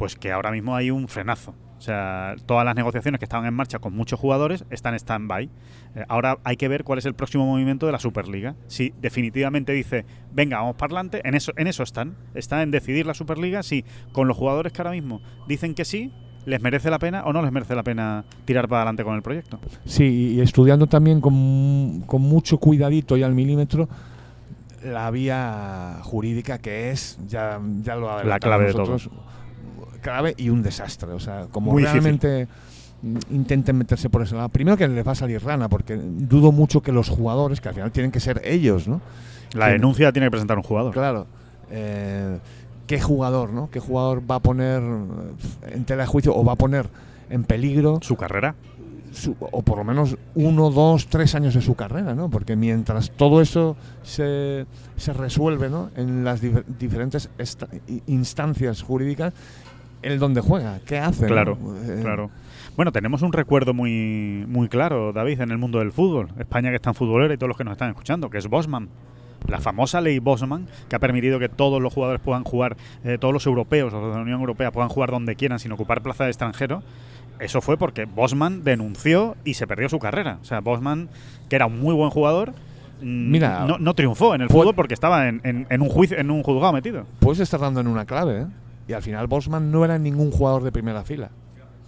pues 0.00 0.16
que 0.16 0.32
ahora 0.32 0.50
mismo 0.50 0.74
hay 0.74 0.90
un 0.90 1.08
frenazo. 1.08 1.54
O 1.76 1.80
sea, 1.82 2.34
todas 2.46 2.64
las 2.64 2.74
negociaciones 2.74 3.18
que 3.18 3.26
estaban 3.26 3.44
en 3.44 3.52
marcha 3.52 3.80
con 3.80 3.94
muchos 3.94 4.18
jugadores 4.18 4.64
están 4.70 4.94
en 4.94 4.98
stand-by. 4.98 5.44
Eh, 5.94 6.04
ahora 6.08 6.38
hay 6.42 6.56
que 6.56 6.68
ver 6.68 6.84
cuál 6.84 6.98
es 6.98 7.04
el 7.04 7.12
próximo 7.12 7.44
movimiento 7.44 7.84
de 7.84 7.92
la 7.92 7.98
Superliga. 7.98 8.54
Si 8.66 8.94
definitivamente 9.02 9.72
dice, 9.72 10.06
venga, 10.32 10.56
vamos 10.56 10.76
para 10.76 10.86
adelante, 10.86 11.20
en 11.22 11.34
eso, 11.34 11.52
en 11.54 11.66
eso 11.66 11.82
están. 11.82 12.16
Está 12.32 12.62
en 12.62 12.70
decidir 12.70 13.04
la 13.04 13.12
Superliga 13.12 13.62
si 13.62 13.84
con 14.12 14.26
los 14.26 14.38
jugadores 14.38 14.72
que 14.72 14.80
ahora 14.80 14.92
mismo 14.92 15.20
dicen 15.46 15.74
que 15.74 15.84
sí, 15.84 16.10
les 16.46 16.62
merece 16.62 16.88
la 16.88 16.98
pena 16.98 17.24
o 17.24 17.34
no 17.34 17.42
les 17.42 17.52
merece 17.52 17.74
la 17.74 17.82
pena 17.82 18.24
tirar 18.46 18.68
para 18.68 18.80
adelante 18.80 19.04
con 19.04 19.16
el 19.16 19.22
proyecto. 19.22 19.60
Sí, 19.84 20.36
y 20.36 20.40
estudiando 20.40 20.86
también 20.86 21.20
con, 21.20 22.04
con 22.06 22.22
mucho 22.22 22.56
cuidadito 22.56 23.18
y 23.18 23.22
al 23.22 23.34
milímetro 23.34 23.86
la 24.84 25.10
vía 25.10 25.98
jurídica 26.02 26.58
que 26.58 26.90
es, 26.90 27.18
ya, 27.26 27.60
ya 27.82 27.96
lo 27.96 28.10
adelantamos 28.10 28.40
clave 28.40 28.66
de 28.66 28.72
nosotros, 28.72 29.10
clave 30.00 30.34
y 30.36 30.48
un 30.50 30.62
desastre. 30.62 31.10
O 31.12 31.20
sea, 31.20 31.46
como 31.50 31.72
Muy 31.72 31.82
realmente 31.84 32.48
intenten 33.30 33.76
meterse 33.78 34.10
por 34.10 34.22
ese 34.22 34.34
lado. 34.34 34.48
Primero 34.50 34.76
que 34.76 34.86
les 34.86 35.06
va 35.06 35.12
a 35.12 35.14
salir 35.14 35.42
rana, 35.42 35.68
porque 35.68 35.96
dudo 35.96 36.52
mucho 36.52 36.82
que 36.82 36.92
los 36.92 37.08
jugadores, 37.08 37.60
que 37.60 37.68
al 37.68 37.74
final 37.74 37.90
tienen 37.92 38.10
que 38.12 38.20
ser 38.20 38.42
ellos, 38.44 38.86
¿no? 38.88 39.00
La 39.54 39.68
denuncia 39.68 40.12
tiene 40.12 40.26
que 40.26 40.30
presentar 40.32 40.56
un 40.58 40.62
jugador. 40.62 40.92
Claro. 40.92 41.26
eh, 41.70 42.38
¿Qué 42.86 43.00
jugador, 43.00 43.52
no? 43.52 43.70
¿Qué 43.70 43.78
jugador 43.80 44.22
va 44.28 44.34
a 44.36 44.40
poner 44.40 44.82
eh, 44.82 45.72
en 45.74 45.84
tela 45.84 46.02
de 46.02 46.08
juicio 46.08 46.34
o 46.36 46.44
va 46.44 46.52
a 46.52 46.56
poner 46.56 46.88
en 47.30 47.44
peligro 47.44 48.00
Su 48.02 48.16
carrera. 48.16 48.56
su- 49.12 49.36
o 49.40 49.62
por 49.62 49.78
lo 49.78 49.84
menos 49.84 50.16
uno, 50.34 50.70
dos, 50.70 51.06
tres 51.06 51.34
años 51.36 51.54
de 51.54 51.62
su 51.62 51.74
carrera, 51.76 52.14
¿no? 52.16 52.28
Porque 52.30 52.54
mientras 52.56 53.10
todo 53.12 53.40
eso 53.40 53.76
se, 54.02 54.66
se 54.96 55.12
resuelve, 55.12 55.70
¿no? 55.70 55.90
En 55.96 56.24
las 56.24 56.42
dif- 56.42 56.64
diferentes 56.78 57.30
instancias 58.06 58.82
jurídicas, 58.82 59.32
él 60.02 60.18
donde 60.18 60.40
juega, 60.40 60.78
¿qué 60.86 60.98
hace? 60.98 61.22
no? 61.22 61.28
Claro, 61.28 61.58
Eh, 61.86 61.98
claro. 62.02 62.30
Bueno, 62.76 62.92
tenemos 62.92 63.22
un 63.22 63.32
recuerdo 63.32 63.74
muy, 63.74 64.44
muy 64.48 64.68
claro, 64.68 65.12
David, 65.12 65.40
en 65.40 65.50
el 65.50 65.58
mundo 65.58 65.80
del 65.80 65.92
fútbol. 65.92 66.28
España 66.38 66.70
que 66.70 66.76
está 66.76 66.90
en 66.90 66.94
futbolera 66.94 67.34
y 67.34 67.36
todos 67.36 67.48
los 67.48 67.56
que 67.56 67.64
nos 67.64 67.72
están 67.72 67.90
escuchando, 67.90 68.30
que 68.30 68.38
es 68.38 68.46
Bosman. 68.48 68.88
La 69.48 69.58
famosa 69.60 70.00
ley 70.00 70.18
Bosman, 70.18 70.66
que 70.88 70.96
ha 70.96 70.98
permitido 70.98 71.38
que 71.38 71.48
todos 71.48 71.80
los 71.82 71.92
jugadores 71.92 72.20
puedan 72.22 72.44
jugar, 72.44 72.76
eh, 73.04 73.18
todos 73.18 73.34
los 73.34 73.44
europeos 73.46 73.92
o 73.92 74.08
de 74.08 74.14
la 74.14 74.22
Unión 74.22 74.40
Europea 74.40 74.70
puedan 74.70 74.88
jugar 74.88 75.10
donde 75.10 75.34
quieran 75.34 75.58
sin 75.58 75.72
ocupar 75.72 76.02
plaza 76.02 76.24
de 76.24 76.30
extranjero. 76.30 76.82
Eso 77.38 77.60
fue 77.62 77.76
porque 77.78 78.04
Bosman 78.04 78.64
denunció 78.64 79.36
y 79.44 79.54
se 79.54 79.66
perdió 79.66 79.88
su 79.88 79.98
carrera. 79.98 80.38
O 80.42 80.44
sea, 80.44 80.60
Bosman, 80.60 81.08
que 81.48 81.56
era 81.56 81.66
un 81.66 81.80
muy 81.80 81.94
buen 81.94 82.10
jugador, 82.10 82.50
mm, 83.02 83.30
Mira, 83.30 83.64
no, 83.66 83.78
no 83.78 83.94
triunfó 83.94 84.34
en 84.34 84.42
el 84.42 84.48
fútbol 84.50 84.74
porque 84.74 84.94
estaba 84.94 85.26
en, 85.28 85.40
en- 85.44 85.66
en 85.70 85.80
un 85.82 85.88
juicio, 85.88 86.18
en 86.18 86.30
un 86.30 86.42
juzgado 86.42 86.72
metido. 86.74 87.06
Puedes 87.18 87.40
estar 87.40 87.60
dando 87.60 87.80
en 87.80 87.86
una 87.88 88.04
clave, 88.04 88.42
¿eh? 88.42 88.46
Y 88.90 88.92
al 88.92 89.02
final 89.02 89.28
Bosman 89.28 89.70
no 89.70 89.84
era 89.84 89.98
ningún 90.00 90.32
jugador 90.32 90.64
de 90.64 90.72
primera 90.72 91.04
fila. 91.04 91.30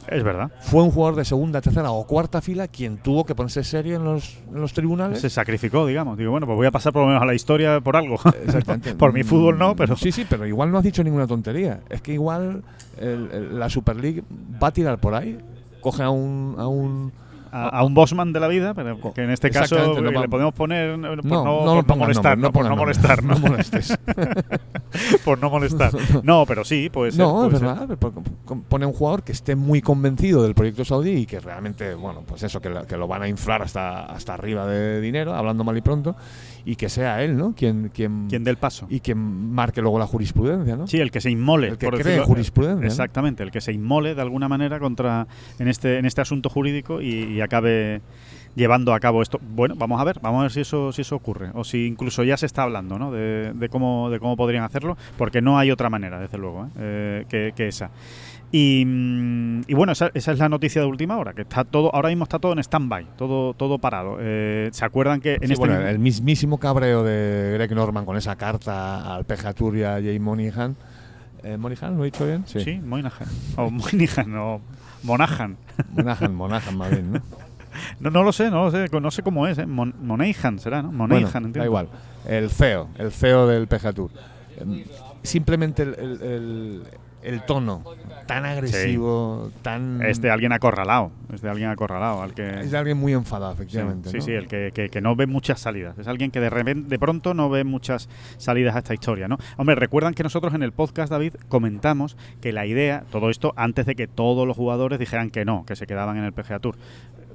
Es 0.07 0.23
verdad. 0.23 0.53
Fue 0.61 0.83
un 0.85 0.91
jugador 0.93 1.17
de 1.17 1.25
segunda, 1.25 1.61
tercera 1.61 1.91
o 1.91 2.07
cuarta 2.07 2.41
fila 2.41 2.69
quien 2.69 2.99
tuvo 2.99 3.25
que 3.25 3.35
ponerse 3.35 3.65
serio 3.65 3.97
en 3.97 4.05
los, 4.05 4.39
en 4.53 4.61
los 4.61 4.73
tribunales. 4.73 5.21
Se 5.21 5.29
sacrificó, 5.31 5.85
digamos. 5.85 6.17
Digo, 6.17 6.31
bueno, 6.31 6.47
pues 6.47 6.55
voy 6.57 6.67
a 6.69 6.71
pasar 6.71 6.93
por 6.93 7.03
lo 7.03 7.09
menos 7.09 7.23
a 7.23 7.27
la 7.27 7.35
historia 7.35 7.81
por 7.81 7.97
algo. 7.97 8.17
Exactamente. 8.45 8.95
por 8.95 9.13
mi 9.13 9.25
fútbol 9.25 9.59
no, 9.59 9.75
pero... 9.75 9.97
Sí, 9.97 10.13
sí, 10.13 10.25
pero 10.29 10.47
igual 10.47 10.71
no 10.71 10.79
has 10.79 10.85
dicho 10.85 11.03
ninguna 11.03 11.27
tontería. 11.27 11.81
Es 11.91 12.03
que 12.03 12.13
igual 12.13 12.63
el- 12.99 13.31
el- 13.33 13.59
la 13.59 13.69
Super 13.69 13.97
League 13.97 14.23
va 14.63 14.69
a 14.69 14.73
tirar 14.73 14.99
por 14.99 15.15
ahí. 15.15 15.39
Coge 15.81 16.05
a 16.05 16.11
un. 16.11 16.55
A 16.59 16.69
un 16.69 17.13
a, 17.53 17.69
a 17.69 17.85
un 17.85 17.95
Bosman 17.95 18.33
de 18.33 18.41
la 18.41 18.49
vida, 18.49 18.75
pero 18.75 18.99
que 19.13 19.23
en 19.23 19.31
este 19.31 19.51
caso 19.51 20.01
no 20.01 20.21
le 20.21 20.29
podemos 20.29 20.55
poner 20.55 20.99
por 20.99 21.25
no, 21.25 21.45
no, 21.45 21.75
no, 21.77 21.83
por 21.85 21.97
no 21.97 21.97
molestar, 21.97 22.39
nombre, 22.39 22.49
no, 22.49 22.53
por 22.53 22.65
no 22.65 22.71
pongas 22.71 22.79
molestar, 22.79 23.23
nombre, 23.23 23.41
¿no? 23.41 23.47
no 23.47 23.51
molestes. 23.53 23.99
por 25.25 25.39
no 25.39 25.51
molestar. 25.51 25.93
No, 26.23 26.45
pero 26.47 26.65
sí, 26.65 26.89
puede 26.91 27.13
ser. 27.13 27.21
no, 27.21 27.47
es 27.47 27.59
ser. 27.59 27.61
verdad. 27.69 27.97
porque 27.99 28.21
Pone 28.69 28.87
un 28.87 28.93
jugador 28.93 29.23
que 29.23 29.33
esté 29.33 29.55
muy 29.57 29.81
convencido 29.83 30.43
del 30.43 30.55
proyecto 30.55 30.85
saudí 30.85 31.11
y 31.13 31.27
que 31.27 31.41
realmente, 31.41 31.95
bueno, 31.95 32.23
pues 32.27 32.43
eso, 32.43 32.61
que, 32.61 32.69
lo- 32.71 32.87
que 32.87 32.97
lo 32.97 33.07
van 33.07 33.23
a 33.23 33.29
inflar 33.29 33.63
hasta, 33.63 34.07
hasta 34.07 34.35
arriba 34.35 34.67
de 34.67 35.01
dinero, 35.01 35.35
hablando 35.35 35.65
mal 35.65 35.77
y 35.77 35.81
pronto, 35.81 36.17
y 36.65 36.77
que 36.77 36.89
sea 36.89 37.23
él, 37.23 37.37
¿no? 37.37 37.55
Quien, 37.55 37.91
quien, 37.95 38.27
¿Quién 38.29 38.45
del 38.45 38.57
paso? 38.57 38.87
y 38.89 39.01
quien 39.01 39.53
marque 39.53 39.81
luego 39.83 39.99
la 39.99 40.07
jurisprudencia, 40.07 40.77
¿no? 40.77 40.87
Sí, 40.87 40.99
el 40.99 41.11
que 41.11 41.21
se 41.21 41.31
inmole. 41.31 41.69
el 41.69 41.79
que 41.79 41.87
por 41.87 41.95
cree 41.95 42.05
decirlo- 42.15 42.27
jurisprudencia. 42.27 42.81
¿no? 42.83 42.87
Exactamente, 42.87 43.43
el 43.43 43.51
que 43.51 43.61
se 43.61 43.73
inmole 43.73 44.15
de 44.15 44.23
alguna 44.23 44.49
manera 44.49 44.79
contra 44.79 45.27
en 45.59 45.69
este 45.69 45.99
en 45.99 46.05
este 46.07 46.21
asunto 46.21 46.49
jurídico 46.49 47.01
y, 47.01 47.09
y 47.25 47.41
acabe 47.41 48.01
llevando 48.55 48.93
a 48.93 49.01
cabo 49.01 49.23
esto. 49.23 49.41
Bueno, 49.55 49.75
vamos 49.79 49.99
a 50.01 50.05
ver, 50.05 50.19
vamos 50.21 50.41
a 50.41 50.43
ver 50.43 50.53
si 50.53 50.61
eso 50.61 50.93
si 50.93 51.01
eso 51.03 51.17
ocurre 51.17 51.51
o 51.55 51.65
si 51.65 51.87
incluso 51.87 52.23
ya 52.23 52.37
se 52.37 52.47
está 52.47 52.63
hablando, 52.65 52.99
¿no? 52.99 53.11
De, 53.11 53.53
de 53.55 53.69
cómo 53.69 54.11
de 54.11 54.21
cómo 54.21 54.37
podrían 54.37 54.63
hacerlo, 54.65 54.97
porque 55.17 55.41
no 55.41 55.59
hay 55.59 55.71
otra 55.71 55.89
manera, 55.91 56.21
desde 56.21 56.37
luego, 56.39 56.67
¿eh? 56.67 56.69
Eh, 56.79 57.25
que, 57.29 57.53
que 57.57 57.69
esa. 57.69 57.91
Y, 58.55 58.85
mm, 58.87 59.63
y 59.67 59.75
bueno, 59.75 59.93
esa, 59.93 60.11
esa 60.13 60.33
es 60.33 60.39
la 60.39 60.49
noticia 60.51 60.83
de 60.83 60.87
última 60.87 61.17
hora, 61.17 61.33
que 61.33 61.43
está 61.43 61.65
todo 61.65 61.95
ahora 61.95 62.11
mismo 62.11 62.25
está 62.25 62.39
todo 62.39 62.53
en 62.53 62.59
stand-by, 62.59 63.07
todo 63.17 63.55
todo 63.55 63.79
parado. 63.79 64.19
Eh, 64.21 64.69
¿Se 64.73 64.85
acuerdan 64.85 65.21
que 65.21 65.35
en 65.37 65.47
Sí, 65.47 65.53
este 65.55 65.57
bueno, 65.67 65.81
el 65.87 65.99
mismísimo 65.99 66.59
cabreo 66.59 67.03
de 67.03 67.53
Greg 67.55 67.75
Norman 67.75 68.05
con 68.05 68.17
esa 68.19 68.37
carta 68.37 69.15
al 69.15 69.25
PGA 69.25 69.55
Tour 69.55 69.77
y 69.79 69.85
a 69.85 69.93
Jay 69.95 70.19
Monihan. 70.19 70.77
Eh, 71.43 71.57
¿Monihan? 71.57 71.97
¿Lo 71.97 72.03
he 72.03 72.07
dicho 72.07 72.27
bien? 72.27 72.45
sí, 72.47 72.79
Moynihan 72.85 73.27
o 73.57 73.71
Moynihan 73.71 74.37
o 74.37 74.61
Monahan. 75.03 75.57
Monahan, 75.93 76.35
Monahan 76.35 76.77
más 76.77 76.91
bien, 76.91 77.13
¿no? 77.15 77.21
No, 78.01 78.11
no 78.11 78.23
lo 78.23 78.33
sé, 78.33 78.51
no 78.51 78.65
lo 78.67 78.71
sé, 78.71 78.87
no 79.01 79.11
sé 79.11 79.23
cómo 79.23 79.47
es, 79.47 79.57
¿eh? 79.57 79.65
Mon- 79.65 79.95
será, 80.59 80.83
¿no? 80.83 80.93
Monahan, 80.93 81.23
Bueno, 81.23 81.47
entiendo. 81.47 81.59
da 81.61 81.65
igual. 81.65 81.89
El 82.29 82.51
CEO, 82.51 82.89
el 82.99 83.11
CEO 83.11 83.47
del 83.47 83.67
PGA 83.67 83.93
Tour. 83.95 84.11
Em, 84.61 84.85
Simplemente 85.23 85.83
el, 85.85 85.95
el- 85.99 86.23
el- 86.23 86.83
el 87.23 87.43
tono 87.43 87.83
tan 88.27 88.45
agresivo, 88.47 89.51
tan... 89.63 90.01
Es 90.03 90.21
de 90.21 90.31
alguien 90.31 90.53
acorralado, 90.53 91.11
es 91.33 91.41
de 91.43 91.51
alguien 91.51 91.69
acorralado, 91.71 92.23
al 92.23 92.35
que... 92.35 92.61
es 92.61 92.71
de 92.71 92.79
alguien 92.79 92.97
muy 92.99 93.13
enfadado, 93.13 93.53
efectivamente. 93.53 94.11
sí, 94.11 94.17
¿no? 94.19 94.23
sí, 94.23 94.33
el 94.33 94.49
que, 94.49 94.71
que- 94.75 94.89
que 94.89 95.01
no 95.01 95.15
ve 95.17 95.27
muchas 95.27 95.61
salidas. 95.61 95.99
Es 95.99 96.07
alguien 96.09 96.31
que 96.31 96.41
de, 96.41 96.51
repente, 96.51 96.89
de 96.89 96.99
pronto 96.99 97.35
no 97.35 97.49
ve 97.51 97.65
muchas 97.65 98.09
salidas 98.39 98.75
a 98.77 98.79
esta 98.79 98.95
historia, 98.95 99.29
¿no? 99.29 99.39
Hombre, 99.57 99.75
recuerdan 99.75 100.15
que 100.15 100.23
nosotros 100.23 100.55
en 100.55 100.63
el 100.63 100.73
podcast, 100.73 101.11
David, 101.11 101.35
comentamos 101.49 102.17
que 102.41 102.53
la 102.53 102.67
idea, 102.67 103.05
todo 103.11 103.31
esto 103.31 103.53
antes 103.57 103.87
de 103.87 103.95
que 103.95 104.07
todos 104.09 104.47
los 104.47 104.57
jugadores 104.57 104.99
dijeran 104.99 105.31
que 105.31 105.45
no, 105.45 105.65
que 105.67 105.77
se 105.77 105.87
quedaban 105.87 106.17
en 106.17 106.25
el 106.25 106.33
PGA 106.33 106.59
Tour. 106.59 106.77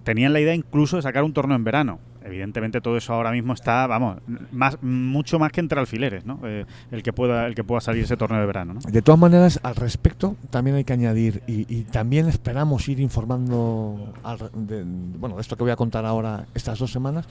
Tenían 0.08 0.32
la 0.32 0.40
idea 0.40 0.56
incluso 0.56 0.96
de 0.96 1.02
sacar 1.02 1.26
un 1.26 1.34
torneo 1.34 1.58
en 1.58 1.66
verano. 1.66 2.00
Evidentemente 2.24 2.80
todo 2.80 2.96
eso 2.96 3.12
ahora 3.12 3.30
mismo 3.30 3.52
está, 3.52 3.86
vamos, 3.88 4.20
más, 4.54 4.82
mucho 4.82 5.38
más 5.38 5.52
que 5.52 5.60
entre 5.60 5.82
alfileres, 5.82 6.26
¿no? 6.26 6.40
Eh, 6.46 6.64
el 6.92 7.04
que 7.04 7.12
pueda, 7.12 7.46
el 7.46 7.56
que 7.56 7.66
pueda 7.66 7.82
salir 7.82 8.06
ese 8.06 8.16
torneo 8.16 8.40
de 8.40 8.46
verano, 8.46 8.76
¿no? 8.76 8.80
De 8.80 9.02
todas 9.02 9.20
maneras, 9.20 9.60
al 9.64 9.76
respecto, 9.76 10.38
también 10.50 10.78
hay 10.78 10.86
que 10.86 10.94
añadir, 10.94 11.44
y, 11.46 11.66
y 11.68 11.82
también 11.82 12.30
esperamos 12.30 12.88
ir 12.88 13.02
informando 13.02 14.14
al 14.24 14.50
de, 14.54 14.86
bueno, 15.20 15.36
de 15.36 15.42
esto 15.42 15.58
que 15.58 15.64
voy 15.64 15.74
a 15.74 15.76
contar 15.76 16.06
ahora 16.06 16.46
estas 16.56 16.80
dos 16.80 16.90
semanas. 16.90 17.26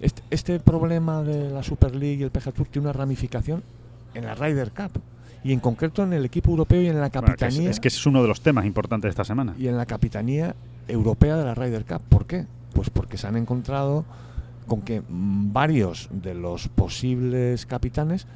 Este, 0.00 0.22
este 0.30 0.60
problema 0.60 1.24
de 1.24 1.50
la 1.50 1.64
Super 1.64 1.92
League 1.96 2.20
y 2.20 2.22
el 2.22 2.30
PGA 2.30 2.52
Tour 2.52 2.68
tiene 2.68 2.86
una 2.86 2.92
ramificación 2.92 3.64
en 4.14 4.26
la 4.26 4.36
Ryder 4.36 4.70
Cup, 4.70 5.02
y 5.42 5.52
en 5.52 5.58
concreto 5.58 6.04
en 6.04 6.12
el 6.12 6.24
equipo 6.24 6.52
europeo 6.52 6.80
y 6.82 6.86
en 6.86 7.00
la 7.00 7.08
Bueno, 7.08 7.26
que 7.26 7.32
es, 7.32 7.40
capitanía, 7.40 7.70
es 7.70 7.80
que 7.80 7.88
ese 7.88 7.98
es 7.98 8.06
uno 8.06 8.22
de 8.22 8.28
los 8.28 8.42
temas 8.42 8.64
importantes 8.64 9.08
de 9.08 9.10
esta 9.10 9.24
semana. 9.24 9.56
y 9.58 9.66
en 9.66 9.76
la 9.76 9.86
capitanía 9.86 10.54
europea 10.88 11.36
de 11.36 11.44
la 11.44 11.54
Ryder 11.54 11.84
Cup. 11.84 12.02
¿Por 12.08 12.26
qué? 12.26 12.46
Pues 12.72 12.90
porque 12.90 13.18
se 13.18 13.26
han 13.26 13.36
encontrado 13.36 14.04
con 14.66 14.82
que 14.82 15.00
mm, 15.00 15.52
varios 15.52 16.08
de 16.10 16.34
los 16.34 16.68
posibles 16.68 17.66
capitanes 17.66 18.26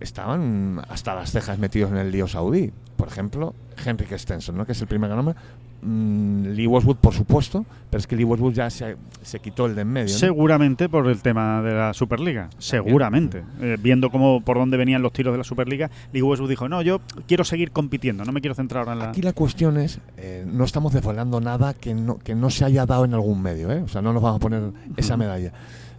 estaban 0.00 0.82
hasta 0.88 1.14
las 1.14 1.30
cejas 1.30 1.58
metidos 1.58 1.90
en 1.90 1.98
el 1.98 2.10
lío 2.10 2.28
saudí. 2.28 2.72
Por 2.96 3.08
ejemplo, 3.08 3.54
Henrik 3.84 4.16
Stenson, 4.16 4.56
¿no? 4.56 4.66
que 4.66 4.72
es 4.72 4.80
el 4.80 4.86
primer 4.86 5.10
nombre. 5.10 5.34
Mm, 5.82 6.46
Lee 6.54 6.66
Westwood, 6.66 6.96
por 6.96 7.12
supuesto, 7.12 7.66
pero 7.90 7.98
es 7.98 8.06
que 8.06 8.16
Lee 8.16 8.24
Westwood 8.24 8.54
ya 8.54 8.70
se, 8.70 8.96
se 9.22 9.38
quitó 9.40 9.66
el 9.66 9.74
de 9.74 9.82
en 9.82 9.88
medio. 9.88 10.12
¿no? 10.12 10.18
Seguramente 10.18 10.88
por 10.88 11.06
el 11.08 11.20
tema 11.20 11.60
de 11.60 11.74
la 11.74 11.92
Superliga. 11.92 12.48
Seguramente. 12.56 13.42
Eh, 13.60 13.76
viendo 13.78 14.10
cómo 14.10 14.40
por 14.40 14.56
dónde 14.56 14.78
venían 14.78 15.02
los 15.02 15.12
tiros 15.12 15.34
de 15.34 15.38
la 15.38 15.44
Superliga, 15.44 15.90
Lee 16.12 16.22
Westwood 16.22 16.48
dijo, 16.48 16.68
no, 16.70 16.80
yo 16.80 17.00
quiero 17.28 17.44
seguir 17.44 17.70
compitiendo, 17.70 18.24
no 18.24 18.32
me 18.32 18.40
quiero 18.40 18.54
centrar 18.54 18.80
ahora 18.80 18.92
en 18.94 18.98
la... 19.00 19.10
Aquí 19.10 19.20
la 19.20 19.34
cuestión 19.34 19.76
es, 19.76 20.00
eh, 20.16 20.46
no 20.50 20.64
estamos 20.64 20.94
desvelando 20.94 21.40
nada 21.40 21.74
que 21.74 21.92
no, 21.92 22.18
que 22.18 22.34
no 22.34 22.48
se 22.48 22.64
haya 22.64 22.86
dado 22.86 23.04
en 23.04 23.12
algún 23.12 23.42
medio, 23.42 23.70
¿eh? 23.70 23.82
o 23.82 23.88
sea, 23.88 24.00
no 24.00 24.14
nos 24.14 24.22
vamos 24.22 24.36
a 24.38 24.40
poner 24.40 24.62
esa 24.96 25.18
medalla. 25.18 25.52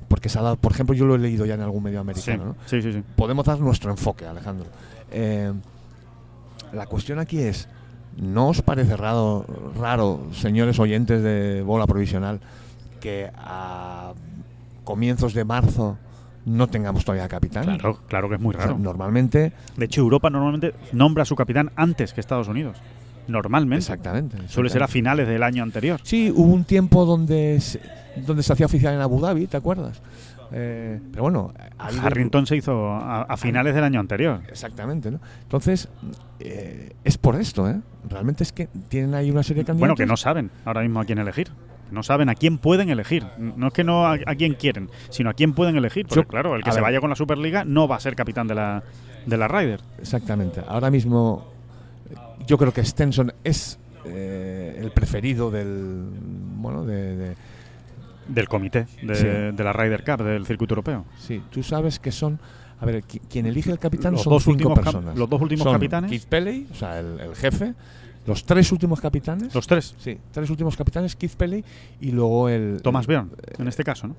Porque 0.07 0.29
se 0.29 0.37
ha 0.39 0.41
dado, 0.41 0.55
por 0.57 0.71
ejemplo, 0.71 0.95
yo 0.95 1.05
lo 1.05 1.15
he 1.15 1.19
leído 1.19 1.45
ya 1.45 1.55
en 1.55 1.61
algún 1.61 1.83
medio 1.83 1.97
Sí, 1.99 2.01
americano, 2.01 2.45
¿no? 2.45 2.55
sí, 2.65 2.81
sí, 2.81 2.93
sí. 2.93 3.03
podemos 3.15 3.45
dar 3.45 3.59
nuestro 3.59 3.91
enfoque, 3.91 4.25
Alejandro. 4.25 4.67
Eh, 5.11 5.51
la 6.73 6.85
cuestión 6.85 7.19
aquí 7.19 7.39
es, 7.39 7.67
¿no 8.17 8.49
os 8.49 8.61
parece 8.61 8.95
raro, 8.97 9.45
raro, 9.79 10.27
señores 10.31 10.79
oyentes 10.79 11.21
de 11.23 11.61
bola 11.63 11.87
provisional, 11.87 12.39
que 12.99 13.29
a 13.35 14.13
comienzos 14.83 15.33
de 15.33 15.43
marzo 15.45 15.97
no 16.45 16.67
tengamos 16.67 17.03
todavía 17.03 17.27
capitán? 17.27 17.63
Claro, 17.63 17.99
claro 18.07 18.29
que 18.29 18.35
es 18.35 18.41
muy 18.41 18.53
O 18.53 18.57
sea, 18.57 18.67
raro. 18.67 18.77
normalmente, 18.79 19.53
De 19.75 19.85
hecho, 19.85 20.01
Europa 20.01 20.29
normalmente 20.29 20.73
nombra 20.93 21.23
a 21.23 21.25
su 21.25 21.35
capitán 21.35 21.71
antes 21.75 22.13
que 22.13 22.21
Estados 22.21 22.47
Unidos. 22.47 22.77
Normalmente. 23.27 23.77
exactamente. 23.81 24.37
Suele 24.49 24.69
ser 24.69 24.83
a 24.83 24.87
finales 24.87 25.27
del 25.27 25.41
año 25.41 25.63
anterior. 25.63 25.99
Sí, 26.03 26.31
hubo 26.33 26.53
un 26.53 26.63
tiempo 26.63 27.05
donde 27.05 27.59
se, 27.59 27.81
donde 28.17 28.43
se 28.43 28.53
hacía 28.53 28.65
oficial 28.65 28.93
en 28.93 29.01
Abu 29.01 29.19
Dhabi, 29.19 29.47
¿te 29.47 29.57
acuerdas? 29.57 30.01
Eh, 30.51 30.99
pero 31.11 31.23
bueno, 31.23 31.53
Harrington 31.77 32.45
se 32.45 32.55
hizo 32.55 32.89
a, 32.91 33.23
a 33.23 33.37
finales 33.37 33.73
del 33.73 33.83
año 33.83 33.99
anterior. 33.99 34.41
Exactamente, 34.47 35.09
¿no? 35.11 35.19
Entonces, 35.41 35.89
eh, 36.39 36.93
es 37.03 37.17
por 37.17 37.35
esto, 37.35 37.67
¿eh? 37.69 37.79
Realmente 38.09 38.43
es 38.43 38.51
que 38.51 38.67
tienen 38.87 39.15
ahí 39.15 39.31
una 39.31 39.43
serie 39.43 39.63
de 39.63 39.67
candidatos. 39.67 39.79
Bueno, 39.79 39.95
que 39.95 40.05
no 40.05 40.17
saben 40.17 40.51
ahora 40.63 40.81
mismo 40.81 40.99
a 40.99 41.05
quién 41.05 41.17
elegir. 41.17 41.49
No 41.91 42.03
saben 42.03 42.29
a 42.29 42.35
quién 42.35 42.57
pueden 42.57 42.89
elegir. 42.89 43.25
No 43.37 43.67
es 43.67 43.73
que 43.73 43.83
no 43.83 44.05
a, 44.07 44.13
a 44.13 44.35
quién 44.35 44.53
quieren, 44.53 44.89
sino 45.09 45.29
a 45.29 45.33
quién 45.33 45.53
pueden 45.53 45.75
elegir. 45.77 46.05
Porque, 46.07 46.21
Yo- 46.23 46.27
claro, 46.27 46.55
el 46.55 46.63
que 46.63 46.71
se 46.71 46.75
ver. 46.77 46.83
vaya 46.83 46.99
con 46.99 47.09
la 47.09 47.15
Superliga 47.15 47.63
no 47.65 47.87
va 47.87 47.95
a 47.97 47.99
ser 47.99 48.15
capitán 48.15 48.47
de 48.47 48.55
la, 48.55 48.83
de 49.25 49.37
la 49.37 49.47
Ryder. 49.47 49.81
Exactamente. 49.99 50.61
Ahora 50.67 50.89
mismo, 50.89 51.45
yo 52.47 52.57
creo 52.57 52.71
que 52.73 52.83
Stenson 52.85 53.33
es 53.43 53.77
eh, 54.05 54.77
el 54.79 54.91
preferido 54.91 55.51
del. 55.51 56.05
Bueno, 56.57 56.85
de, 56.85 57.15
de- 57.17 57.35
Del 58.27 58.47
comité 58.47 58.87
de, 59.03 59.15
Sí. 59.15 59.25
de 59.25 59.63
la 59.63 59.71
Ryder 59.73 60.03
Cup, 60.03 60.23
del 60.25 60.45
circuito 60.45 60.73
europeo. 60.73 61.05
Sí, 61.19 61.41
tú 61.51 61.61
sabes 61.63 61.99
que 61.99 62.11
son. 62.11 62.39
A 62.79 62.85
ver, 62.85 63.03
qui- 63.05 63.21
quien 63.29 63.45
elige 63.45 63.71
el 63.71 63.79
capitán 63.79 64.13
Los 64.13 64.23
son 64.23 64.33
dos 64.33 64.43
cinco 64.43 64.73
cap- 64.73 64.83
personas. 64.83 65.15
los 65.17 65.29
dos 65.29 65.41
últimos 65.41 65.63
Son 65.63 65.73
capitanes. 65.73 66.09
Keith 66.11 66.25
Pelley, 66.25 66.67
o 66.71 66.75
sea, 66.75 66.99
el, 66.99 67.19
el 67.19 67.35
jefe. 67.35 67.73
Los 68.27 68.43
tres 68.43 68.71
últimos 68.71 68.99
capitanes. 68.99 69.53
Los 69.53 69.67
tres. 69.67 69.93
Sí, 69.99 70.17
tres 70.31 70.49
últimos 70.49 70.75
capitanes, 70.75 71.15
Keith 71.15 71.35
Pelley 71.35 71.63
y 72.01 72.11
luego 72.11 72.49
el. 72.49 72.79
Thomas 72.81 73.05
Bjorn, 73.07 73.29
en 73.59 73.67
este 73.67 73.83
caso, 73.83 74.07
¿no? 74.07 74.15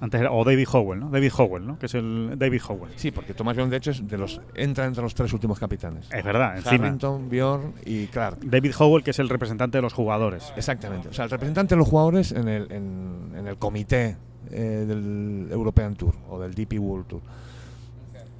Antes 0.00 0.20
era, 0.20 0.30
o 0.30 0.44
David 0.44 0.68
Howell, 0.72 1.00
¿no? 1.00 1.10
David 1.10 1.32
Howell, 1.36 1.66
¿no? 1.66 1.78
Que 1.78 1.86
es 1.86 1.94
el 1.94 2.34
David 2.36 2.62
Howell. 2.68 2.92
Sí, 2.96 3.10
porque 3.10 3.34
Thomas 3.34 3.56
Bjorn, 3.56 3.70
de 3.70 3.78
hecho, 3.78 3.90
es 3.90 4.06
de 4.06 4.16
los, 4.16 4.40
entra 4.54 4.84
entre 4.84 5.02
los 5.02 5.14
tres 5.14 5.32
últimos 5.32 5.58
capitanes. 5.58 6.08
Es 6.12 6.24
verdad, 6.24 6.56
encima. 6.56 6.86
Harrington, 6.86 7.28
Bjorn 7.28 7.74
y 7.84 8.06
Clark. 8.06 8.38
David 8.44 8.72
Howell, 8.78 9.02
que 9.02 9.10
es 9.10 9.18
el 9.18 9.28
representante 9.28 9.78
de 9.78 9.82
los 9.82 9.92
jugadores. 9.92 10.52
Exactamente. 10.56 11.08
O 11.08 11.12
sea, 11.12 11.24
el 11.24 11.30
representante 11.30 11.74
de 11.74 11.78
los 11.78 11.88
jugadores 11.88 12.32
en 12.32 12.48
el, 12.48 12.70
en, 12.70 13.32
en 13.36 13.46
el 13.48 13.56
comité 13.56 14.16
eh, 14.50 14.84
del 14.86 15.48
European 15.50 15.94
Tour 15.94 16.14
o 16.30 16.38
del 16.38 16.54
DP 16.54 16.78
World 16.78 17.06
Tour. 17.06 17.20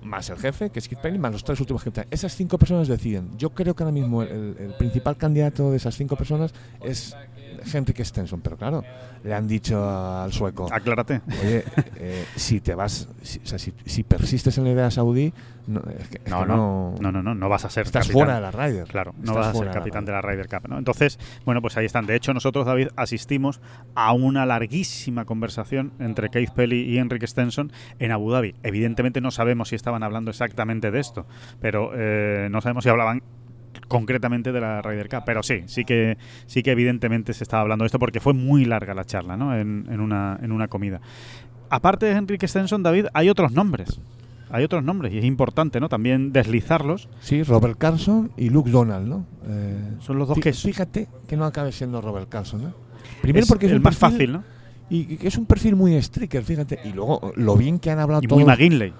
Más 0.02 0.30
el 0.30 0.38
jefe, 0.38 0.70
que 0.70 0.78
es 0.78 0.88
Keith 0.88 1.00
Pelley, 1.00 1.18
más 1.18 1.32
los 1.32 1.42
tres 1.42 1.58
últimos 1.58 1.82
capitanes. 1.82 2.08
Esas 2.12 2.34
cinco 2.34 2.56
personas 2.56 2.86
deciden. 2.86 3.36
Yo 3.36 3.50
creo 3.50 3.74
que 3.74 3.82
ahora 3.82 3.92
mismo 3.92 4.22
el, 4.22 4.56
el 4.58 4.74
principal 4.78 5.16
candidato 5.16 5.72
de 5.72 5.76
esas 5.76 5.96
cinco 5.96 6.14
personas 6.16 6.54
es 6.82 7.16
Henrik 7.72 8.02
Stenson. 8.04 8.40
Pero 8.40 8.56
claro, 8.56 8.84
le 9.24 9.34
han 9.34 9.46
dicho 9.48 9.88
al 9.88 10.32
sueco. 10.32 10.68
Aclárate. 10.72 11.20
Oye, 11.42 11.64
eh, 11.96 12.24
si 12.36 12.60
te 12.60 12.74
vas, 12.74 13.08
si, 13.22 13.38
o 13.40 13.46
sea, 13.46 13.58
si, 13.58 13.72
si 13.84 14.02
persistes 14.02 14.56
en 14.58 14.64
la 14.64 14.70
idea 14.70 14.90
saudí, 14.90 15.32
no, 15.66 15.80
es 15.98 16.08
que- 16.08 16.20
es 16.24 16.30
No, 16.30 16.40
que 16.42 16.46
no, 16.46 16.94
no, 17.00 17.12
no, 17.12 17.22
no, 17.22 17.34
no 17.34 17.48
vas 17.48 17.64
a 17.64 17.70
ser 17.70 17.84
estás 17.86 18.06
capitán. 18.06 18.12
fuera 18.14 18.34
de 18.36 18.40
la 18.40 18.50
Ryder. 18.50 18.86
Claro, 18.88 19.14
no 19.18 19.34
vas 19.34 19.48
a 19.48 19.54
ser 19.54 19.70
capitán 19.70 20.04
de 20.06 20.12
la 20.12 20.22
Ryder 20.22 20.48
Cup. 20.48 20.68
¿no? 20.68 20.78
Entonces, 20.78 21.18
bueno, 21.44 21.60
pues 21.60 21.76
ahí 21.76 21.84
están. 21.86 22.06
De 22.06 22.16
hecho, 22.16 22.32
nosotros, 22.32 22.64
David, 22.66 22.88
asistimos 22.96 23.60
a 23.94 24.12
una 24.12 24.46
larguísima 24.46 25.24
conversación 25.26 25.92
entre 25.98 26.30
Keith 26.30 26.50
Pelly 26.52 26.82
y 26.82 26.98
Enrique 26.98 27.26
Stenson 27.26 27.70
en 27.98 28.12
Abu 28.12 28.30
Dhabi. 28.30 28.54
Evidentemente 28.62 29.20
no 29.20 29.30
sabemos 29.30 29.68
si 29.68 29.74
estaban 29.76 30.02
hablando 30.02 30.30
exactamente 30.30 30.90
de 30.90 31.00
esto, 31.00 31.26
pero 31.60 31.90
eh, 31.94 32.48
no 32.50 32.60
sabemos 32.60 32.84
si 32.84 32.90
hablaban 32.90 33.22
concretamente 33.86 34.52
de 34.52 34.60
la 34.60 34.82
Ryder 34.82 35.08
Cup, 35.08 35.22
pero 35.26 35.42
sí, 35.42 35.62
sí 35.66 35.84
que 35.84 36.18
sí 36.46 36.62
que 36.62 36.72
evidentemente 36.72 37.32
se 37.34 37.44
estaba 37.44 37.62
hablando 37.62 37.84
de 37.84 37.86
esto 37.86 37.98
porque 37.98 38.20
fue 38.20 38.32
muy 38.34 38.64
larga 38.64 38.94
la 38.94 39.04
charla, 39.04 39.36
¿no? 39.36 39.54
En, 39.56 39.86
en 39.90 40.00
una 40.00 40.38
en 40.42 40.52
una 40.52 40.68
comida. 40.68 41.00
Aparte 41.70 42.06
de 42.06 42.12
Enrique 42.12 42.48
Stenson, 42.48 42.82
David, 42.82 43.06
hay 43.14 43.28
otros 43.28 43.52
nombres. 43.52 44.00
Hay 44.50 44.64
otros 44.64 44.82
nombres 44.82 45.12
y 45.12 45.18
es 45.18 45.24
importante, 45.26 45.78
¿no? 45.78 45.90
También 45.90 46.32
deslizarlos. 46.32 47.10
Sí, 47.20 47.42
Robert 47.42 47.76
Carson 47.76 48.30
y 48.38 48.48
Luke 48.48 48.70
Donald, 48.70 49.06
¿no? 49.06 49.26
Eh, 49.46 49.76
Son 50.00 50.18
los 50.18 50.26
dos 50.28 50.38
que 50.38 50.54
Fíjate 50.54 51.06
que 51.26 51.36
no 51.36 51.44
acabe 51.44 51.70
siendo 51.70 52.00
Robert 52.00 52.30
Carson, 52.30 52.62
¿eh? 52.62 52.72
Primero 53.20 53.42
es 53.44 53.48
porque 53.48 53.66
es 53.66 53.72
el 53.72 53.78
un 53.78 53.82
más 53.84 53.94
perfil- 53.96 53.98
fácil, 53.98 54.32
¿no? 54.32 54.44
Y 54.90 55.18
es 55.26 55.36
un 55.36 55.44
perfil 55.44 55.76
muy 55.76 55.94
striker, 55.96 56.42
fíjate. 56.42 56.78
Y 56.86 56.94
luego 56.94 57.30
lo 57.36 57.56
bien 57.58 57.78
que 57.78 57.90
han 57.90 57.98
hablado 57.98 58.22
Y 58.22 58.26
todos. 58.26 58.40
muy 58.42 58.50
McGinley. 58.50 58.94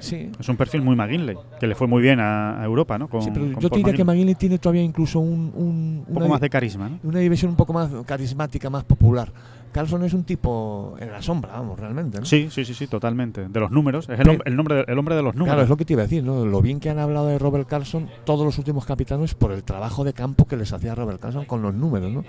Sí, 0.00 0.30
Es 0.38 0.48
un 0.48 0.56
perfil 0.56 0.82
muy 0.82 0.96
McGinley, 0.96 1.36
que 1.60 1.66
le 1.66 1.74
fue 1.74 1.86
muy 1.86 2.02
bien 2.02 2.20
a, 2.20 2.60
a 2.60 2.64
Europa, 2.64 2.98
¿no? 2.98 3.08
Con, 3.08 3.22
sí, 3.22 3.30
pero 3.32 3.46
con 3.52 3.54
yo 3.62 3.68
Paul 3.68 3.70
te 3.70 3.76
diría 3.78 3.92
que 3.94 4.04
McGinley. 4.04 4.34
Tiene 4.34 4.58
todavía 4.58 4.82
incluso 4.82 5.20
un, 5.20 5.52
un- 5.54 6.04
poco 6.14 6.28
más 6.28 6.40
de 6.40 6.50
carisma, 6.50 6.88
¿no? 6.88 6.98
una 7.04 7.18
diversión 7.18 7.50
un 7.50 7.56
poco 7.56 7.72
más 7.72 7.90
carismática, 8.06 8.70
más 8.70 8.84
popular. 8.84 9.32
Carlson 9.72 10.04
es 10.04 10.12
un 10.12 10.24
tipo 10.24 10.96
en 11.00 11.10
la 11.10 11.22
sombra, 11.22 11.52
vamos, 11.52 11.78
realmente. 11.80 12.18
¿no? 12.20 12.26
Sí, 12.26 12.48
sí, 12.50 12.64
sí, 12.64 12.74
sí, 12.74 12.86
totalmente. 12.88 13.48
De 13.48 13.58
los 13.60 13.70
números, 13.70 14.04
es 14.04 14.10
el, 14.10 14.16
Pero- 14.26 14.32
hom- 14.38 14.42
el 14.44 14.54
nombre, 14.56 14.74
de- 14.76 14.84
el 14.86 14.98
hombre 14.98 15.14
de 15.16 15.22
los 15.22 15.34
números. 15.34 15.54
Claro, 15.54 15.62
es 15.62 15.68
lo 15.70 15.76
que 15.78 15.84
te 15.86 15.94
iba 15.94 16.02
a 16.02 16.04
decir, 16.04 16.22
¿no? 16.22 16.44
Lo 16.44 16.60
bien 16.60 16.78
que 16.78 16.90
han 16.90 16.98
hablado 16.98 17.26
de 17.28 17.38
Robert 17.38 17.66
Carlson, 17.68 18.08
todos 18.24 18.44
los 18.44 18.58
últimos 18.58 18.84
capitanes, 18.84 19.34
por 19.34 19.50
el 19.52 19.62
trabajo 19.64 20.04
de 20.04 20.12
campo 20.12 20.46
que 20.46 20.56
les 20.58 20.72
hacía 20.74 20.94
Robert 20.94 21.20
Carlson 21.20 21.46
con 21.46 21.62
los 21.62 21.72
números, 21.74 22.12
¿no? 22.12 22.22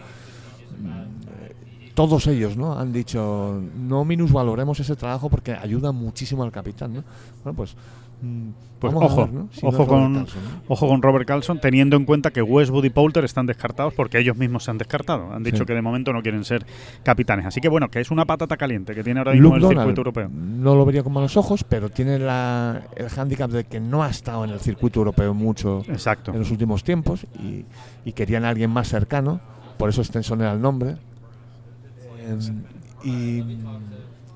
Todos 1.93 2.25
ellos, 2.27 2.57
¿no? 2.57 2.77
Han 2.77 2.91
dicho, 2.91 3.61
no 3.77 4.03
minusvaloremos 4.05 4.79
ese 4.79 4.95
trabajo 4.95 5.29
porque 5.29 5.53
ayuda 5.53 5.91
muchísimo 5.91 6.43
al 6.43 6.51
capitán, 6.51 6.93
¿no? 6.95 7.03
Bueno, 7.43 7.55
pues. 7.55 7.75
mm, 8.21 8.49
Pues 8.79 8.93
vamos 8.93 9.11
ojo, 9.11 9.21
ver, 9.25 9.33
¿no? 9.33 9.47
Si 9.51 9.65
ojo 9.65 9.77
no 9.77 9.87
con, 9.87 10.13
Carlson, 10.15 10.41
¿no? 10.43 10.61
ojo 10.73 10.87
con 10.89 11.01
Robert 11.01 11.25
Carlson, 11.27 11.59
teniendo 11.61 11.95
en 11.95 12.03
cuenta 12.05 12.31
que 12.31 12.41
Westwood 12.41 12.83
y 12.83 12.89
Poulter 12.89 13.23
están 13.23 13.45
descartados 13.45 13.93
porque 13.93 14.17
ellos 14.19 14.35
mismos 14.35 14.63
se 14.65 14.71
han 14.71 14.77
descartado. 14.77 15.31
Han 15.31 15.43
dicho 15.43 15.59
Sí. 15.59 15.65
que 15.65 15.73
de 15.73 15.81
momento 15.81 16.11
no 16.11 16.21
quieren 16.21 16.43
ser 16.43 16.65
capitanes. 17.03 17.45
Así 17.45 17.61
que 17.61 17.69
bueno, 17.69 17.89
que 17.89 17.99
es 18.01 18.11
una 18.11 18.25
patata 18.25 18.57
caliente 18.57 18.93
que 18.95 19.03
tiene 19.03 19.19
ahora 19.19 19.31
mismo 19.33 19.49
Luke 19.49 19.55
el 19.57 19.61
Donald, 19.61 19.79
circuito 19.81 19.99
europeo. 20.01 20.29
no 20.33 20.75
lo 20.75 20.83
vería 20.85 21.03
con 21.03 21.13
malos 21.13 21.37
ojos, 21.37 21.63
pero 21.63 21.89
tiene 21.89 22.17
la, 22.19 22.81
el 22.97 23.07
hándicap 23.09 23.51
de 23.51 23.63
que 23.65 23.79
no 23.79 24.03
ha 24.03 24.09
estado 24.09 24.43
en 24.43 24.49
el 24.49 24.59
circuito 24.59 24.99
europeo 24.99 25.33
mucho 25.33 25.83
Exacto. 25.87 26.31
en 26.33 26.39
los 26.39 26.49
últimos 26.51 26.83
tiempos 26.83 27.25
y, 27.39 27.63
y 28.03 28.11
querían 28.13 28.43
a 28.45 28.49
alguien 28.49 28.69
más 28.71 28.87
cercano, 28.89 29.39
por 29.77 29.89
eso 29.89 30.03
Stenson 30.03 30.41
era 30.41 30.51
el 30.53 30.61
nombre. 30.61 30.95
Y 33.03 33.43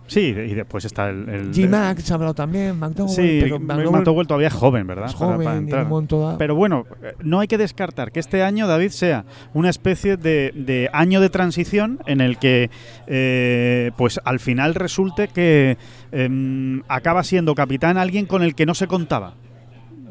Sí, 0.09 0.21
y 0.21 0.53
después 0.53 0.85
está 0.85 1.09
el. 1.09 1.27
el 1.27 1.51
G-Max 1.53 2.03
se 2.03 2.13
ha 2.13 2.15
hablado 2.15 2.33
también, 2.33 2.79
McDowell, 2.79 3.09
Sí, 3.11 3.39
pero 3.41 3.59
McDowell 3.59 3.91
McDowell 3.91 4.25
todavía 4.27 4.47
es 4.47 4.53
joven, 4.53 4.87
¿verdad? 4.87 5.07
es 5.07 5.15
Para- 5.15 5.33
joven 5.33 5.45
para 5.67 5.81
en 5.81 5.83
un 5.85 5.89
momento 5.89 6.21
dado- 6.21 6.37
Pero 6.37 6.55
bueno, 6.55 6.85
eh, 7.03 7.11
no 7.23 7.41
hay 7.41 7.47
que 7.49 7.57
descartar 7.57 8.13
que 8.13 8.21
este 8.21 8.41
año, 8.41 8.67
David, 8.67 8.91
sea 8.91 9.25
una 9.53 9.69
especie 9.69 10.15
de, 10.15 10.53
de 10.55 10.89
año 10.93 11.19
de 11.19 11.29
transición 11.29 11.99
en 12.05 12.21
el 12.21 12.37
que, 12.37 12.69
eh, 13.07 13.91
pues 13.97 14.21
al 14.23 14.39
final 14.39 14.75
resulte 14.75 15.27
que 15.27 15.77
em, 16.13 16.83
acaba 16.87 17.21
siendo 17.25 17.53
capitán 17.53 17.97
alguien 17.97 18.27
con 18.27 18.43
el 18.43 18.55
que 18.55 18.65
no 18.65 18.75
se 18.75 18.87
contaba. 18.87 19.33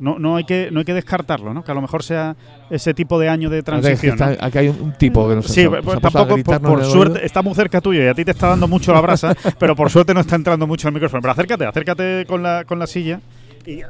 No, 0.01 0.19
no, 0.19 0.37
hay 0.37 0.45
que, 0.45 0.69
no 0.71 0.81
hay 0.81 0.85
que 0.85 0.95
descartarlo, 0.95 1.55
¿no? 1.55 1.65
Que 1.65 1.71
a 1.71 1.75
lo 1.75 1.81
mejor 1.83 2.03
sea 2.03 2.37
ese 2.71 2.93
tipo 2.95 3.19
de 3.19 3.29
año 3.29 3.49
de 3.51 3.63
transición. 3.63 4.21
Aquí 4.21 4.33
hay- 4.33 4.39
aquí 4.41 4.59
hay 4.59 4.69
un, 4.69 4.93
tipo 4.93 5.29
que 5.29 5.37
no 5.37 5.43
sé, 5.43 5.53
Sí, 5.53 5.69
pues, 5.69 5.85
se 5.85 6.01
tampoco, 6.01 6.37
por, 6.61 6.85
suerte, 6.85 7.25
está 7.25 7.43
muy 7.43 7.55
cerca 7.55 7.81
tuyo 7.81 8.03
y 8.03 8.07
a 8.07 8.15
ti 8.15 8.25
te 8.25 8.33
está 8.33 8.49
dando 8.49 8.69
mucho 8.69 8.93
la 8.93 9.01
brasa, 9.01 9.35
pero 9.59 9.75
por 9.75 9.91
suerte 9.91 10.13
no 10.15 10.21
está 10.21 10.37
entrando 10.37 10.67
mucho 10.67 10.89
el 10.89 10.95
micrófono. 10.95 11.21
Pero 11.23 11.33
acércate, 11.33 11.67
acércate 11.67 12.25
con 12.27 12.43
la, 12.43 12.65
con 12.65 12.79
la 12.79 12.87
silla 12.87 13.21
y 13.67 13.81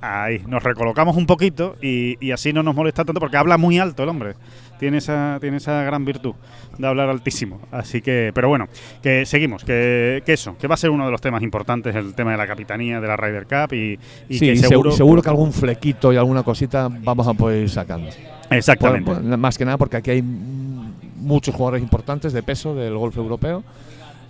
ahí, 0.00 0.42
nos 0.46 0.62
recolocamos 0.62 1.16
un 1.16 1.26
poquito 1.26 1.76
y, 1.80 2.16
y 2.24 2.32
así 2.32 2.52
no 2.52 2.62
nos 2.62 2.74
molesta 2.74 3.04
tanto 3.04 3.20
porque 3.20 3.36
habla 3.36 3.56
muy 3.56 3.78
alto 3.78 4.02
el 4.02 4.08
hombre. 4.08 4.34
Tiene 4.80 4.96
esa, 4.98 5.38
tiene 5.40 5.58
esa 5.58 5.82
gran 5.84 6.04
virtud 6.04 6.34
de 6.78 6.86
hablar 6.86 7.08
altísimo. 7.10 7.60
Así 7.70 8.00
que, 8.00 8.32
pero 8.34 8.48
bueno, 8.48 8.66
que 9.02 9.24
seguimos, 9.26 9.62
que, 9.62 10.22
que 10.26 10.32
eso, 10.32 10.56
que 10.58 10.66
va 10.66 10.74
a 10.74 10.78
ser 10.78 10.90
uno 10.90 11.04
de 11.04 11.12
los 11.12 11.20
temas 11.20 11.42
importantes, 11.42 11.94
el 11.94 12.14
tema 12.14 12.32
de 12.32 12.38
la 12.38 12.46
capitanía 12.48 12.98
de 13.00 13.06
la 13.06 13.16
Ryder 13.16 13.46
Cup 13.46 13.74
y, 13.74 13.98
y 14.28 14.38
sí, 14.38 14.46
que 14.46 14.56
seguro... 14.56 14.90
seguro, 14.90 15.22
que 15.22 15.28
algún 15.28 15.52
flequito 15.52 16.12
y 16.12 16.16
alguna 16.16 16.42
cosita 16.42 16.88
vamos 16.90 17.28
a 17.28 17.34
poder 17.34 17.62
ir 17.62 17.70
sacando. 17.70 18.08
Exactamente. 18.50 19.12
Por- 19.12 19.22
por- 19.22 19.36
más 19.38 19.56
que 19.58 19.64
nada 19.66 19.76
porque 19.78 19.98
aquí 19.98 20.10
hay 20.10 20.22
muchos 20.22 21.54
jugadores 21.54 21.82
importantes 21.82 22.32
de 22.32 22.42
peso 22.42 22.74
del 22.74 22.96
golf 22.96 23.16
europeo 23.16 23.62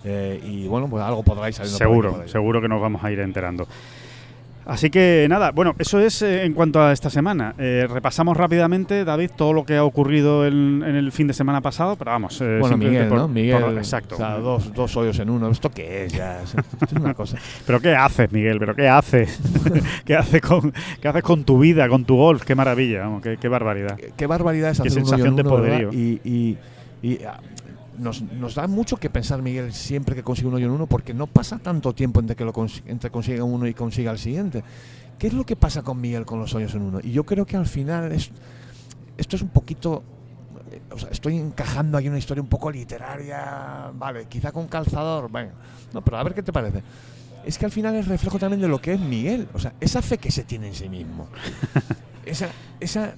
eh, 0.03 0.41
y 0.45 0.67
bueno, 0.67 0.87
pues 0.89 1.01
algo 1.03 1.23
podráis 1.23 1.55
salir. 1.55 1.71
Seguro, 1.71 2.27
seguro 2.27 2.61
que 2.61 2.67
nos 2.67 2.81
vamos 2.81 3.03
a 3.03 3.11
ir 3.11 3.19
enterando. 3.21 3.67
Así 4.65 4.89
que 4.91 5.25
nada, 5.29 5.51
bueno, 5.51 5.73
eso 5.79 5.99
es 5.99 6.21
eh, 6.21 6.43
en 6.45 6.53
cuanto 6.53 6.81
a 6.81 6.91
esta 6.93 7.09
semana. 7.09 7.55
Eh, 7.57 7.87
repasamos 7.89 8.37
rápidamente, 8.37 9.03
David, 9.03 9.31
todo 9.35 9.53
lo 9.53 9.65
que 9.65 9.75
ha 9.77 9.83
ocurrido 9.83 10.45
en, 10.45 10.83
en 10.85 10.95
el 10.95 11.11
fin 11.11 11.25
de 11.27 11.33
semana 11.33 11.61
pasado, 11.61 11.95
pero 11.95 12.11
vamos. 12.11 12.39
eh, 12.41 12.57
Bueno, 12.59 12.77
Miguel, 12.77 13.07
por- 13.07 13.17
¿no? 13.17 13.27
Miguel, 13.27 13.59
por- 13.61 13.77
exacto. 13.77 14.15
o 14.15 14.17
sea, 14.19 14.37
dos, 14.37 14.71
dos 14.73 14.95
hoyos 14.97 15.17
en 15.19 15.29
uno. 15.31 15.49
¿Esto 15.49 15.69
qué 15.71 16.05
es? 16.05 16.13
Ya, 16.13 16.41
esto 16.43 16.61
es 16.85 16.93
una 16.93 17.13
cosa. 17.15 17.37
Pero 17.65 17.79
¿qué 17.79 17.95
haces, 17.95 18.31
Miguel? 18.31 18.59
¿Pero 18.59 18.75
qué 18.75 18.87
haces? 18.87 19.39
¿Qué 20.05 20.15
haces 20.15 20.41
con, 20.41 20.71
qué 21.01 21.07
haces 21.07 21.23
con 21.23 21.43
tu 21.43 21.57
vida, 21.59 21.89
con 21.89 22.05
tu 22.05 22.15
golf? 22.15 22.43
Qué 22.43 22.53
maravilla, 22.53 22.99
vamos, 23.01 23.21
qué, 23.23 23.37
qué 23.41 23.47
barbaridad. 23.47 23.95
Qué- 23.97 24.11
Qué 24.15 24.27
barbaridad 24.27 24.71
es 24.71 24.79
Qué 24.81 24.87
hacer 24.89 24.99
un 25.01 25.07
hoyo 25.07 25.15
sensación 25.17 25.27
en 25.29 25.35
de 25.37 25.43
poderío. 25.43 25.89
Y, 25.91 26.21
y- 26.23 26.57
y, 27.03 27.17
nos, 27.97 28.21
nos 28.21 28.55
da 28.55 28.67
mucho 28.67 28.97
que 28.97 29.09
pensar, 29.09 29.41
Miguel, 29.41 29.73
siempre 29.73 30.15
que 30.15 30.23
consigue 30.23 30.47
un 30.47 30.55
hoyo 30.55 30.65
en 30.67 30.71
uno, 30.73 30.87
porque 30.87 31.13
no 31.13 31.27
pasa 31.27 31.59
tanto 31.59 31.93
tiempo 31.93 32.19
entre 32.19 32.35
que 32.35 32.45
lo 32.45 32.53
cons- 32.53 32.81
entre 32.85 33.09
consiga 33.11 33.43
uno 33.43 33.67
y 33.67 33.73
consiga 33.73 34.11
el 34.11 34.17
siguiente. 34.19 34.63
¿qué 35.19 35.27
es 35.27 35.33
lo 35.33 35.45
que 35.45 35.55
pasa 35.55 35.83
con 35.83 36.01
Miguel 36.01 36.25
con 36.25 36.39
los 36.39 36.55
hoyos 36.55 36.73
en 36.73 36.81
uno? 36.81 36.99
Y 37.03 37.11
yo 37.11 37.23
creo 37.25 37.45
que 37.45 37.55
al 37.55 37.67
final 37.67 38.11
es, 38.11 38.31
esto 39.17 39.35
es 39.35 39.43
un 39.43 39.49
poquito 39.49 40.01
eh, 40.71 40.81
o 40.91 40.97
sea, 40.97 41.09
estoy 41.11 41.37
encajando 41.37 41.97
aquí 41.97 42.07
una 42.07 42.17
historia 42.17 42.41
un 42.41 42.49
poco 42.49 42.71
literaria, 42.71 43.91
vale, 43.93 44.25
quizá 44.25 44.51
con 44.51 44.67
calzador, 44.67 45.29
bueno, 45.29 45.51
no, 45.93 46.01
pero 46.01 46.17
a 46.17 46.23
ver 46.23 46.33
qué 46.33 46.41
te 46.41 46.51
parece. 46.51 46.81
Es 47.45 47.57
que 47.59 47.65
al 47.65 47.71
final 47.71 47.95
es 47.95 48.07
reflejo 48.07 48.39
también 48.39 48.61
de 48.61 48.67
lo 48.67 48.81
que 48.81 48.93
es 48.93 48.99
Miguel, 48.99 49.47
o 49.53 49.59
sea, 49.59 49.73
esa 49.79 50.01
fe 50.01 50.17
que 50.17 50.31
se 50.31 50.43
tiene 50.43 50.69
en 50.69 50.73
sí 50.75 50.89
mismo, 50.89 51.27
esa, 52.25 52.49
esa, 52.79 53.13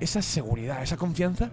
esa 0.00 0.20
seguridad, 0.22 0.82
esa 0.82 0.96
confianza, 0.98 1.50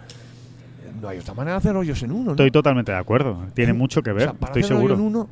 no 1.01 1.07
hay 1.09 1.19
otra 1.19 1.33
manera 1.33 1.53
de 1.53 1.57
hacer 1.59 1.75
hoyos 1.75 2.01
en 2.03 2.11
uno. 2.11 2.23
¿no? 2.25 2.31
Estoy 2.31 2.51
totalmente 2.51 2.91
de 2.91 2.97
acuerdo. 2.97 3.45
Tiene 3.53 3.71
Hay- 3.71 3.77
mucho 3.77 4.01
que 4.01 4.11
o 4.11 4.13
ver, 4.15 4.23
sea, 4.23 4.33
para 4.33 4.51
estoy 4.51 4.63
hacer 4.63 4.77
hoyo 4.77 4.87
seguro. 4.87 4.95
en 4.95 5.01
uno, 5.01 5.29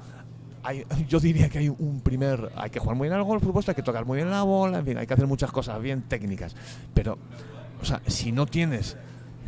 hay- 0.64 0.86
yo 1.10 1.20
diría 1.20 1.50
que 1.50 1.60
hay 1.60 1.70
un 1.70 2.02
primer. 2.02 2.52
Hay 2.56 2.70
que 2.70 2.80
jugar 2.80 2.96
muy 2.98 3.08
bien 3.08 3.18
al 3.18 3.24
golf, 3.24 3.42
por 3.42 3.50
supuesto, 3.50 3.72
hay 3.72 3.76
que 3.76 3.84
tocar 3.84 4.06
muy 4.06 4.18
bien 4.18 4.30
la 4.30 4.44
bola, 4.44 4.80
en 4.80 4.86
fin, 4.86 4.98
hay 4.98 5.08
que 5.08 5.14
hacer 5.14 5.28
muchas 5.28 5.52
cosas 5.52 5.82
bien 5.82 6.04
técnicas. 6.04 6.56
Pero, 6.94 7.18
o 7.82 7.86
sea, 7.86 8.02
si 8.08 8.32
no 8.32 8.46
tienes 8.46 8.98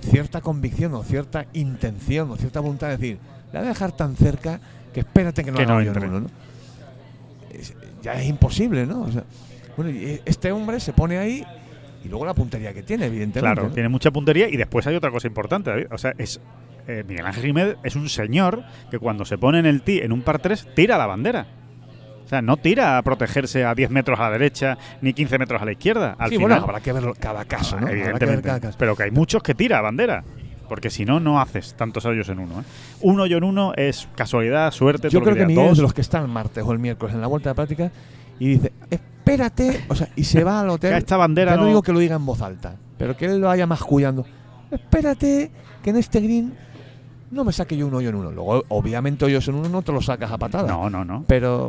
cierta 0.02 0.42
convicción 0.42 0.94
o 0.94 1.04
cierta 1.04 1.46
intención 1.54 2.32
o 2.32 2.38
cierta 2.38 2.60
voluntad 2.62 2.88
de 2.88 2.98
decir, 2.98 3.20
la 3.52 3.60
voy 3.60 3.66
a 3.68 3.70
dejar 3.70 3.92
tan 3.92 4.16
cerca 4.16 4.60
que 4.94 5.02
espérate 5.02 5.44
que 5.44 5.52
no 5.52 5.58
Que 5.58 5.64
haga 5.64 5.74
no 5.74 5.80
hoyo 5.80 5.92
en 5.92 5.96
entre. 5.96 6.10
uno, 6.10 6.20
¿no? 6.22 6.28
Es- 7.52 7.74
ya 8.02 8.14
es 8.14 8.28
imposible, 8.30 8.86
¿no? 8.86 9.02
O 9.02 9.12
sea, 9.12 9.24
bueno, 9.76 9.92
y 9.92 10.22
este 10.26 10.52
hombre 10.52 10.80
se 10.80 10.94
pone 10.94 11.18
ahí 11.18 11.46
y 12.04 12.08
luego 12.10 12.26
la 12.26 12.34
puntería 12.34 12.74
que 12.74 12.84
tiene, 12.84 13.08
evidentemente. 13.08 13.40
Claro, 13.56 13.70
¿no? 13.70 13.74
tiene 13.74 13.90
mucha 13.90 14.12
puntería 14.12 14.48
y 14.48 14.58
después 14.58 14.86
hay 14.88 14.96
otra 14.96 15.12
cosa 15.12 15.28
importante, 15.28 15.70
David. 15.70 15.88
O 15.92 15.98
sea, 15.98 16.14
es 16.18 16.40
eh, 16.88 17.04
Miguel 17.08 17.26
Ángel 17.26 17.44
Jiménez 17.44 17.76
es 17.84 17.96
un 17.96 18.10
señor 18.10 18.64
que 18.90 19.00
cuando 19.00 19.26
se 19.26 19.38
pone 19.38 19.60
en 19.60 19.66
el 19.66 19.82
tee 19.82 20.04
en 20.04 20.12
un 20.12 20.22
par 20.22 20.40
3 20.40 20.70
tira 20.76 20.98
la 20.98 21.06
bandera. 21.06 21.46
O 22.26 22.30
sea, 22.30 22.42
no 22.44 22.58
tira 22.58 22.98
a 22.98 23.02
protegerse 23.02 23.66
a 23.66 23.74
10 23.74 23.90
metros 23.90 24.20
a 24.20 24.24
la 24.24 24.32
derecha 24.32 24.78
ni 25.02 25.14
15 25.14 25.40
metros 25.40 25.62
a 25.62 25.66
la 25.66 25.72
izquierda. 25.72 26.16
Al 26.20 26.30
sí, 26.30 26.36
final, 26.36 26.50
bueno, 26.60 26.64
habrá 26.64 26.80
que 26.80 26.94
ver 26.94 27.04
cada 27.20 27.44
caso, 27.46 27.76
¿no? 27.76 27.88
Habrá 27.88 27.90
que 27.90 27.96
ver 27.96 28.06
evidentemente. 28.10 28.48
cada 28.48 28.60
caso. 28.60 28.78
Pero 28.78 28.96
que 28.96 29.04
hay 29.04 29.12
muchos 29.12 29.42
que 29.42 29.56
tira 29.56 29.82
bandera. 29.82 30.24
Porque 30.68 30.92
si 30.92 31.04
no, 31.04 31.20
no 31.20 31.42
haces 31.42 31.74
tantos 31.76 32.06
hoyos 32.06 32.30
en 32.30 32.38
uno. 32.38 32.62
¿eh? 32.62 32.64
Un 33.02 33.20
hoyo 33.20 33.38
en 33.38 33.44
uno 33.44 33.74
es 33.76 34.08
casualidad, 34.16 34.70
suerte, 34.70 35.10
Yo 35.10 35.20
todo 35.20 35.32
lo 35.32 35.34
creo 35.34 35.48
que. 35.48 35.48
Miguel 35.48 35.64
es 35.64 35.70
Dos- 35.70 35.78
de 35.80 35.82
los 35.82 35.94
que 35.96 36.02
están 36.02 36.22
el 36.22 36.28
martes 36.30 36.64
o 36.64 36.72
el 36.72 36.78
miércoles 36.78 37.16
en 37.16 37.22
la 37.22 37.28
vuelta 37.28 37.50
de 37.50 37.56
práctica 37.56 37.92
y 38.40 38.48
dice, 38.48 38.72
espérate, 38.90 39.86
o 39.90 39.96
sea, 39.96 40.10
y 40.16 40.24
se 40.24 40.44
va 40.44 40.62
al 40.62 40.70
hotel. 40.70 40.92
Que 40.94 40.98
esta 40.98 41.18
bandera 41.18 41.52
Ya 41.52 41.58
no 41.58 41.64
no- 41.64 41.68
digo 41.68 41.82
que 41.82 41.92
lo 41.94 42.00
diga 42.00 42.16
en 42.16 42.26
voz 42.26 42.42
alta, 42.42 42.76
pero 42.98 43.16
que 43.16 43.26
él 43.26 43.40
lo 43.40 43.48
vaya 43.48 43.68
mascullando. 43.68 44.26
Espérate, 44.72 45.52
que 45.84 45.90
en 45.90 45.98
este 45.98 46.20
green 46.22 46.54
no 47.32 47.44
me 47.44 47.52
saque 47.52 47.76
yo 47.78 47.88
un 47.88 47.94
hoyo 47.94 48.10
en 48.10 48.16
uno. 48.16 48.32
Luego, 48.32 48.64
obviamente, 48.70 49.26
hoyos 49.26 49.48
en 49.48 49.56
uno 49.56 49.70
no 49.70 49.82
te 49.82 49.92
lo 49.92 50.02
sacas 50.02 50.32
a 50.32 50.38
patada. 50.38 50.68
No, 50.68 50.90
no, 50.90 51.04
no. 51.06 51.24
Pero 51.28 51.68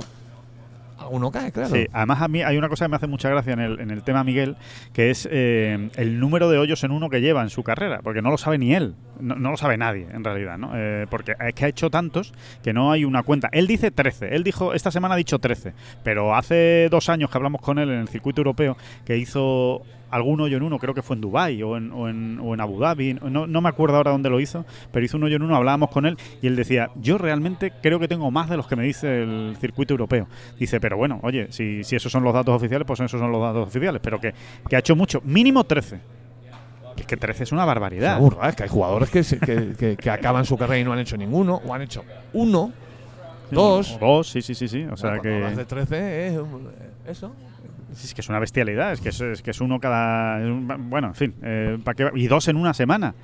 alguno 1.01 1.31
cae, 1.31 1.53
claro. 1.53 1.71
Sí, 1.71 1.87
además 1.93 2.23
a 2.23 2.29
mí 2.29 2.43
hay 2.43 2.57
una 2.57 2.69
cosa 2.69 2.85
que 2.85 2.91
me 2.91 2.97
hace 2.97 3.07
mucha 3.07 3.29
gracia 3.29 3.53
en 3.53 3.61
el, 3.61 3.81
en 3.81 3.91
el 3.91 4.03
tema 4.03 4.23
Miguel, 4.25 4.57
que 4.93 5.11
es 5.11 5.29
eh, 5.31 5.91
el 5.97 6.21
número 6.21 6.51
de 6.51 6.59
hoyos 6.59 6.85
en 6.85 6.91
uno 6.91 7.09
que 7.09 7.21
lleva 7.21 7.43
en 7.43 7.51
su 7.51 7.63
carrera, 7.63 8.01
porque 8.03 8.23
no 8.23 8.31
lo 8.31 8.39
sabe 8.39 8.59
ni 8.59 8.75
él, 8.75 8.95
no, 9.19 9.37
no 9.37 9.51
lo 9.51 9.57
sabe 9.57 9.77
nadie 9.77 10.07
en 10.13 10.25
realidad, 10.25 10.59
¿no? 10.59 10.73
Eh, 10.75 11.07
porque 11.11 11.35
es 11.39 11.55
que 11.55 11.65
ha 11.65 11.69
hecho 11.69 11.91
tantos 11.91 12.33
que 12.63 12.73
no 12.73 12.93
hay 12.93 13.05
una 13.05 13.23
cuenta. 13.23 13.49
Él 13.53 13.67
dice 13.67 13.91
13, 13.91 14.35
él 14.35 14.45
dijo, 14.45 14.75
esta 14.75 14.91
semana 14.91 15.15
ha 15.15 15.19
dicho 15.19 15.39
13, 15.39 15.73
pero 16.03 16.35
hace 16.35 16.89
dos 16.91 17.09
años 17.09 17.31
que 17.31 17.39
hablamos 17.39 17.61
con 17.61 17.79
él 17.79 17.91
en 17.91 18.01
el 18.01 18.09
circuito 18.09 18.41
europeo, 18.41 18.77
que 19.05 19.17
hizo 19.17 19.83
algún 20.11 20.41
hoyo 20.41 20.57
en 20.57 20.63
uno, 20.63 20.79
creo 20.79 20.93
que 20.95 21.03
fue 21.03 21.15
en 21.17 21.21
Dubai 21.23 21.63
o 21.63 21.77
en, 21.77 21.93
o 21.93 22.09
en, 22.09 22.39
o 22.43 22.55
en 22.55 22.61
Abu 22.61 22.79
Dhabi, 22.81 23.15
no, 23.15 23.47
no 23.47 23.61
me 23.61 23.69
acuerdo 23.69 23.97
ahora 23.97 24.11
dónde 24.11 24.29
lo 24.31 24.41
hizo, 24.41 24.65
pero 24.93 25.05
hizo 25.07 25.17
un 25.17 25.25
hoyo 25.25 25.37
en 25.37 25.43
uno, 25.43 25.55
hablábamos 25.57 25.91
con 25.91 26.07
él 26.07 26.17
y 26.43 26.47
él 26.49 26.57
decía, 26.57 26.91
yo 26.97 27.17
realmente 27.19 27.73
creo 27.83 27.99
que 28.01 28.09
tengo 28.09 28.31
más 28.31 28.49
de 28.51 28.57
los 28.57 28.67
que 28.67 28.77
me 28.77 28.83
dice 28.85 29.23
el 29.23 29.57
circuito 29.61 29.95
europeo. 29.95 30.27
Dice, 30.59 30.81
pero 30.81 30.97
bueno, 30.97 31.21
oye, 31.23 31.47
si, 31.51 31.85
si 31.85 31.97
esos 31.97 32.11
son 32.11 32.23
los 32.25 32.35
datos 32.35 32.55
oficiales, 32.55 32.87
pues 32.87 33.01
esos 33.01 33.21
son 33.21 33.31
los 33.33 33.41
datos 33.41 33.69
oficiales, 33.69 34.01
pero 34.03 34.21
que, 34.21 34.35
que 34.69 34.77
ha 34.77 34.81
hecho 34.81 34.97
mucho, 34.97 35.21
mínimo 35.25 35.65
13. 35.65 36.01
Que 36.97 37.03
es 37.03 37.07
que 37.07 37.17
13 37.17 37.45
es 37.45 37.53
una 37.53 37.63
Es 37.63 37.67
barbaridad. 37.69 38.19
una 38.19 38.21
burrada, 38.21 38.49
es 38.51 38.57
que 38.57 38.63
hay 38.65 38.69
jugadores 38.69 39.11
que, 39.11 39.23
se- 39.23 39.39
que, 39.39 39.73
que- 39.79 39.97
que 39.97 40.11
acaban 40.11 40.45
su 40.45 40.59
carrera 40.59 40.81
y 40.81 40.85
no 40.85 40.93
han 40.93 40.99
hecho 40.99 41.17
ninguno, 41.17 41.63
o 41.65 41.73
han 41.73 41.83
hecho 41.83 42.03
uno, 42.33 42.73
dos. 43.51 43.97
O 43.97 43.99
dos, 43.99 44.29
sí, 44.29 44.43
sí, 44.43 44.55
sí, 44.55 44.67
sí. 44.69 44.85
O 44.91 44.97
sea 44.97 45.11
cuando 45.19 45.35
hablas 45.37 45.57
de 45.57 45.63
que... 45.63 45.69
13 45.69 46.27
es 46.29 46.37
um, 46.39 46.49
eso. 47.07 47.33
Es 47.93 48.15
que 48.15 48.21
es 48.21 48.29
una 48.29 48.39
bestialidad, 48.39 48.93
es 48.93 49.01
que 49.01 49.09
es, 49.11 49.21
es 49.21 49.43
que 49.43 49.51
es 49.51 49.61
uno 49.61 49.81
cada. 49.81 50.39
Bueno, 50.79 51.09
en 51.09 51.15
fin. 51.15 51.35
eh, 51.43 51.79
¿pa' 51.83 51.95
qué 51.95 52.11
y 52.15 52.27
dos 52.29 52.49
en 52.49 52.57
una 52.57 52.73
semana. 52.75 53.15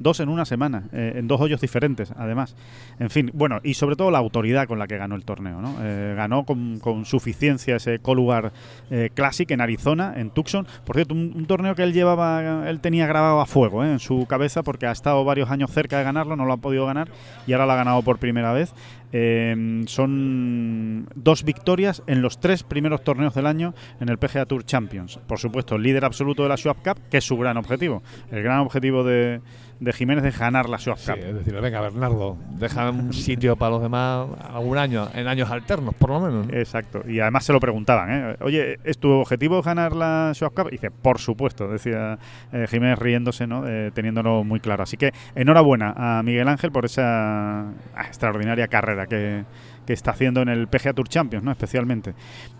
Dos 0.00 0.18
en 0.20 0.30
una 0.30 0.46
semana, 0.46 0.84
eh, 0.92 1.12
en 1.16 1.28
dos 1.28 1.42
hoyos 1.42 1.60
diferentes, 1.60 2.10
además. 2.16 2.56
En 2.98 3.10
fin, 3.10 3.30
bueno, 3.34 3.60
y 3.62 3.74
sobre 3.74 3.96
todo 3.96 4.10
la 4.10 4.16
autoridad 4.16 4.66
con 4.66 4.78
la 4.78 4.86
que 4.86 4.96
ganó 4.96 5.14
el 5.14 5.26
torneo, 5.26 5.60
¿no? 5.60 5.76
Eh, 5.82 6.14
ganó 6.16 6.44
con, 6.46 7.04
suficiencia 7.04 7.76
ese 7.76 7.98
Colugar 7.98 8.52
eh, 8.90 9.10
Classic 9.12 9.50
en 9.50 9.60
Arizona, 9.60 10.14
en 10.16 10.30
Tucson. 10.30 10.66
Por 10.86 10.96
cierto, 10.96 11.12
un, 11.12 11.44
torneo 11.44 11.74
que 11.74 11.82
él 11.82 11.92
llevaba, 11.92 12.68
él 12.68 12.80
tenía 12.80 13.06
grabado 13.06 13.40
a 13.42 13.46
fuego 13.46 13.84
¿eh? 13.84 13.92
en 13.92 13.98
su 13.98 14.24
cabeza 14.26 14.62
porque 14.62 14.86
ha 14.86 14.92
estado 14.92 15.22
varios 15.22 15.50
años 15.50 15.70
cerca 15.70 15.98
de 15.98 16.04
ganarlo, 16.04 16.34
no 16.34 16.46
lo 16.46 16.54
ha 16.54 16.56
podido 16.56 16.86
ganar 16.86 17.10
y 17.46 17.52
ahora 17.52 17.66
lo 17.66 17.72
ha 17.72 17.76
ganado 17.76 18.02
por 18.02 18.18
primera 18.18 18.54
vez. 18.54 18.72
Eh, 19.12 19.82
son 19.86 21.08
dos 21.14 21.42
victorias 21.42 22.02
en 22.06 22.22
los 22.22 22.38
tres 22.38 22.62
primeros 22.62 23.02
torneos 23.02 23.34
del 23.34 23.46
año 23.46 23.74
en 23.98 24.08
el 24.08 24.18
PGA 24.18 24.46
Tour 24.46 24.64
Champions. 24.64 25.18
Por 25.26 25.38
supuesto, 25.38 25.76
el 25.76 25.82
líder 25.82 26.04
absoluto 26.04 26.42
de 26.42 26.48
la 26.48 26.56
Schwab 26.56 26.76
Cup, 26.82 27.00
que 27.10 27.18
es 27.18 27.24
su 27.24 27.36
gran 27.36 27.56
objetivo. 27.56 28.02
El 28.30 28.42
gran 28.42 28.60
objetivo 28.60 29.02
de, 29.02 29.40
de 29.80 29.92
Jiménez 29.94 30.24
es 30.24 30.38
ganar 30.38 30.68
la 30.68 30.78
Schwab 30.78 30.98
Sí, 30.98 31.10
Cup. 31.10 31.20
es 31.20 31.34
decir, 31.34 31.54
venga, 31.60 31.80
Bernardo, 31.80 32.36
deja 32.50 32.90
un 32.90 33.12
sitio 33.14 33.56
para 33.56 33.70
los 33.72 33.82
demás 33.82 34.28
algún 34.52 34.76
año, 34.78 35.08
en 35.14 35.26
años 35.26 35.50
alternos, 35.50 35.94
por 35.94 36.10
lo 36.10 36.20
menos. 36.20 36.46
¿no? 36.46 36.54
Exacto. 36.54 37.02
Y 37.08 37.20
además 37.20 37.44
se 37.44 37.52
lo 37.52 37.60
preguntaban, 37.60 38.10
¿eh? 38.10 38.36
Oye, 38.40 38.78
¿es 38.84 38.98
tu 38.98 39.10
objetivo 39.10 39.62
ganar 39.62 39.96
la 39.96 40.32
Schwab 40.34 40.52
Cup? 40.52 40.68
Y 40.68 40.72
dice, 40.72 40.90
por 40.90 41.18
supuesto, 41.18 41.66
decía 41.66 42.18
eh, 42.52 42.66
Jiménez 42.68 42.98
riéndose, 42.98 43.46
¿no? 43.46 43.66
Eh, 43.66 43.90
teniéndolo 43.94 44.44
muy 44.44 44.60
claro. 44.60 44.82
Así 44.82 44.96
que 44.96 45.12
enhorabuena 45.34 45.94
a 45.96 46.22
Miguel 46.22 46.48
Ángel 46.48 46.70
por 46.72 46.84
esa 46.84 47.72
extraordinaria 48.06 48.68
carrera 48.68 49.06
que, 49.06 49.44
que 49.86 49.92
está 49.92 50.12
haciendo 50.12 50.42
en 50.42 50.48
el 50.48 50.68
PGA 50.68 50.92
Tour 50.92 51.08
Champions, 51.08 51.44
¿no? 51.44 51.50
Especialmente. 51.50 52.14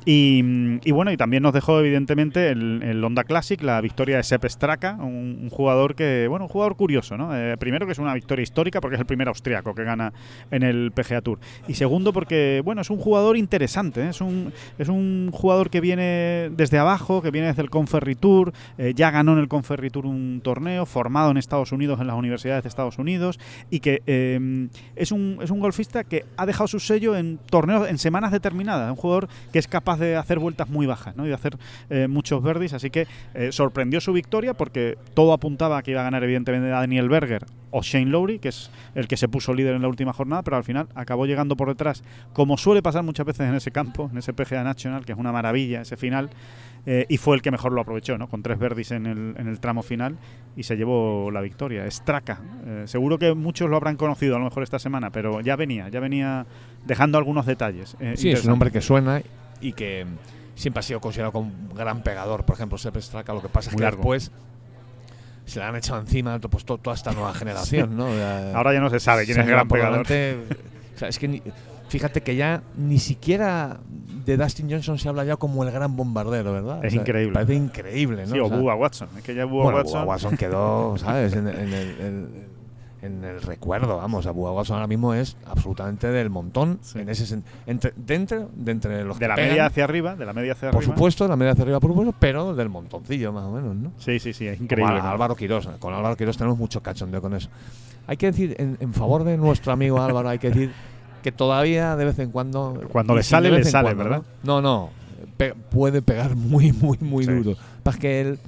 Y, 0.04 0.42
mm, 0.42 0.80
y 0.84 0.90
bueno, 0.92 1.12
y 1.12 1.16
también 1.16 1.42
nos 1.42 1.52
dejó 1.52 1.80
evidentemente 1.80 2.50
el, 2.50 3.02
Honda 3.04 3.24
Classic, 3.24 3.60
la 3.62 3.80
victoria 3.80 4.16
de 4.16 4.22
Sepp 4.22 4.44
Straka, 4.46 4.94
un, 4.94 5.48
jugador 5.50 5.94
que, 5.94 6.26
bueno, 6.28 6.46
un 6.46 6.48
jugador 6.48 6.76
curioso, 6.76 7.16
¿no? 7.16 7.36
Eh, 7.36 7.56
primero 7.56 7.86
que 7.86 7.92
es 7.92 7.98
una 7.98 8.14
victoria 8.14 8.42
histórica 8.42 8.80
porque 8.80 8.96
es 8.96 9.00
el 9.00 9.06
primer 9.06 9.28
austriaco 9.28 9.74
que 9.74 9.84
gana 9.84 10.12
en 10.50 10.62
el 10.62 10.92
PGA 10.92 11.20
Tour. 11.20 11.38
Y 11.68 11.74
segundo 11.74 12.12
porque, 12.12 12.62
bueno, 12.64 12.80
es 12.80 12.90
un 12.90 12.98
jugador 12.98 13.36
interesante, 13.36 14.02
¿eh? 14.02 14.08
es, 14.10 14.20
un, 14.20 14.52
es 14.78 14.88
un 14.88 15.30
jugador 15.32 15.70
que 15.70 15.80
viene 15.80 16.50
desde 16.56 16.78
abajo, 16.78 17.22
que 17.22 17.30
viene 17.30 17.48
desde 17.48 17.62
el 17.62 17.70
Conferry 17.70 18.14
Tour, 18.14 18.52
eh, 18.78 18.92
ya 18.94 19.10
ganó 19.10 19.32
en 19.32 19.38
el 19.38 19.48
Conferry 19.48 19.90
Tour 19.90 20.06
un 20.06 20.40
torneo, 20.42 20.86
formado 20.86 21.30
en 21.30 21.36
Estados 21.36 21.72
Unidos, 21.72 22.00
en 22.00 22.06
las 22.06 22.16
universidades 22.16 22.62
de 22.62 22.68
Estados 22.68 22.98
Unidos, 22.98 23.38
y 23.70 23.80
que 23.80 24.02
eh, 24.06 24.68
es, 24.96 25.12
un, 25.12 25.38
es 25.42 25.50
un 25.50 25.60
golfista 25.60 26.04
que 26.04 26.24
ha 26.36 26.46
dejado 26.46 26.68
su 26.68 26.80
sello 26.80 27.09
en 27.16 27.38
torneos, 27.38 27.88
en 27.88 27.98
semanas 27.98 28.32
determinadas, 28.32 28.90
un 28.90 28.96
jugador 28.96 29.28
que 29.52 29.58
es 29.58 29.68
capaz 29.68 29.98
de 29.98 30.16
hacer 30.16 30.38
vueltas 30.38 30.68
muy 30.68 30.86
bajas 30.86 31.16
¿no? 31.16 31.24
y 31.24 31.28
de 31.28 31.34
hacer 31.34 31.56
eh, 31.88 32.08
muchos 32.08 32.42
verdes, 32.42 32.72
así 32.72 32.90
que 32.90 33.06
eh, 33.34 33.52
sorprendió 33.52 34.00
su 34.00 34.12
victoria 34.12 34.54
porque 34.54 34.98
todo 35.14 35.32
apuntaba 35.32 35.78
a 35.78 35.82
que 35.82 35.92
iba 35.92 36.00
a 36.00 36.04
ganar 36.04 36.24
evidentemente 36.24 36.72
a 36.72 36.80
Daniel 36.80 37.08
Berger 37.08 37.46
o 37.70 37.82
Shane 37.82 38.06
Lowry, 38.06 38.38
que 38.38 38.48
es 38.48 38.70
el 38.94 39.06
que 39.08 39.16
se 39.16 39.28
puso 39.28 39.54
líder 39.54 39.74
en 39.74 39.82
la 39.82 39.88
última 39.88 40.12
jornada, 40.12 40.42
pero 40.42 40.56
al 40.56 40.64
final 40.64 40.88
acabó 40.94 41.26
llegando 41.26 41.56
por 41.56 41.68
detrás, 41.68 42.02
como 42.32 42.56
suele 42.56 42.82
pasar 42.82 43.02
muchas 43.02 43.26
veces 43.26 43.48
en 43.48 43.54
ese 43.54 43.70
campo, 43.70 44.08
en 44.11 44.18
ese 44.18 44.32
PGA 44.32 44.64
National, 44.64 45.04
que 45.04 45.12
es 45.12 45.18
una 45.18 45.32
maravilla 45.32 45.82
ese 45.82 45.96
final, 45.96 46.30
eh, 46.86 47.06
y 47.08 47.18
fue 47.18 47.36
el 47.36 47.42
que 47.42 47.50
mejor 47.50 47.72
lo 47.72 47.80
aprovechó, 47.82 48.16
¿no? 48.16 48.28
con 48.28 48.42
tres 48.42 48.58
verdis 48.58 48.90
en 48.92 49.06
el, 49.06 49.34
en 49.36 49.48
el 49.48 49.61
tramo 49.61 49.82
final 49.82 50.16
y 50.56 50.62
se 50.62 50.76
llevó 50.76 51.30
la 51.30 51.40
victoria. 51.40 51.88
Straka, 51.90 52.40
eh, 52.66 52.82
seguro 52.86 53.18
que 53.18 53.34
muchos 53.34 53.68
lo 53.68 53.76
habrán 53.76 53.96
conocido 53.96 54.36
a 54.36 54.38
lo 54.38 54.46
mejor 54.46 54.62
esta 54.62 54.78
semana, 54.78 55.11
pero 55.11 55.40
ya 55.40 55.56
venía, 55.56 55.88
ya 55.88 56.00
venía 56.00 56.46
dejando 56.87 57.18
algunos 57.18 57.47
detalles. 57.47 57.97
eh, 58.01 58.14
Sí, 58.16 58.31
es 58.31 58.45
un 58.45 58.53
hombre 58.53 58.70
que 58.70 58.81
suena 58.81 59.22
y 59.61 59.72
que 59.72 60.07
siempre 60.55 60.81
ha 60.81 60.83
sido 60.83 61.01
considerado 61.01 61.33
como 61.33 61.49
un 61.49 61.74
gran 61.74 62.03
pegador. 62.03 62.45
Por 62.45 62.55
ejemplo, 62.57 62.78
Sepp 62.78 62.97
Straka, 62.99 63.33
lo 63.33 63.43
que 63.43 63.49
pasa 63.49 63.70
es 63.70 63.74
Muy 63.74 63.78
que 63.78 63.85
largo. 63.85 63.99
después 63.99 64.31
se 65.47 65.59
le 65.59 65.64
han 65.64 65.76
echado 65.76 66.01
encima 66.01 66.39
pues, 66.39 66.64
to- 66.64 66.78
toda 66.78 66.95
esta 66.95 67.12
nueva 67.12 67.35
generación, 67.35 67.97
¿no? 67.97 68.14
Ya- 68.16 68.55
Ahora 68.57 68.72
ya 68.72 68.81
no 68.81 68.91
se 68.91 69.01
sabe 69.01 69.24
quién 69.24 69.35
se 69.37 69.41
es 69.41 69.47
el 69.47 69.53
gran 69.53 69.68
pegador. 69.68 70.07
delante- 70.07 70.57
o 70.97 70.99
sea, 70.99 71.09
es 71.09 71.18
que 71.18 71.28
ni- 71.28 71.43
fíjate 71.89 72.20
que 72.22 72.37
ya 72.37 72.62
ni 72.76 72.99
siquiera 72.99 73.78
de 74.24 74.37
Dustin 74.37 74.70
Johnson 74.70 74.99
se 74.99 75.09
habla 75.09 75.24
ya 75.24 75.37
como 75.37 75.64
el 75.64 75.70
gran 75.72 75.97
bombardero, 75.97 76.53
¿verdad? 76.53 76.85
Es 76.85 76.95
increíble. 76.95 77.33
Parece 77.35 77.55
increíble, 77.55 78.26
¿no? 78.26 78.33
Sí, 78.33 78.39
o 78.39 78.45
O 78.47 78.49
sea, 78.49 78.57
Bubba 78.59 78.74
Watson. 78.76 79.09
Es 79.16 79.24
que 79.24 79.35
ya 79.35 79.45
Bubba 79.45 79.64
bueno, 79.64 79.78
Watson. 79.78 80.01
Bubba 80.03 80.12
Watson 80.12 80.37
quedó, 80.37 80.99
¿sabes? 80.99 81.33
En, 81.33 81.49
en 81.49 81.72
el, 81.72 82.01
en- 82.01 82.51
en 83.03 83.24
el 83.24 83.40
recuerdo, 83.42 83.96
vamos. 83.96 84.26
A 84.26 84.30
Bubba 84.30 84.53
Watson 84.53 84.74
ahora 84.76 84.86
mismo 84.86 85.14
es 85.14 85.36
absolutamente 85.46 86.07
del 86.09 86.28
montón. 86.30 86.78
Sí. 86.82 86.98
En 87.01 87.09
ese 87.09 87.40
entre, 87.66 87.92
dentro, 87.96 88.51
de 88.55 88.72
entre 88.72 89.05
los 89.05 89.18
de 89.18 89.24
que 89.24 89.28
la 89.28 89.34
pegan, 89.36 89.51
media 89.51 89.66
hacia 89.66 89.84
arriba, 89.84 90.16
de 90.16 90.26
la 90.26 90.32
media 90.32 90.53
hacia 90.53 90.70
por 90.70 90.78
arriba. 90.78 90.94
supuesto, 90.94 91.26
la 91.28 91.36
media 91.36 91.53
hacia 91.53 91.62
arriba, 91.62 91.80
por 91.80 91.90
supuesto, 91.90 92.14
pero 92.18 92.55
del 92.55 92.68
montoncillo 92.68 93.32
más 93.32 93.44
o 93.44 93.53
menos, 93.53 93.74
¿no? 93.76 93.92
Sí, 93.98 94.18
sí, 94.18 94.32
sí, 94.32 94.46
es 94.46 94.61
increíble. 94.61 95.01
Á- 95.01 95.11
Álvaro 95.11 95.34
Quirós. 95.34 95.68
Con 95.78 95.94
Álvaro 95.94 96.16
Quirós 96.16 96.36
tenemos 96.36 96.59
mucho 96.59 96.82
cachondeo 96.82 97.20
con 97.22 97.34
eso. 97.34 97.48
Hay 98.07 98.16
que 98.16 98.26
decir, 98.26 98.57
en, 98.59 98.76
en 98.80 98.92
favor 98.92 99.24
de 99.24 99.36
nuestro 99.36 99.72
amigo 99.72 100.01
Álvaro, 100.01 100.28
hay 100.28 100.38
que 100.38 100.48
decir 100.48 100.72
que 101.22 101.32
todavía 101.32 101.96
de 101.96 102.05
vez 102.07 102.18
en 102.18 102.30
cuando. 102.30 102.80
Cuando 102.90 103.14
le 103.14 103.22
sale, 103.22 103.51
de 103.51 103.59
le 103.59 103.64
sale, 103.64 103.88
cuando, 103.94 104.05
¿verdad? 104.05 104.22
No, 104.42 104.61
no. 104.61 104.90
pe- 105.36 105.55
puede 105.55 106.03
pegar 106.03 106.34
muy, 106.36 106.72
muy, 106.72 106.98
muy 107.01 107.24
Sí. 107.24 107.32
duro. 107.32 107.57
Pasa 107.82 107.98
que 107.98 108.20
él, 108.20 108.38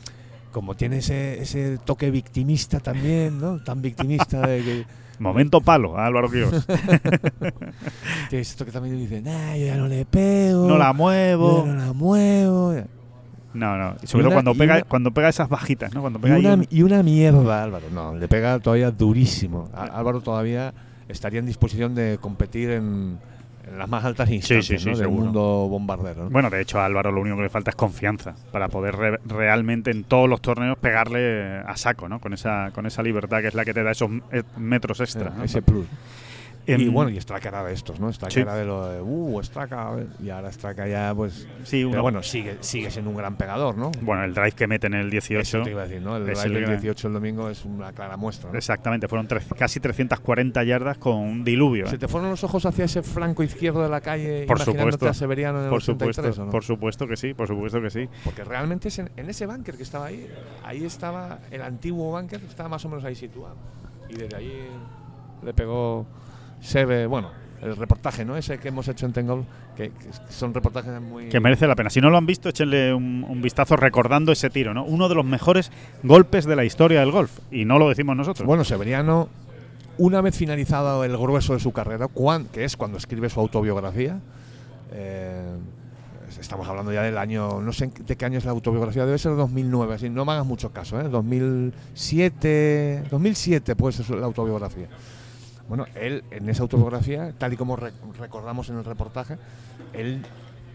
como 0.52 0.74
tiene 0.76 0.98
ese, 0.98 1.40
ese 1.42 1.78
toque 1.78 2.10
victimista 2.10 2.78
también, 2.80 3.40
¿no? 3.40 3.58
Tan 3.64 3.82
victimista 3.82 4.46
de 4.46 4.62
que, 4.62 4.86
Momento 5.18 5.60
palo 5.60 5.96
a 5.96 6.06
Álvaro 6.06 6.28
Quirós. 6.30 6.66
que 8.30 8.40
esto 8.40 8.64
que 8.64 8.72
también 8.72 8.96
dice, 8.96 9.20
nah, 9.20 9.54
yo 9.56 9.66
ya 9.66 9.76
no 9.76 9.86
le 9.88 10.04
pego. 10.04 10.66
No 10.68 10.76
la 10.78 10.92
muevo. 10.92 11.64
no 11.66 11.74
la 11.74 11.92
muevo. 11.92 12.74
No, 13.54 13.76
no. 13.76 13.96
Y 14.02 14.06
sobre 14.06 14.22
Y 14.22 14.24
todo 14.24 14.32
cuando 14.34 14.50
y 14.52 14.54
pega, 14.58 14.74
una- 14.76 14.82
cuando 14.84 15.10
pega 15.12 15.28
esas 15.28 15.48
bajitas, 15.48 15.92
¿no? 15.94 16.00
Cuando 16.00 16.18
Y 16.18 16.22
pega 16.22 16.34
ahí 16.36 16.40
una, 16.46 16.54
un- 16.54 16.66
y 16.70 16.82
una 16.82 17.02
mierda, 17.02 17.62
Álvaro. 17.62 17.86
No, 17.92 18.14
le 18.16 18.26
pega 18.28 18.58
todavía 18.58 18.90
durísimo. 18.90 19.68
Á- 19.74 19.90
Álvaro 19.92 20.20
todavía 20.22 20.72
estaría 21.08 21.38
en 21.40 21.46
disposición 21.46 21.94
de 21.94 22.18
competir 22.20 22.70
en 22.70 23.18
las 23.78 23.88
más 23.88 24.04
altas 24.04 24.30
instancias 24.30 24.66
sí, 24.66 24.78
sí, 24.78 24.84
¿no? 24.90 24.96
del 24.96 25.04
seguro. 25.06 25.24
mundo 25.24 25.40
bombardero. 25.68 26.24
¿no? 26.24 26.30
Bueno, 26.30 26.50
de 26.50 26.60
hecho 26.60 26.80
a 26.80 26.84
Álvaro 26.86 27.10
lo 27.12 27.20
único 27.20 27.36
que 27.36 27.42
le 27.42 27.48
falta 27.50 27.70
es 27.70 27.76
confianza 27.76 28.34
para 28.50 28.68
poder 28.68 28.96
re- 28.96 29.20
realmente 29.26 29.90
en 29.90 30.04
todos 30.04 30.28
los 30.28 30.40
torneos 30.40 30.76
pegarle 30.78 31.58
a 31.66 31.76
saco, 31.76 32.08
¿no? 32.08 32.20
Con 32.20 32.32
esa, 32.32 32.70
con 32.74 32.86
esa 32.86 33.02
libertad 33.02 33.40
que 33.40 33.48
es 33.48 33.54
la 33.54 33.64
que 33.64 33.74
te 33.74 33.82
da 33.82 33.90
esos 33.92 34.10
eh, 34.32 34.42
metros 34.56 35.00
extra. 35.00 35.30
¿no? 35.36 35.44
ese 35.44 35.62
plus. 35.62 35.86
Em, 36.66 36.80
y 36.80 36.88
bueno, 36.88 37.10
y 37.10 37.20
Straka 37.20 37.48
era 37.48 37.64
de 37.64 37.72
estos, 37.72 37.98
¿no? 37.98 38.12
Straka 38.12 38.32
Sí. 38.32 38.40
era 38.40 38.54
de 38.54 38.64
lo 38.64 38.86
de, 38.88 39.00
uh, 39.02 39.42
Straka, 39.42 39.88
a 39.88 39.94
ver", 39.96 40.06
y 40.22 40.30
ahora 40.30 40.52
Straka 40.52 40.86
ya, 40.86 41.12
pues. 41.14 41.48
sí, 41.64 41.82
uno- 41.82 41.90
Pero 41.92 42.02
bueno, 42.02 42.22
sigue, 42.22 42.58
sigue 42.60 42.90
siendo 42.90 43.10
un 43.10 43.16
gran 43.16 43.36
pegador, 43.36 43.76
¿no? 43.76 43.90
bueno, 44.02 44.22
el 44.24 44.32
drive 44.32 44.52
que 44.52 44.66
mete 44.68 44.86
en 44.86 44.94
el 44.94 45.06
Eso 45.08 45.10
18. 45.10 45.62
te 45.64 45.70
iba 45.70 45.82
a 45.82 45.86
decir, 45.86 46.00
¿no? 46.02 46.16
El 46.16 46.24
drive 46.24 46.42
el 46.44 46.52
del 46.54 46.64
que- 46.64 46.70
18 46.72 47.08
el 47.08 47.14
domingo 47.14 47.48
es 47.48 47.64
una 47.64 47.92
clara 47.92 48.16
muestra. 48.16 48.50
¿no? 48.52 48.56
Exactamente, 48.56 49.08
fueron 49.08 49.26
tres- 49.26 49.46
casi 49.58 49.80
340 49.80 50.62
yardas 50.64 50.98
con 50.98 51.16
un 51.16 51.44
diluvio. 51.44 51.86
¿Se 51.88 51.96
¿eh? 51.96 51.98
te 51.98 52.06
fueron 52.08 52.30
los 52.30 52.44
ojos 52.44 52.64
hacia 52.64 52.84
ese 52.84 53.02
flanco 53.02 53.42
izquierdo 53.42 53.82
de 53.82 53.88
la 53.88 54.00
calle 54.00 54.44
Por 54.46 54.60
supuesto. 54.60 55.08
a 55.08 55.14
Severiano 55.14 55.58
en 55.58 55.64
el 55.64 55.70
Por 55.70 55.78
83, 55.78 56.14
supuesto, 56.16 56.42
¿o 56.42 56.44
no? 56.46 56.50
por 56.52 56.64
supuesto 56.64 57.06
que 57.08 57.16
sí, 57.16 57.34
por 57.34 57.48
supuesto 57.48 57.80
que 57.82 57.90
sí. 57.90 58.08
Porque 58.24 58.44
realmente 58.44 58.88
es 58.88 58.98
en, 59.00 59.10
en 59.16 59.28
ese 59.28 59.46
búnker 59.46 59.76
que 59.76 59.82
estaba 59.82 60.06
ahí, 60.06 60.28
ahí 60.64 60.84
estaba 60.84 61.40
el 61.50 61.62
antiguo 61.62 62.10
búnker, 62.16 62.40
estaba 62.48 62.68
más 62.68 62.84
o 62.84 62.88
menos 62.88 63.04
ahí 63.04 63.14
situado. 63.16 63.56
Y 64.08 64.14
desde 64.14 64.36
allí 64.36 64.52
le 65.42 65.52
pegó 65.54 66.06
Sebe, 66.62 67.06
bueno, 67.06 67.30
el 67.60 67.76
reportaje, 67.76 68.24
¿no? 68.24 68.36
Ese 68.36 68.58
que 68.58 68.68
hemos 68.68 68.88
hecho 68.88 69.04
en 69.04 69.12
Tengol, 69.12 69.44
que, 69.76 69.90
que 69.90 70.08
son 70.32 70.54
reportajes 70.54 71.00
muy... 71.00 71.28
Que 71.28 71.38
merece 71.40 71.66
la 71.66 71.74
pena. 71.76 71.90
Si 71.90 72.00
no 72.00 72.08
lo 72.08 72.16
han 72.16 72.24
visto, 72.26 72.48
échenle 72.48 72.94
un, 72.94 73.24
un 73.28 73.42
vistazo 73.42 73.76
recordando 73.76 74.32
ese 74.32 74.48
tiro, 74.48 74.72
¿no? 74.72 74.84
Uno 74.84 75.08
de 75.10 75.14
los 75.14 75.24
mejores 75.26 75.70
golpes 76.02 76.44
de 76.46 76.56
la 76.56 76.64
historia 76.64 77.00
del 77.00 77.10
golf. 77.12 77.38
Y 77.50 77.64
no 77.66 77.78
lo 77.78 77.88
decimos 77.90 78.16
nosotros. 78.16 78.46
Bueno, 78.46 78.64
Severiano, 78.64 79.28
una 79.98 80.20
vez 80.22 80.34
finalizado 80.36 81.04
el 81.04 81.16
grueso 81.18 81.52
de 81.52 81.60
su 81.60 81.70
carrera, 81.72 82.08
cuan- 82.08 82.46
que 82.46 82.64
es 82.64 82.76
cuando 82.76 82.96
escribe 82.98 83.28
su 83.28 83.38
autobiografía, 83.40 84.18
eh, 84.92 85.54
estamos 86.40 86.66
hablando 86.66 86.92
ya 86.92 87.02
del 87.02 87.18
año, 87.18 87.60
no 87.60 87.72
sé 87.72 87.90
de 88.06 88.16
qué 88.16 88.24
año 88.24 88.38
es 88.38 88.44
la 88.44 88.52
autobiografía, 88.52 89.04
debe 89.04 89.18
ser 89.18 89.36
2009, 89.36 89.94
así, 89.94 90.08
no 90.10 90.24
me 90.24 90.32
hagas 90.32 90.46
mucho 90.46 90.72
caso, 90.72 90.98
¿eh? 91.00 91.08
2007, 91.08 93.04
2007 93.10 93.76
puede 93.76 93.92
ser 93.92 94.10
la 94.16 94.26
autobiografía. 94.26 94.88
Bueno, 95.72 95.86
él 95.94 96.22
en 96.30 96.50
esa 96.50 96.64
autobiografía, 96.64 97.32
tal 97.38 97.54
y 97.54 97.56
como 97.56 97.76
re- 97.76 97.94
recordamos 98.18 98.68
en 98.68 98.76
el 98.76 98.84
reportaje, 98.84 99.38
él 99.94 100.22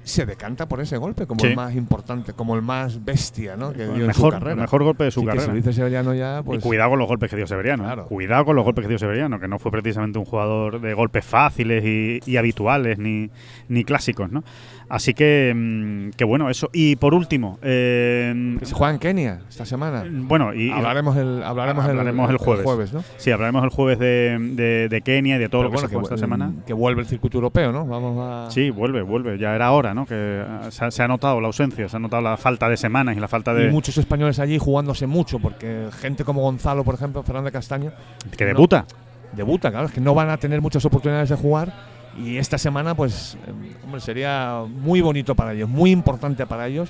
se 0.07 0.25
decanta 0.25 0.67
por 0.67 0.81
ese 0.81 0.97
golpe 0.97 1.27
como 1.27 1.41
Sí. 1.41 1.47
el 1.47 1.55
más 1.55 1.75
importante, 1.75 2.33
como 2.33 2.55
el 2.55 2.61
más 2.61 3.03
bestia, 3.03 3.55
¿no? 3.57 3.71
Que 3.73 3.83
dio 3.85 3.95
el, 3.95 4.01
en 4.05 4.13
su 4.13 4.25
mejor, 4.25 4.47
el 4.49 4.55
mejor 4.55 4.83
golpe 4.83 5.03
de 5.03 5.11
su 5.11 5.21
que 5.21 5.27
carrera. 5.27 5.47
lo 5.47 5.53
dice 5.53 5.73
Severiano 5.73 6.13
ya, 6.13 6.41
pues 6.43 6.59
y 6.59 6.61
cuidado 6.61 6.91
con 6.91 6.99
los 6.99 7.07
golpes 7.07 7.29
que 7.29 7.35
dio 7.35 7.47
Severiano. 7.47 7.83
¿eh? 7.83 7.87
Claro. 7.87 8.05
Cuidado 8.07 8.45
con 8.45 8.55
los 8.55 8.65
golpes 8.65 8.83
que 8.83 8.89
dio 8.89 8.99
Severiano, 8.99 9.39
que 9.39 9.47
no 9.47 9.59
fue 9.59 9.71
precisamente 9.71 10.17
un 10.19 10.25
jugador 10.25 10.79
de 10.81 10.93
golpes 10.93 11.25
fáciles 11.25 11.83
y, 11.85 12.19
y 12.25 12.37
habituales 12.37 12.97
ni, 12.99 13.29
ni 13.69 13.83
clásicos, 13.83 14.31
¿no? 14.31 14.43
Así 14.89 15.13
que, 15.13 15.51
mm, 15.53 16.11
que 16.15 16.23
bueno, 16.23 16.49
eso. 16.49 16.69
Y 16.71 16.95
por 16.95 17.13
último, 17.13 17.59
eh, 17.61 18.55
Que 18.59 18.65
se 18.65 18.73
juega 18.73 18.93
en 18.93 18.99
Kenia 18.99 19.41
esta 19.49 19.65
semana. 19.65 20.05
bueno, 20.09 20.53
y, 20.53 20.67
y- 20.67 20.71
hablaremos 20.71 21.17
el, 21.17 21.43
hablaremos 21.43 21.83
el- 21.83 21.91
hablaremos 21.91 22.29
el 22.29 22.37
jueves. 22.37 22.93
¿no? 22.93 23.03
sí, 23.17 23.31
hablaremos 23.31 23.65
el 23.65 23.69
jueves 23.69 23.99
de, 23.99 24.37
de- 24.39 24.87
de 24.89 25.01
Kenia 25.01 25.35
y 25.35 25.39
de 25.39 25.49
todo 25.49 25.63
Pero 25.63 25.63
lo 25.63 25.71
que 25.71 25.75
bueno, 25.75 25.87
se 25.89 25.93
juega 25.93 26.03
esta 26.15 26.17
semana. 26.17 26.53
Que 26.65 26.71
vuelve 26.73 27.01
el 27.01 27.07
circuito 27.07 27.37
europeo, 27.37 27.73
¿no? 27.73 27.85
Vamos 27.85 28.17
a. 28.47 28.49
Sí, 28.51 28.69
vuelve, 28.69 29.01
vuelve. 29.01 29.37
Ya 29.37 29.53
era 29.55 29.71
hora, 29.71 29.93
¿no? 29.93 29.96
Que 30.05 30.15
eh, 30.45 30.45
se 30.71 30.85
ha, 30.85 30.91
se 30.91 31.03
ha 31.03 31.07
notado 31.07 31.39
la 31.41 31.47
ausencia, 31.47 31.87
se 31.89 31.95
ha 31.97 31.99
notado 31.99 32.21
la 32.21 32.37
falta 32.37 32.69
de 32.69 32.77
semanas 32.77 33.15
y 33.17 33.19
la 33.19 33.27
falta 33.27 33.53
Y 33.53 33.63
de. 33.63 33.69
muchos 33.71 33.97
españoles 33.97 34.39
allí 34.39 34.57
jugándose 34.57 35.07
mucho, 35.07 35.39
porque 35.39 35.87
gente 35.99 36.23
como 36.23 36.41
Gonzalo, 36.41 36.83
por 36.83 36.95
ejemplo, 36.95 37.23
Fernández 37.23 37.53
Castaño, 37.53 37.91
que 38.37 38.43
no- 38.45 38.49
debuta. 38.49 38.85
debuta, 39.33 39.71
claro, 39.71 39.87
es 39.87 39.91
que 39.93 40.01
no 40.01 40.13
van 40.13 40.29
a 40.29 40.37
tener 40.37 40.61
muchas 40.61 40.83
oportunidades 40.85 41.29
de 41.29 41.35
jugar. 41.35 41.73
Y 42.17 42.37
esta 42.37 42.57
semana, 42.57 42.95
pues, 42.95 43.37
eh, 43.47 43.75
hombre, 43.83 44.01
sería 44.01 44.63
muy 44.67 45.01
bonito 45.01 45.35
para 45.35 45.53
ellos, 45.53 45.69
muy 45.69 45.91
importante 45.91 46.45
para 46.47 46.67
ellos 46.67 46.89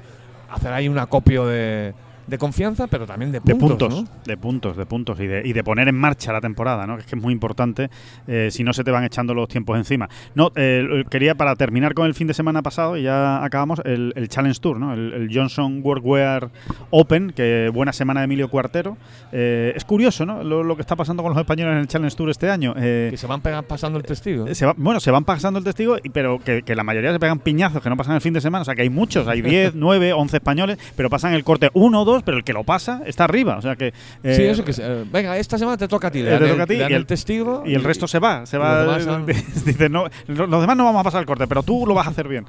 hacer 0.50 0.72
ahí 0.72 0.88
un 0.88 0.98
acopio 0.98 1.46
de, 1.46 1.94
de 2.28 2.38
confianza, 2.38 2.88
pero 2.88 3.06
también 3.06 3.32
de 3.32 3.42
puntos. 3.42 3.60
De 3.60 3.68
puntos, 3.68 4.26
de, 4.26 4.38
puntos 4.38 4.78
de 4.78 4.86
puntos, 4.86 5.20
y 5.20 5.28
de, 5.28 5.42
y 5.46 5.54
de 5.54 5.64
poner 5.64 5.88
en 5.88 5.96
marcha 5.96 6.34
la 6.34 6.42
temporada, 6.42 6.86
¿no? 6.86 6.98
Es 6.98 7.06
que 7.06 7.16
es 7.16 7.22
muy 7.22 7.34
importante, 7.34 7.90
eh, 8.28 8.50
si 8.52 8.64
no 8.64 8.74
se 8.74 8.84
te 8.84 8.92
van 8.92 9.04
echando 9.04 9.34
los 9.34 9.48
tiempos 9.48 9.78
encima. 9.78 10.10
No, 10.36 10.52
eh, 10.56 11.04
quería 11.10 11.36
para 11.36 11.56
terminar 11.56 11.94
con 11.94 12.06
el 12.06 12.14
fin 12.14 12.28
de 12.28 12.34
semana 12.34 12.62
pasado, 12.62 12.98
y 12.98 13.04
ya 13.04 13.44
acabamos, 13.44 13.82
el, 13.86 14.14
el 14.16 14.30
Challenge 14.30 14.60
Tour, 14.60 14.80
¿no? 14.80 14.94
El, 14.94 15.14
el, 15.14 15.30
Johnson 15.34 15.82
Workwear 15.84 16.50
Open, 16.90 17.32
que 17.32 17.70
buena 17.74 17.94
semana 17.94 18.22
de 18.22 18.26
Emilio 18.26 18.50
Cuartero. 18.50 18.98
Eh, 19.32 19.74
es 19.76 19.86
curioso, 19.86 20.26
¿no? 20.26 20.44
Lo, 20.44 20.76
que 20.76 20.82
está 20.82 20.96
pasando 20.96 21.24
con 21.24 21.32
los 21.32 21.40
españoles 21.40 21.74
en 21.74 21.80
el 21.80 21.88
Challenge 21.88 22.16
Tour 22.16 22.30
este 22.30 22.50
año. 22.50 22.74
Eh, 22.78 23.08
que 23.12 23.18
se 23.18 23.28
van 23.28 23.42
pasando 23.42 23.98
el 23.98 24.06
testigo. 24.06 24.48
Eh, 24.48 24.56
se 24.56 24.66
va, 24.66 24.74
bueno, 24.78 25.00
se 25.00 25.12
van 25.12 25.24
pasando 25.24 25.60
el 25.60 25.66
testigo, 25.66 25.98
pero 26.14 26.40
que, 26.40 26.64
que, 26.64 26.76
la 26.76 26.84
mayoría 26.84 27.12
se 27.12 27.20
pegan 27.20 27.40
piñazos, 27.40 27.82
que 27.82 27.90
no 27.90 27.98
pasan 27.98 28.16
el 28.16 28.22
fin 28.22 28.34
de 28.34 28.42
semana. 28.42 28.62
O 28.62 28.66
sea, 28.66 28.76
que 28.76 28.82
hay 28.82 28.90
muchos, 28.90 29.28
hay 29.28 29.42
10, 29.42 29.76
9, 29.76 30.14
11 30.14 30.38
españoles, 30.38 30.78
pero 30.96 31.10
pasan 31.10 31.34
el 31.34 31.44
corte 31.44 31.70
1, 31.74 32.06
2 32.06 32.17
pero 32.24 32.38
el 32.38 32.44
que 32.44 32.54
lo 32.54 32.64
pasa 32.64 33.02
está 33.06 33.24
arriba. 33.24 33.58
O 33.58 33.62
sea 33.62 33.76
que. 33.76 33.94
Eh, 34.24 34.34
sí, 34.36 34.44
eso 34.44 34.64
que. 34.64 34.72
Eh, 34.78 35.06
venga, 35.12 35.38
esta 35.38 35.58
semana 35.58 35.78
te 35.78 35.88
toca 35.88 36.08
a 36.08 36.12
ti. 36.12 36.22
Le 36.22 36.36
eh, 36.36 36.40
te 36.40 36.48
toca 36.48 36.64
a 36.64 36.68
ti. 36.68 36.76
Y 36.76 36.94
el, 36.94 37.06
testigo. 37.06 37.64
Y 37.66 37.74
el 37.74 37.84
resto 37.84 38.08
se 38.08 38.20
va. 38.20 38.46
Se 38.46 38.58
va. 38.58 38.98
Dice, 39.66 39.90
no, 39.90 40.06
los 40.28 40.62
demás 40.62 40.78
no 40.78 40.86
vamos 40.86 41.02
a 41.02 41.04
pasar 41.04 41.22
el 41.22 41.26
corte, 41.26 41.48
pero 41.48 41.64
tú 41.64 41.86
lo 41.86 41.94
vas 41.94 42.08
a 42.08 42.12
hacer 42.12 42.28
bien. 42.28 42.46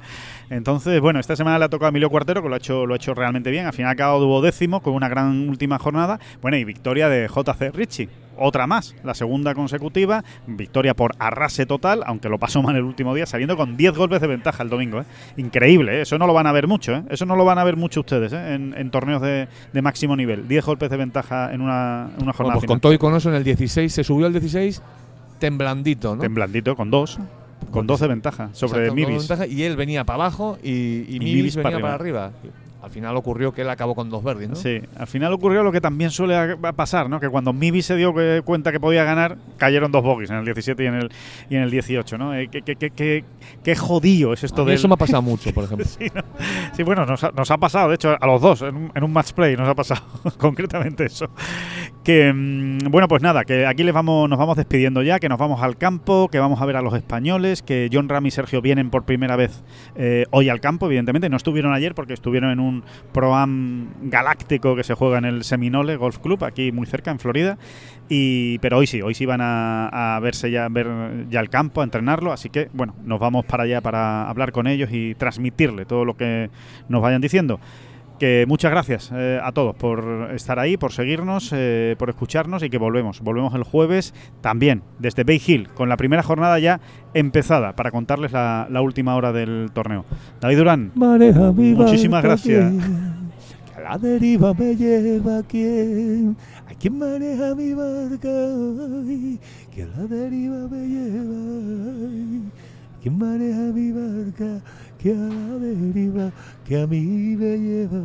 Entonces, 0.49 0.99
bueno, 1.01 1.19
esta 1.19 1.35
semana 1.35 1.59
le 1.59 1.65
ha 1.65 1.69
tocado 1.69 1.87
a 1.87 1.89
Emilio 1.89 2.09
Cuartero, 2.09 2.41
que 2.41 2.49
lo 2.49 2.55
ha 2.55 2.57
hecho, 2.57 2.85
lo 2.85 2.93
ha 2.93 2.97
hecho 2.97 3.13
realmente 3.13 3.51
bien. 3.51 3.65
Al 3.65 3.73
final 3.73 3.89
ha 3.89 3.93
acabado 3.93 4.19
duodécimo 4.19 4.81
con 4.81 4.93
una 4.93 5.09
gran 5.09 5.49
última 5.49 5.79
jornada. 5.79 6.19
Bueno, 6.41 6.57
y 6.57 6.63
victoria 6.63 7.09
de 7.09 7.27
JC 7.27 7.73
Richie. 7.73 8.09
Otra 8.39 8.67
más, 8.67 8.95
la 9.03 9.13
segunda 9.13 9.53
consecutiva. 9.53 10.23
Victoria 10.47 10.93
por 10.93 11.11
arrase 11.19 11.65
total, 11.65 12.03
aunque 12.05 12.29
lo 12.29 12.39
pasó 12.39 12.61
mal 12.63 12.75
el 12.75 12.83
último 12.83 13.13
día, 13.13 13.25
saliendo 13.25 13.57
con 13.57 13.77
10 13.77 13.93
golpes 13.95 14.21
de 14.21 14.27
ventaja 14.27 14.63
el 14.63 14.69
domingo. 14.69 15.01
¿eh? 15.01 15.05
Increíble, 15.37 15.97
¿eh? 15.99 16.01
eso 16.01 16.17
no 16.17 16.25
lo 16.27 16.33
van 16.33 16.47
a 16.47 16.51
ver 16.51 16.67
mucho. 16.67 16.93
¿eh? 16.95 17.03
Eso 17.09 17.25
no 17.25 17.35
lo 17.35 17.45
van 17.45 17.57
a 17.59 17.63
ver 17.63 17.75
mucho 17.75 17.99
ustedes 18.01 18.33
¿eh? 18.33 18.53
en, 18.53 18.73
en 18.77 18.91
torneos 18.91 19.21
de, 19.21 19.47
de 19.73 19.81
máximo 19.81 20.15
nivel. 20.15 20.47
10 20.47 20.65
golpes 20.65 20.89
de 20.89 20.97
ventaja 20.97 21.53
en 21.53 21.61
una, 21.61 22.09
en 22.17 22.23
una 22.23 22.33
Bueno, 22.33 22.33
jornada 22.33 22.53
pues 22.53 22.61
final. 22.63 22.67
con 22.75 22.79
todo 22.79 22.93
y 22.93 22.97
con 22.97 23.15
eso, 23.15 23.29
en 23.29 23.35
el 23.35 23.43
16 23.43 23.93
se 23.93 24.03
subió 24.03 24.25
al 24.27 24.33
16 24.33 24.81
temblandito, 25.39 26.15
¿no? 26.15 26.21
Temblandito, 26.21 26.75
con 26.75 26.91
dos. 26.91 27.19
Con 27.71 27.85
dos 27.87 27.99
de 27.99 28.07
ventaja 28.07 28.49
sobre 28.53 28.83
Exacto, 28.87 28.95
Mibis. 28.95 29.27
ventaja, 29.27 29.45
y 29.45 29.63
él 29.63 29.75
venía 29.75 30.03
para 30.05 30.15
abajo 30.23 30.57
y, 30.63 31.05
y, 31.13 31.19
Mibis 31.19 31.33
Mibis 31.35 31.55
venía 31.57 31.71
para 31.71 31.81
para 31.81 31.93
arriba. 31.95 32.31
Al 32.89 32.93
final 32.93 33.15
ocurrió 33.17 33.51
que 33.53 33.61
él 33.61 33.69
acabó 33.69 33.93
con 33.93 34.09
dos 34.09 34.23
verdes, 34.23 34.49
¿no? 34.49 34.55
Sí, 34.55 34.81
al 34.97 35.05
final 35.05 35.31
ocurrió 35.31 35.61
lo 35.61 35.71
que 35.71 35.79
también 35.79 36.09
suele 36.09 36.57
pasar, 36.75 37.07
¿no? 37.07 37.19
Que 37.19 37.29
cuando 37.29 37.53
Mibis 37.53 37.85
se 37.85 37.95
dio 37.95 38.13
cuenta 38.43 38.71
que 38.71 38.79
podía 38.79 39.03
ganar, 39.03 39.37
cayeron 39.57 39.91
dos 39.91 40.01
bogies 40.03 40.31
en 40.31 40.37
el 40.37 40.45
17 40.45 40.83
y 40.83 40.87
en 40.87 40.95
el, 40.95 41.11
y 41.51 41.55
en 41.55 41.61
el 41.61 41.69
18, 41.69 42.17
¿no? 42.17 42.33
Eh, 42.35 42.49
qué, 42.51 42.63
qué- 42.63 43.23
qué- 43.63 43.75
jodido 43.75 44.33
es 44.33 44.43
esto 44.43 44.65
de 44.65 44.73
eso 44.73 44.87
me 44.87 44.95
ha 44.95 44.97
pasado 44.97 45.21
mucho, 45.21 45.53
por 45.53 45.63
ejemplo. 45.65 45.85
Sí, 45.85 46.07
¿no? 46.15 46.23
Sí, 46.75 46.81
bueno, 46.81 47.05
nos 47.05 47.23
ha, 47.23 47.31
nos 47.31 47.51
ha 47.51 47.57
pasado, 47.59 47.89
de 47.89 47.95
hecho, 47.95 48.15
a 48.19 48.25
los 48.25 48.41
dos, 48.41 48.63
en 48.63 48.75
un, 48.75 48.91
en 48.95 49.03
un 49.03 49.13
match 49.13 49.33
play 49.33 49.55
nos 49.55 49.67
ha 49.69 49.75
pasado 49.75 50.01
concretamente 50.39 51.05
eso. 51.05 51.29
Que, 52.03 52.33
mm, 52.33 52.89
bueno, 52.89 53.07
pues 53.07 53.21
nada, 53.21 53.43
que 53.43 53.67
aquí 53.67 53.83
les 53.83 53.93
vamos, 53.93 54.27
nos 54.27 54.39
vamos 54.39 54.57
despidiendo 54.57 55.03
ya, 55.03 55.19
que 55.19 55.29
nos 55.29 55.37
vamos 55.37 55.61
al 55.61 55.77
campo, 55.77 56.27
que 56.31 56.39
vamos 56.39 56.59
a 56.61 56.65
ver 56.65 56.75
a 56.75 56.81
los 56.81 56.93
españoles, 56.95 57.61
que 57.61 57.87
John 57.93 58.09
Ram 58.09 58.25
y 58.25 58.31
Sergio 58.31 58.61
vienen 58.61 58.89
por 58.89 59.03
primera 59.03 59.35
vez 59.35 59.63
eh, 59.95 60.25
hoy 60.31 60.49
al 60.49 60.59
campo, 60.59 60.87
evidentemente, 60.87 61.29
no 61.29 61.37
estuvieron 61.37 61.73
ayer 61.73 61.93
porque 61.93 62.13
estuvieron 62.13 62.49
en 62.49 62.59
un 62.59 62.78
Pro-Am 63.11 64.09
galáctico 64.09 64.75
que 64.75 64.83
se 64.83 64.93
juega 64.93 65.17
en 65.17 65.25
el 65.25 65.43
Seminole 65.43 65.95
Golf 65.95 66.19
Club, 66.19 66.43
aquí 66.43 66.71
muy 66.71 66.85
cerca, 66.85 67.11
en 67.11 67.19
Florida. 67.19 67.57
Y, 68.07 68.57
pero 68.59 68.77
hoy 68.77 68.87
sí, 68.87 69.01
hoy 69.01 69.13
sí 69.13 69.25
van 69.25 69.41
a, 69.41 70.15
a 70.15 70.19
verse 70.19 70.49
ya, 70.49 70.67
ver 70.69 70.87
ya 71.29 71.39
el 71.39 71.49
campo, 71.49 71.81
a 71.81 71.83
entrenarlo. 71.83 72.31
Así 72.31 72.49
que, 72.49 72.69
bueno, 72.73 72.95
nos 73.03 73.19
vamos 73.19 73.45
para 73.45 73.63
allá 73.63 73.81
para 73.81 74.29
hablar 74.29 74.51
con 74.51 74.67
ellos 74.67 74.89
y 74.91 75.15
transmitirle 75.15 75.85
todo 75.85 76.05
lo 76.05 76.17
que 76.17 76.49
nos 76.87 77.01
vayan 77.01 77.21
diciendo. 77.21 77.59
Que 78.19 78.43
muchas 78.49 78.69
gracias 78.71 79.11
eh, 79.15 79.39
a 79.41 79.53
todos 79.53 79.75
por 79.77 80.31
estar 80.33 80.59
ahí, 80.59 80.75
por 80.75 80.91
seguirnos, 80.91 81.51
eh, 81.55 81.95
por 81.97 82.09
escucharnos 82.09 82.61
y 82.63 82.69
que 82.69 82.77
volvemos. 82.77 83.21
Volvemos 83.21 83.55
el 83.55 83.63
jueves 83.63 84.13
también 84.41 84.83
desde 84.99 85.23
Bay 85.23 85.41
Hill, 85.45 85.69
con 85.69 85.87
la 85.87 85.95
primera 85.95 86.21
jornada 86.21 86.59
ya 86.59 86.81
empezada 87.13 87.77
para 87.77 87.91
contarles 87.91 88.33
la, 88.33 88.67
la 88.69 88.81
última 88.81 89.15
hora 89.15 89.31
del 89.31 89.69
torneo. 89.73 90.03
David 90.41 90.57
Durán, 90.57 90.91
Muchísimas 90.95 92.21
gracias. 92.21 92.69
quien, 92.73 93.31
que 93.73 93.73
a 93.77 93.79
la 93.91 93.97
deriva 93.97 94.53
me 94.53 94.75
lleva 94.75 95.41
quien. 95.43 96.35
¿A 96.69 96.73
quién 96.73 96.99
maneja 96.99 97.55
mi 97.55 97.73
barca? 97.73 98.29
Que 99.73 99.83
a 99.83 99.87
la 99.97 100.07
deriva 100.07 100.67
me 100.69 100.87
lleva. 100.87 101.35
ay. 102.03 102.41
¿Quién 103.01 103.17
maneja 103.17 103.59
mi 103.73 103.93
barca 103.93 104.61
que 104.99 105.11
a 105.11 105.15
la 105.15 105.57
deriva 105.57 106.31
que 106.67 106.81
a 106.81 106.85
mí 106.85 107.35
me 107.37 107.57
lleva? 107.57 108.03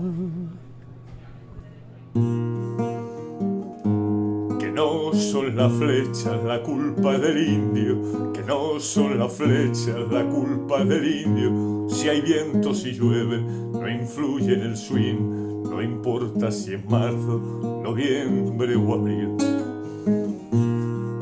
Que 4.61 4.71
no 4.71 5.13
son 5.13 5.57
las 5.57 5.73
flechas 5.73 6.45
la 6.45 6.63
culpa 6.63 7.19
del 7.19 7.49
indio, 7.49 8.33
que 8.33 8.43
no 8.43 8.79
son 8.79 9.19
las 9.19 9.33
flechas 9.33 9.97
la 10.11 10.25
culpa 10.29 10.85
del 10.85 11.23
indio. 11.23 11.89
Si 11.89 12.09
hay 12.09 12.21
viento, 12.21 12.73
si 12.73 12.93
llueve, 12.93 13.41
no 13.41 13.89
influye 13.89 14.55
en 14.55 14.61
el 14.61 14.77
swing, 14.77 15.65
no 15.69 15.83
importa 15.83 16.53
si 16.53 16.75
es 16.75 16.85
marzo, 16.89 17.81
noviembre 17.83 18.77
o 18.77 18.95
abril. 18.95 19.31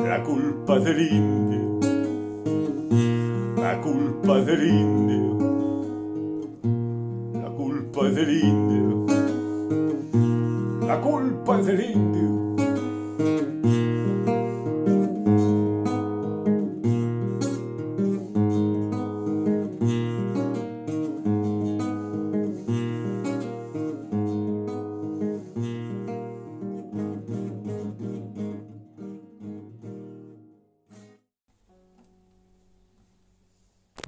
La 0.06 0.22
culpa 0.22 0.78
del 0.78 1.00
indio, 1.00 1.80
la 3.56 3.80
culpa 3.80 4.40
del 4.42 4.68
indio, 4.68 5.41
la 7.92 7.98
culpa 7.98 8.08
del 8.14 8.42
indio, 8.42 9.06
la 10.86 10.98
culpa 10.98 11.60
es 11.60 11.66
del 11.66 11.80
indio. 11.90 12.56